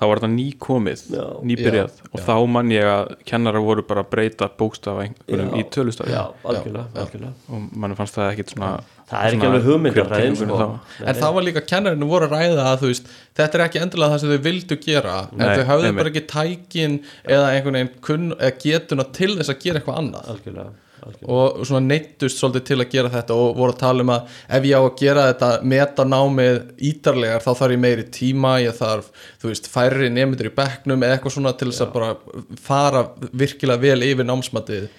þá 0.00 0.06
var 0.08 0.20
þetta 0.22 0.30
nýkomið, 0.32 1.02
nýbyrjað 1.44 1.90
Já, 1.92 2.06
og 2.08 2.16
já. 2.16 2.24
þá 2.24 2.34
man 2.48 2.70
ég 2.72 2.86
að 2.88 3.10
kennarar 3.28 3.64
voru 3.66 3.84
bara 3.84 4.04
að 4.04 4.08
breyta 4.14 4.48
bókstafa 4.48 5.04
í 5.04 5.64
tölustafi 5.68 6.14
já, 6.14 6.22
algjörlega, 6.40 6.86
já. 6.94 7.02
algjörlega. 7.04 7.32
og 7.52 7.76
mann 7.76 7.96
fannst 7.98 8.16
það 8.16 8.30
ekkit 8.32 8.54
svona 8.54 8.70
það 9.10 9.24
er 9.26 9.36
ekki 9.36 9.48
alveg 9.48 9.64
hugmyndafræðin 9.68 10.36
hver 10.38 10.50
sko. 10.52 10.68
En 11.04 11.16
það 11.20 11.32
var 11.36 11.46
líka 11.48 11.62
kennarinn 11.66 12.10
voru 12.10 12.28
að 12.28 12.36
ræða 12.36 12.66
að 12.70 12.84
veist, 12.86 13.08
þetta 13.38 13.58
er 13.58 13.64
ekki 13.66 13.82
endilega 13.84 14.12
það 14.14 14.22
sem 14.24 14.34
þau 14.34 14.44
vildu 14.46 14.78
gera 14.84 15.16
Nei, 15.32 15.40
en 15.46 15.56
þau 15.56 15.64
hafðu 15.72 15.88
einmitt. 15.88 16.02
bara 16.02 16.12
ekki 16.12 16.26
tækin 16.34 17.00
eða 17.24 17.48
einhvern 17.56 17.80
veginn 17.80 17.90
kunn, 18.06 18.30
eða 18.38 18.54
getuna 18.62 19.08
til 19.18 19.34
þess 19.40 19.52
að 19.54 19.60
gera 19.64 19.80
eitthvað 19.82 20.00
annað 20.04 20.30
algjörlega, 20.34 20.72
algjörlega. 21.00 21.34
og 21.34 21.66
svona 21.66 21.82
neittust 21.90 22.40
svolítið 22.42 22.66
til 22.70 22.78
að 22.84 22.90
gera 22.94 23.12
þetta 23.16 23.38
og 23.42 23.52
voru 23.58 23.74
að 23.74 23.82
tala 23.82 24.06
um 24.06 24.14
að 24.14 24.38
ef 24.60 24.70
ég 24.70 24.78
á 24.78 24.82
að 24.84 24.96
gera 25.02 25.26
þetta 25.32 25.50
meta 25.74 26.06
námið 26.14 26.62
ítarlegar 26.92 27.44
þá 27.44 27.50
þarf 27.50 27.76
ég 27.76 27.84
meiri 27.88 28.08
tíma, 28.20 28.54
ég 28.62 28.78
þarf 28.78 29.10
þú 29.42 29.50
veist, 29.50 29.70
færri 29.74 30.10
nefndur 30.14 30.52
í 30.52 30.56
bekknum 30.62 31.02
eða 31.06 31.18
eitthvað 31.18 31.38
svona 31.38 31.56
til 31.58 31.72
þess 31.72 31.86
að 31.88 31.94
bara 31.98 32.14
fara 32.62 33.06
virkilega 33.32 33.88
vel 33.88 34.02
yfir 34.12 34.28
námsmatið 34.28 34.90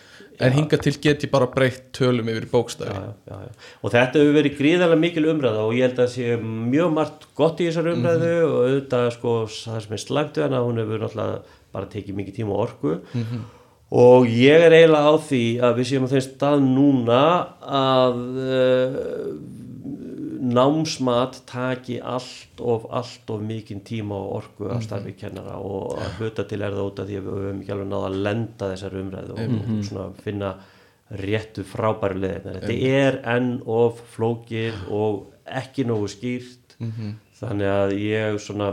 en 0.41 0.57
hinga 0.57 0.79
til 0.81 0.95
get 1.03 1.25
ég 1.25 1.31
bara 1.33 1.47
breytt 1.51 1.91
tölum 1.95 2.29
yfir 2.31 2.47
já. 2.51 3.39
og 3.81 3.93
þetta 3.93 4.19
hefur 4.19 4.35
verið 4.37 4.57
gríðarlega 4.59 5.01
mikil 5.05 5.25
umræða 5.31 5.63
og 5.67 5.73
ég 5.77 5.87
held 5.87 6.03
að 6.03 6.11
sé 6.15 6.35
mjög 6.41 6.93
margt 6.97 7.25
gott 7.37 7.61
í 7.61 7.69
þessar 7.69 7.91
umræðu 7.93 8.35
og 8.47 8.59
auðvitað 8.65 9.09
sko 9.17 9.33
það 9.53 9.81
sem 9.85 9.97
er 9.97 10.03
slæmt 10.05 10.37
við 10.37 10.47
hana 10.47 10.63
hún 10.65 10.81
hefur 10.81 11.03
náttúrulega 11.05 11.57
bara 11.71 11.91
tekið 11.91 12.17
mikið 12.19 12.39
tíma 12.41 12.55
og 12.55 12.63
orku. 12.67 12.95
Og 13.91 14.27
ég 14.31 14.63
er 14.67 14.71
eiginlega 14.71 15.11
á 15.11 15.15
því 15.19 15.45
að 15.67 15.79
við 15.79 15.87
séum 15.89 16.05
á 16.07 16.11
þeim 16.13 16.23
stað 16.23 16.61
núna 16.63 17.23
að 17.67 18.21
uh, 18.39 19.25
námsmat 20.55 21.41
taki 21.49 21.99
allt 21.99 22.61
of 22.61 22.85
allt 22.89 23.33
of 23.33 23.41
mikinn 23.45 23.81
tíma 23.87 24.17
og 24.17 24.35
orku 24.41 24.69
af 24.73 24.83
starfi 24.85 25.15
kennara 25.19 25.57
og 25.57 25.97
að 26.01 26.19
hluta 26.19 26.45
til 26.49 26.61
er 26.61 26.75
það 26.75 26.91
út 26.91 27.01
af 27.01 27.09
því 27.09 27.17
að 27.19 27.27
við 27.27 27.41
höfum 27.41 27.63
ekki 27.63 27.75
alveg 27.75 27.91
náða 27.91 28.11
að 28.11 28.21
lenda 28.27 28.71
þessar 28.73 28.99
umræðu 29.01 29.35
og, 29.37 29.57
og 29.61 29.83
svona 29.89 30.07
finna 30.25 30.53
réttu 31.21 31.65
frábæru 31.67 32.21
leðina 32.23 32.55
þetta 32.59 32.77
er 33.01 33.19
enn 33.33 33.51
of 33.67 33.99
flókið 34.15 34.85
og 34.95 35.25
ekki 35.51 35.85
nógu 35.87 36.07
skýrt. 36.11 36.77
Þannig 37.41 37.71
að 37.73 37.93
ég 37.97 38.39
svona 38.41 38.71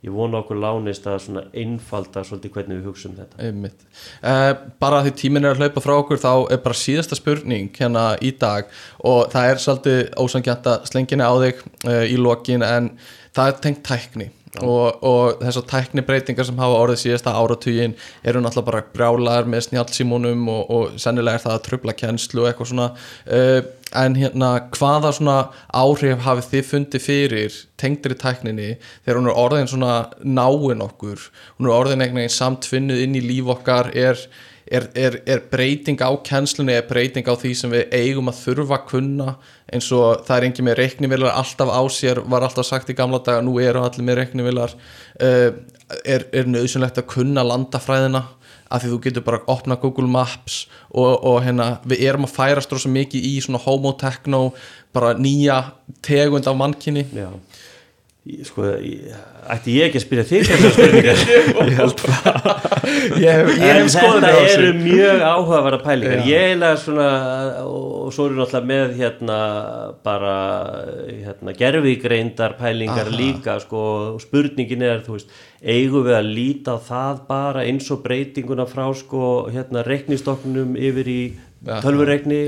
ég 0.00 0.14
vona 0.14 0.40
okkur 0.40 0.56
lánist 0.60 1.06
að 1.08 1.18
svona 1.26 1.44
einfalda 1.52 2.24
svolítið 2.24 2.54
hvernig 2.54 2.80
við 2.80 2.88
hugsaum 2.88 3.16
þetta 3.18 3.46
Einmitt. 3.48 3.86
Uh, 4.22 4.52
bara 4.80 5.02
því 5.04 5.14
tíminn 5.20 5.44
er 5.44 5.54
að 5.54 5.64
hlaupa 5.64 5.84
frá 5.84 5.94
okkur 5.98 6.22
þá 6.22 6.32
er 6.54 6.62
bara 6.64 6.80
síðasta 6.80 7.18
spurning 7.18 7.70
hérna 7.76 8.04
í 8.24 8.32
dag 8.40 8.68
og 9.04 9.30
það 9.34 9.52
er 9.52 9.64
svolítið 9.64 10.02
ósangjant 10.24 10.68
að 10.72 10.90
slengina 10.92 11.28
á 11.28 11.34
þig 11.44 11.64
uh, 11.84 12.04
í 12.08 12.20
lokin 12.20 12.64
en 12.64 12.94
það 13.36 13.50
er 13.50 13.64
tengt 13.66 13.82
tækni 13.86 14.30
og, 14.58 15.04
og 15.06 15.42
þessar 15.44 15.66
tækni 15.70 16.02
breytingar 16.06 16.48
sem 16.48 16.58
hafa 16.58 16.78
orðið 16.82 17.02
síðasta 17.04 17.34
áratugin 17.38 17.94
eru 18.26 18.42
náttúrulega 18.42 18.70
bara 18.70 18.82
brjálaðar 18.96 19.50
með 19.50 19.68
snjálfsímónum 19.68 20.48
og, 20.50 20.62
og 20.74 20.96
sennilega 21.00 21.38
er 21.38 21.44
það 21.44 21.56
að 21.58 21.66
tröfla 21.68 21.96
kennslu 22.00 22.42
og 22.42 22.50
eitthvað 22.50 22.72
svona 22.72 22.88
uh, 22.90 23.60
en 23.96 24.14
hérna 24.18 24.50
hvaða 24.74 25.10
svona 25.16 25.38
áhrif 25.74 26.22
hafið 26.24 26.50
þið 26.52 26.68
fundið 26.68 27.04
fyrir 27.04 27.56
tengdri 27.80 28.16
tækninni 28.18 28.68
þegar 29.04 29.18
hún 29.18 29.30
er 29.30 29.40
orðin 29.42 29.70
svona 29.70 29.94
náin 30.22 30.84
okkur? 30.84 31.26
Hún 31.58 31.68
er 31.68 31.74
orðin 31.74 32.04
einhvern 32.04 32.22
veginn 32.22 32.36
samtfinnuð 32.36 33.02
inn 33.04 33.18
í 33.18 33.24
líf 33.24 33.50
okkar. 33.56 33.90
Er, 33.98 34.20
er, 34.70 34.86
er, 34.94 35.18
er 35.26 35.42
breyting 35.50 35.98
á 36.02 36.10
kennslunni 36.26 36.76
er 36.76 36.86
breyting 36.88 37.26
á 37.26 37.34
því 37.34 37.54
sem 37.58 37.74
við 37.74 37.96
eigum 37.96 38.30
að 38.30 38.42
þurfa 38.44 38.78
að 38.78 38.86
kunna? 38.92 39.34
Eins 39.70 39.90
og 39.96 40.24
það 40.26 40.36
er 40.36 40.48
engin 40.48 40.68
með 40.70 40.80
reiknivilar 40.84 41.38
alltaf 41.42 41.74
á 41.74 41.82
sér 41.90 42.22
var 42.30 42.46
alltaf 42.46 42.68
sagt 42.68 42.90
í 42.90 42.98
gamla 42.98 43.22
daga 43.26 43.42
nú 43.42 43.58
eru 43.62 43.82
allir 43.82 44.06
með 44.06 44.22
reiknivilar 44.22 44.76
uh, 44.76 45.50
er, 46.04 46.26
er 46.30 46.50
nöðsynlegt 46.50 47.02
að 47.02 47.10
kunna 47.10 47.46
landafræðina 47.46 48.26
af 48.70 48.82
því 48.82 48.92
þú 48.92 48.98
getur 49.06 49.26
bara 49.26 49.40
að 49.42 49.52
opna 49.56 49.78
Google 49.82 50.08
Maps 50.10 50.62
og, 50.90 51.12
og 51.26 51.40
hérna, 51.44 51.72
við 51.84 52.04
erum 52.08 52.28
að 52.28 52.36
færast 52.36 52.72
rosa 52.74 52.90
mikið 52.92 53.26
í 53.26 53.34
svona 53.44 53.62
homo-techno 53.64 54.50
bara 54.94 55.14
nýja 55.18 55.62
tegund 56.06 56.48
af 56.50 56.58
mannkinni 56.58 57.06
Já 57.14 57.30
Sko, 58.20 58.66
ætti 59.48 59.78
ég 59.78 59.86
ekki 59.88 59.96
að 59.96 60.02
spyrja 60.04 60.24
þig 60.28 60.42
þessar 60.50 60.74
spurningar? 60.74 61.20
Ég 61.70 61.78
held 61.78 62.02
ég 63.16 63.78
en 63.80 63.88
þetta 63.88 64.32
eru 64.44 64.72
mjög 64.76 65.22
áhugaverða 65.24 65.78
pælingar. 65.86 66.20
Já. 66.20 66.28
ég 66.28 66.44
eiginlega 66.50 66.80
svona 66.82 67.08
og 67.64 68.12
svo 68.12 68.26
eru 68.28 68.36
náttúrulega 68.36 68.68
með 68.68 68.94
hérna 69.00 69.38
bara 70.04 70.34
hérna 71.08 71.54
gerfigreindar 71.56 72.58
pælingar 72.60 73.08
líka 73.14 73.56
sko 73.64 73.82
spurningin 74.20 74.84
er 74.84 75.00
þú 75.06 75.16
veist 75.16 75.32
eigum 75.60 76.04
við 76.04 76.18
að 76.20 76.32
líta 76.36 76.76
á 76.76 76.78
það 76.90 77.22
bara 77.28 77.64
eins 77.68 77.88
og 77.92 78.04
breytinguna 78.04 78.68
frá 78.68 78.84
sko 79.00 79.46
hérna 79.48 79.84
reiknistoknum 79.86 80.76
yfir 80.76 81.08
í 81.08 81.22
Aha, 81.30 81.49
tölvureikni 81.60 82.38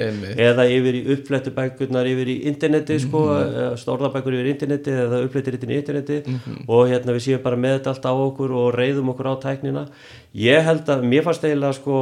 eða 0.41 0.65
yfir 0.73 0.97
í 0.97 1.03
uppflettubækurnar 1.17 2.07
yfir 2.09 2.31
í 2.33 2.37
interneti 2.49 2.99
sko, 3.03 3.21
mm 3.29 3.51
-hmm. 3.53 3.77
stórðabækur 3.83 4.37
yfir 4.39 4.51
interneti 4.55 4.91
eða 4.91 5.23
uppflettir 5.27 5.59
í 5.59 5.77
interneti 5.77 6.23
Mhm. 6.27 6.65
og 6.69 6.89
hérna 6.89 7.13
við 7.13 7.25
séum 7.27 7.43
bara 7.43 7.57
með 7.57 7.79
þetta 7.79 7.91
allt 7.93 8.07
á 8.09 8.15
okkur 8.15 8.51
og 8.53 8.75
reyðum 8.75 9.11
okkur 9.13 9.29
á 9.29 9.35
tæknina 9.43 9.87
ég 10.35 10.63
held 10.65 10.87
að, 10.89 11.03
mér 11.05 11.23
fannst 11.23 11.45
eiginlega 11.45 11.73
sko, 11.75 11.97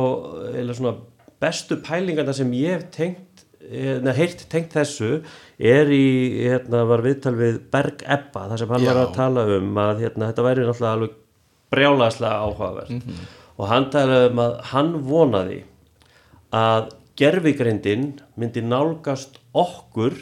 eiginlega 0.54 0.74
svona 0.78 0.94
bestu 1.40 1.76
pælingarna 1.76 2.32
sem 2.32 2.50
ég 2.52 2.70
hef 2.76 2.90
tengt 2.90 3.44
neða, 3.70 4.14
heyrt 4.14 4.46
tengt 4.48 4.72
þessu 4.72 5.22
er 5.58 5.86
í, 5.86 6.46
hérna, 6.48 6.84
var 6.86 7.02
viðtal 7.02 7.34
við 7.34 7.60
Berg 7.70 8.02
Ebba, 8.06 8.48
þar 8.48 8.58
sem 8.58 8.68
hann 8.68 8.80
Já. 8.82 8.92
var 8.94 9.06
að 9.06 9.14
tala 9.14 9.44
um 9.58 9.74
að 9.74 10.00
hérna, 10.00 10.32
þetta 10.32 10.42
væri 10.42 10.64
náttúrulega 10.66 10.92
alveg 10.92 11.10
brjálaðslega 11.70 12.40
áhugavert 12.46 12.90
og 13.58 13.68
hann 13.68 13.90
talaði 13.90 14.30
um 14.30 14.38
að 14.38 14.60
hann 14.72 14.92
vonaði 15.04 15.62
að 16.52 16.90
gerfigreindin 17.20 18.10
myndi 18.40 18.62
nálgast 18.64 19.40
okkur 19.52 20.16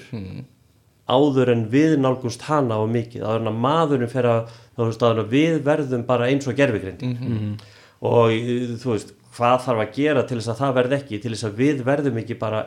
áður 1.08 1.52
en 1.54 1.62
við 1.72 1.96
nálgumst 2.02 2.42
hana 2.48 2.76
á 2.76 2.84
mikið, 2.84 3.22
áður 3.24 3.44
en 3.44 3.50
að 3.52 3.60
maðurinn 3.64 4.10
fer 4.12 4.26
að, 4.28 4.50
að 4.76 5.22
við 5.32 5.62
verðum 5.64 6.04
bara 6.08 6.28
eins 6.28 6.48
og 6.50 6.56
gerfigreindin 6.58 7.56
og 8.04 8.34
eh, 8.34 8.74
þú 8.78 8.92
veist, 8.92 9.14
hvað 9.38 9.62
þarf 9.64 9.84
að 9.84 9.94
gera 9.96 10.26
til 10.26 10.36
þess 10.40 10.52
að 10.52 10.60
það 10.60 10.74
verð 10.80 10.96
ekki, 10.98 11.22
til 11.22 11.32
þess 11.32 11.48
að 11.48 11.62
við 11.62 11.80
verðum 11.86 12.20
ekki 12.20 12.36
bara, 12.38 12.60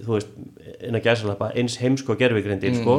þú 0.00 0.16
veist 0.16 0.34
innan 0.80 1.04
gæsalappa, 1.04 1.52
eins 1.54 1.78
heimsko 1.80 2.16
gerfigreindin 2.18 2.80
sko, 2.80 2.98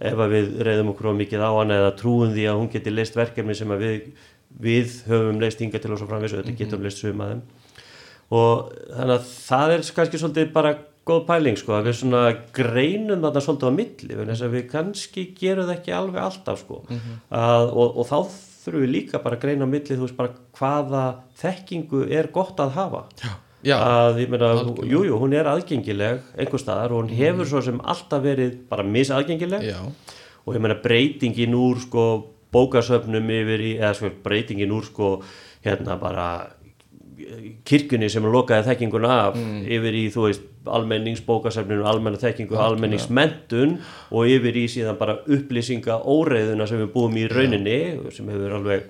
ef 0.00 0.20
að 0.24 0.34
við 0.34 0.52
reyðum 0.66 0.92
okkur 0.94 1.12
á 1.12 1.20
mikið 1.20 1.46
á 1.46 1.50
hana 1.54 1.80
eða 1.84 1.96
trúum 2.00 2.34
því 2.34 2.46
að 2.50 2.60
hún 2.60 2.70
geti 2.72 2.92
leist 2.94 3.18
verkefni 3.18 3.54
sem 3.54 3.70
að 3.70 3.84
við, 3.84 4.12
við 4.66 4.94
höfum 5.06 5.40
leist 5.40 5.60
hinga 5.60 5.78
til 5.78 5.92
og 5.92 6.00
svo 6.00 6.08
framvis 6.08 6.34
og 6.34 6.42
þetta 6.42 6.56
getum 6.58 6.86
leist 6.86 7.02
sum 7.02 7.20
að 7.20 7.34
þeim 7.34 7.42
og 8.30 8.70
þannig 8.94 9.16
að 9.16 9.26
það 9.34 9.74
er 9.74 9.84
kannski 9.96 10.20
svolítið 10.22 10.52
bara 10.54 10.76
góð 11.10 11.24
pæling 11.26 11.58
sko 11.58 11.74
að 11.78 11.88
við 11.88 11.98
svona 12.00 12.22
greinum 12.54 13.24
þetta 13.24 13.42
svolítið 13.44 13.72
á 13.72 13.78
milli 13.78 14.18
þess 14.20 14.46
að 14.46 14.54
við 14.54 14.64
kannski 14.70 15.26
gerum 15.38 15.66
það 15.66 15.76
ekki 15.78 15.94
alveg 15.96 16.22
alltaf 16.22 16.62
sko. 16.62 16.80
Að, 17.34 17.66
og, 17.72 18.00
og 18.00 18.08
þá 18.10 18.16
þurfum 18.60 18.84
við 18.84 18.92
líka 18.94 19.22
bara 19.24 19.38
að 19.38 19.44
greina 19.46 19.66
á 19.66 19.72
milli 19.72 19.96
þú 19.96 20.04
veist 20.04 20.18
bara 20.18 20.34
hvaða 20.58 21.04
þekkingu 21.40 22.02
er 22.12 22.30
gott 22.34 22.60
að 22.62 22.76
hafa. 22.76 23.04
Já, 23.60 23.76
að 23.76 24.22
ég 24.22 24.30
meina, 24.32 24.54
jú, 24.88 25.02
jú, 25.04 25.16
hún 25.20 25.34
er 25.36 25.48
aðgengileg 25.50 26.22
einhver 26.40 26.62
staðar 26.62 26.94
og 26.94 27.02
hún 27.02 27.10
hefur 27.12 27.48
svo 27.48 27.60
sem 27.64 27.80
alltaf 27.84 28.22
verið 28.24 28.54
bara 28.70 28.86
misaðgengileg. 28.86 29.66
Já, 29.68 29.80
og 30.46 30.56
ég 30.56 30.64
meina 30.64 30.78
breytingin 30.80 31.56
úr 31.58 31.82
sko 31.82 32.04
bókasöfnum 32.54 33.28
yfir 33.30 33.62
í 33.62 33.74
eða 33.78 33.92
sko 33.98 34.12
breytingin 34.24 34.72
úr 34.74 34.88
sko 34.88 35.10
hérna 35.64 35.98
bara 36.00 36.30
kirkjunni 37.68 38.08
sem 38.12 38.24
lokaði 38.32 38.66
þekkinguna 38.70 39.10
af 39.26 39.36
yfir 39.40 39.96
í 39.98 40.04
þú 40.14 40.26
veist 40.28 40.46
almenningsbókasöfninu, 40.70 41.84
almenna 41.88 42.20
þekkingu, 42.20 42.56
almenningsmentun 42.60 43.76
og 44.12 44.28
yfir 44.30 44.58
í 44.60 44.64
síðan 44.70 44.98
bara 45.00 45.18
upplýsinga 45.26 46.00
óreiðuna 46.04 46.66
sem 46.68 46.80
við 46.82 46.90
búum 46.94 47.16
í 47.20 47.26
rauninni 47.30 47.76
sem 48.14 48.28
hefur 48.32 48.56
alveg 48.60 48.88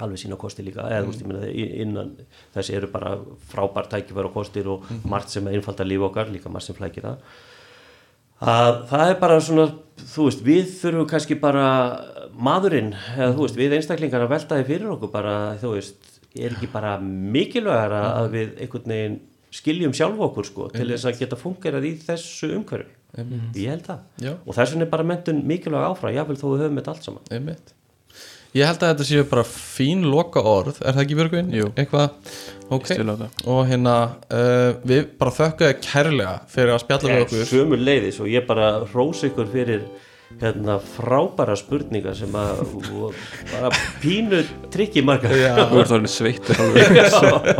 alveg 0.00 0.16
sína 0.22 0.36
kosti 0.40 0.62
líka. 0.64 0.86
Eða 0.88 1.02
þú 1.04 1.10
veist, 1.10 1.20
ég 1.20 1.28
meina 1.28 1.48
í- 1.52 1.70
innan 1.82 2.12
þessi 2.54 2.72
eru 2.78 2.88
bara 2.88 3.18
frábær 3.52 3.88
tækifæra 3.92 4.30
og 4.30 4.32
kostir 4.38 4.68
og 4.72 4.86
margt 5.04 5.28
sem 5.34 5.44
einfaldar 5.50 5.84
líf 5.90 6.00
okkar, 6.06 6.30
líka 6.32 6.48
margt 6.48 6.64
sem 6.70 6.76
flækir 6.78 7.04
það. 7.04 7.18
Að 8.40 8.78
það 8.88 9.10
er 9.10 9.18
bara 9.20 9.40
svona 9.44 9.66
þú 10.00 10.24
veist, 10.30 10.40
við 10.46 10.70
þurfum 10.80 11.08
kannski 11.10 11.36
bara 11.42 11.66
maðurinn, 12.32 12.94
eða 13.18 13.34
þú 13.36 13.44
veist, 13.44 13.58
við 13.60 13.74
einstaklingar 13.76 14.24
að 14.24 14.32
velta 14.32 14.56
því 14.62 14.64
fyrir 14.70 14.94
okkur 14.94 15.12
bara, 15.12 15.34
þú 15.60 15.74
veist 15.74 16.19
er 16.38 16.54
ekki 16.54 16.70
bara 16.70 16.94
mikilvægar 17.00 17.96
að 17.96 18.30
við 18.36 18.54
einhvern 18.62 18.94
veginn 18.94 19.18
skiljum 19.50 19.94
sjálf 19.96 20.20
okkur 20.28 20.46
sko, 20.46 20.68
til 20.70 20.86
þess 20.92 21.08
að 21.10 21.20
geta 21.24 21.38
fungerað 21.38 21.88
í 21.88 21.96
þessu 22.04 22.52
umhverfi, 22.60 22.94
ég 23.58 23.72
held 23.72 23.84
það. 23.88 24.06
Já. 24.22 24.32
og 24.38 24.54
þess 24.54 24.76
vegna 24.76 24.86
er 24.86 24.94
bara 24.94 25.10
mentun 25.10 25.42
mikilvæg 25.50 25.88
áfram 25.88 26.14
jáfnvel 26.14 26.38
þó 26.38 26.46
við 26.52 26.64
höfum 26.64 26.80
þetta 26.80 26.94
allt 26.94 27.08
saman. 27.08 27.30
Einmitt. 27.34 27.74
Ég 28.50 28.66
held 28.66 28.82
að 28.82 28.92
þetta 28.92 29.06
séu 29.06 29.24
bara 29.30 29.42
fín 29.46 30.00
loka 30.10 30.40
orð 30.42 30.80
Er 30.82 30.96
það 30.96 31.04
ekki 31.04 31.16
Björgvin? 31.20 31.50
Eitthvað, 31.78 32.32
ok. 32.74 32.88
það. 32.88 33.20
Og 33.46 33.60
hérna, 33.68 33.92
uh, 34.26 34.70
við 34.90 35.04
bara 35.20 35.34
þökkum 35.36 35.68
þér 35.68 35.76
kærlega 35.86 36.32
fyrir 36.50 36.74
að 36.74 36.80
spjalla 36.82 37.12
við 37.12 37.26
okkur. 37.26 37.44
sömu 37.52 37.78
leiðis 37.78 38.18
og 38.22 38.30
ég 38.32 38.48
bara 38.48 38.72
rós 38.90 39.22
ykkur 39.28 39.52
fyrir 39.52 39.84
hérna 40.40 40.78
frábæra 40.80 41.56
spurningar 41.58 42.14
sem 42.16 42.32
að 42.38 42.62
bara 43.50 43.70
pínu 44.00 44.40
trikki 44.72 45.02
margar. 45.04 45.34
Þú 45.70 45.82
ert 45.82 45.94
orðin 45.96 46.10
sveittur 46.10 46.62
alveg. 46.64 46.96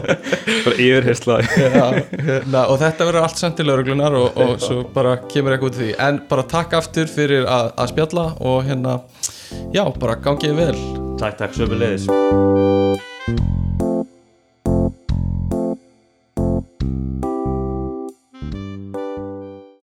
Bara 0.64 0.76
yfirhersla 0.76 1.38
hérna, 1.46 2.64
og 2.66 2.80
þetta 2.80 3.06
verður 3.08 3.26
allt 3.26 3.40
sendt 3.40 3.58
til 3.60 3.68
lauruglunar 3.68 4.16
og, 4.18 4.40
og 4.40 4.56
svo 4.62 4.82
bara 4.94 5.14
kemur 5.30 5.54
eitthvað 5.54 5.70
út 5.70 5.78
því. 5.80 5.92
En 6.08 6.20
bara 6.30 6.44
takk 6.50 6.76
aftur 6.80 7.08
fyrir 7.10 7.46
að, 7.48 7.70
að 7.80 7.94
spjalla 7.94 8.26
og 8.40 8.60
hérna, 8.68 8.98
já, 9.76 9.84
bara 10.00 10.18
gangið 10.20 10.60
vel. 10.60 10.76
Takk 11.20 11.40
takk 11.40 11.56
sömu 11.56 11.80
leiðis 11.80 12.08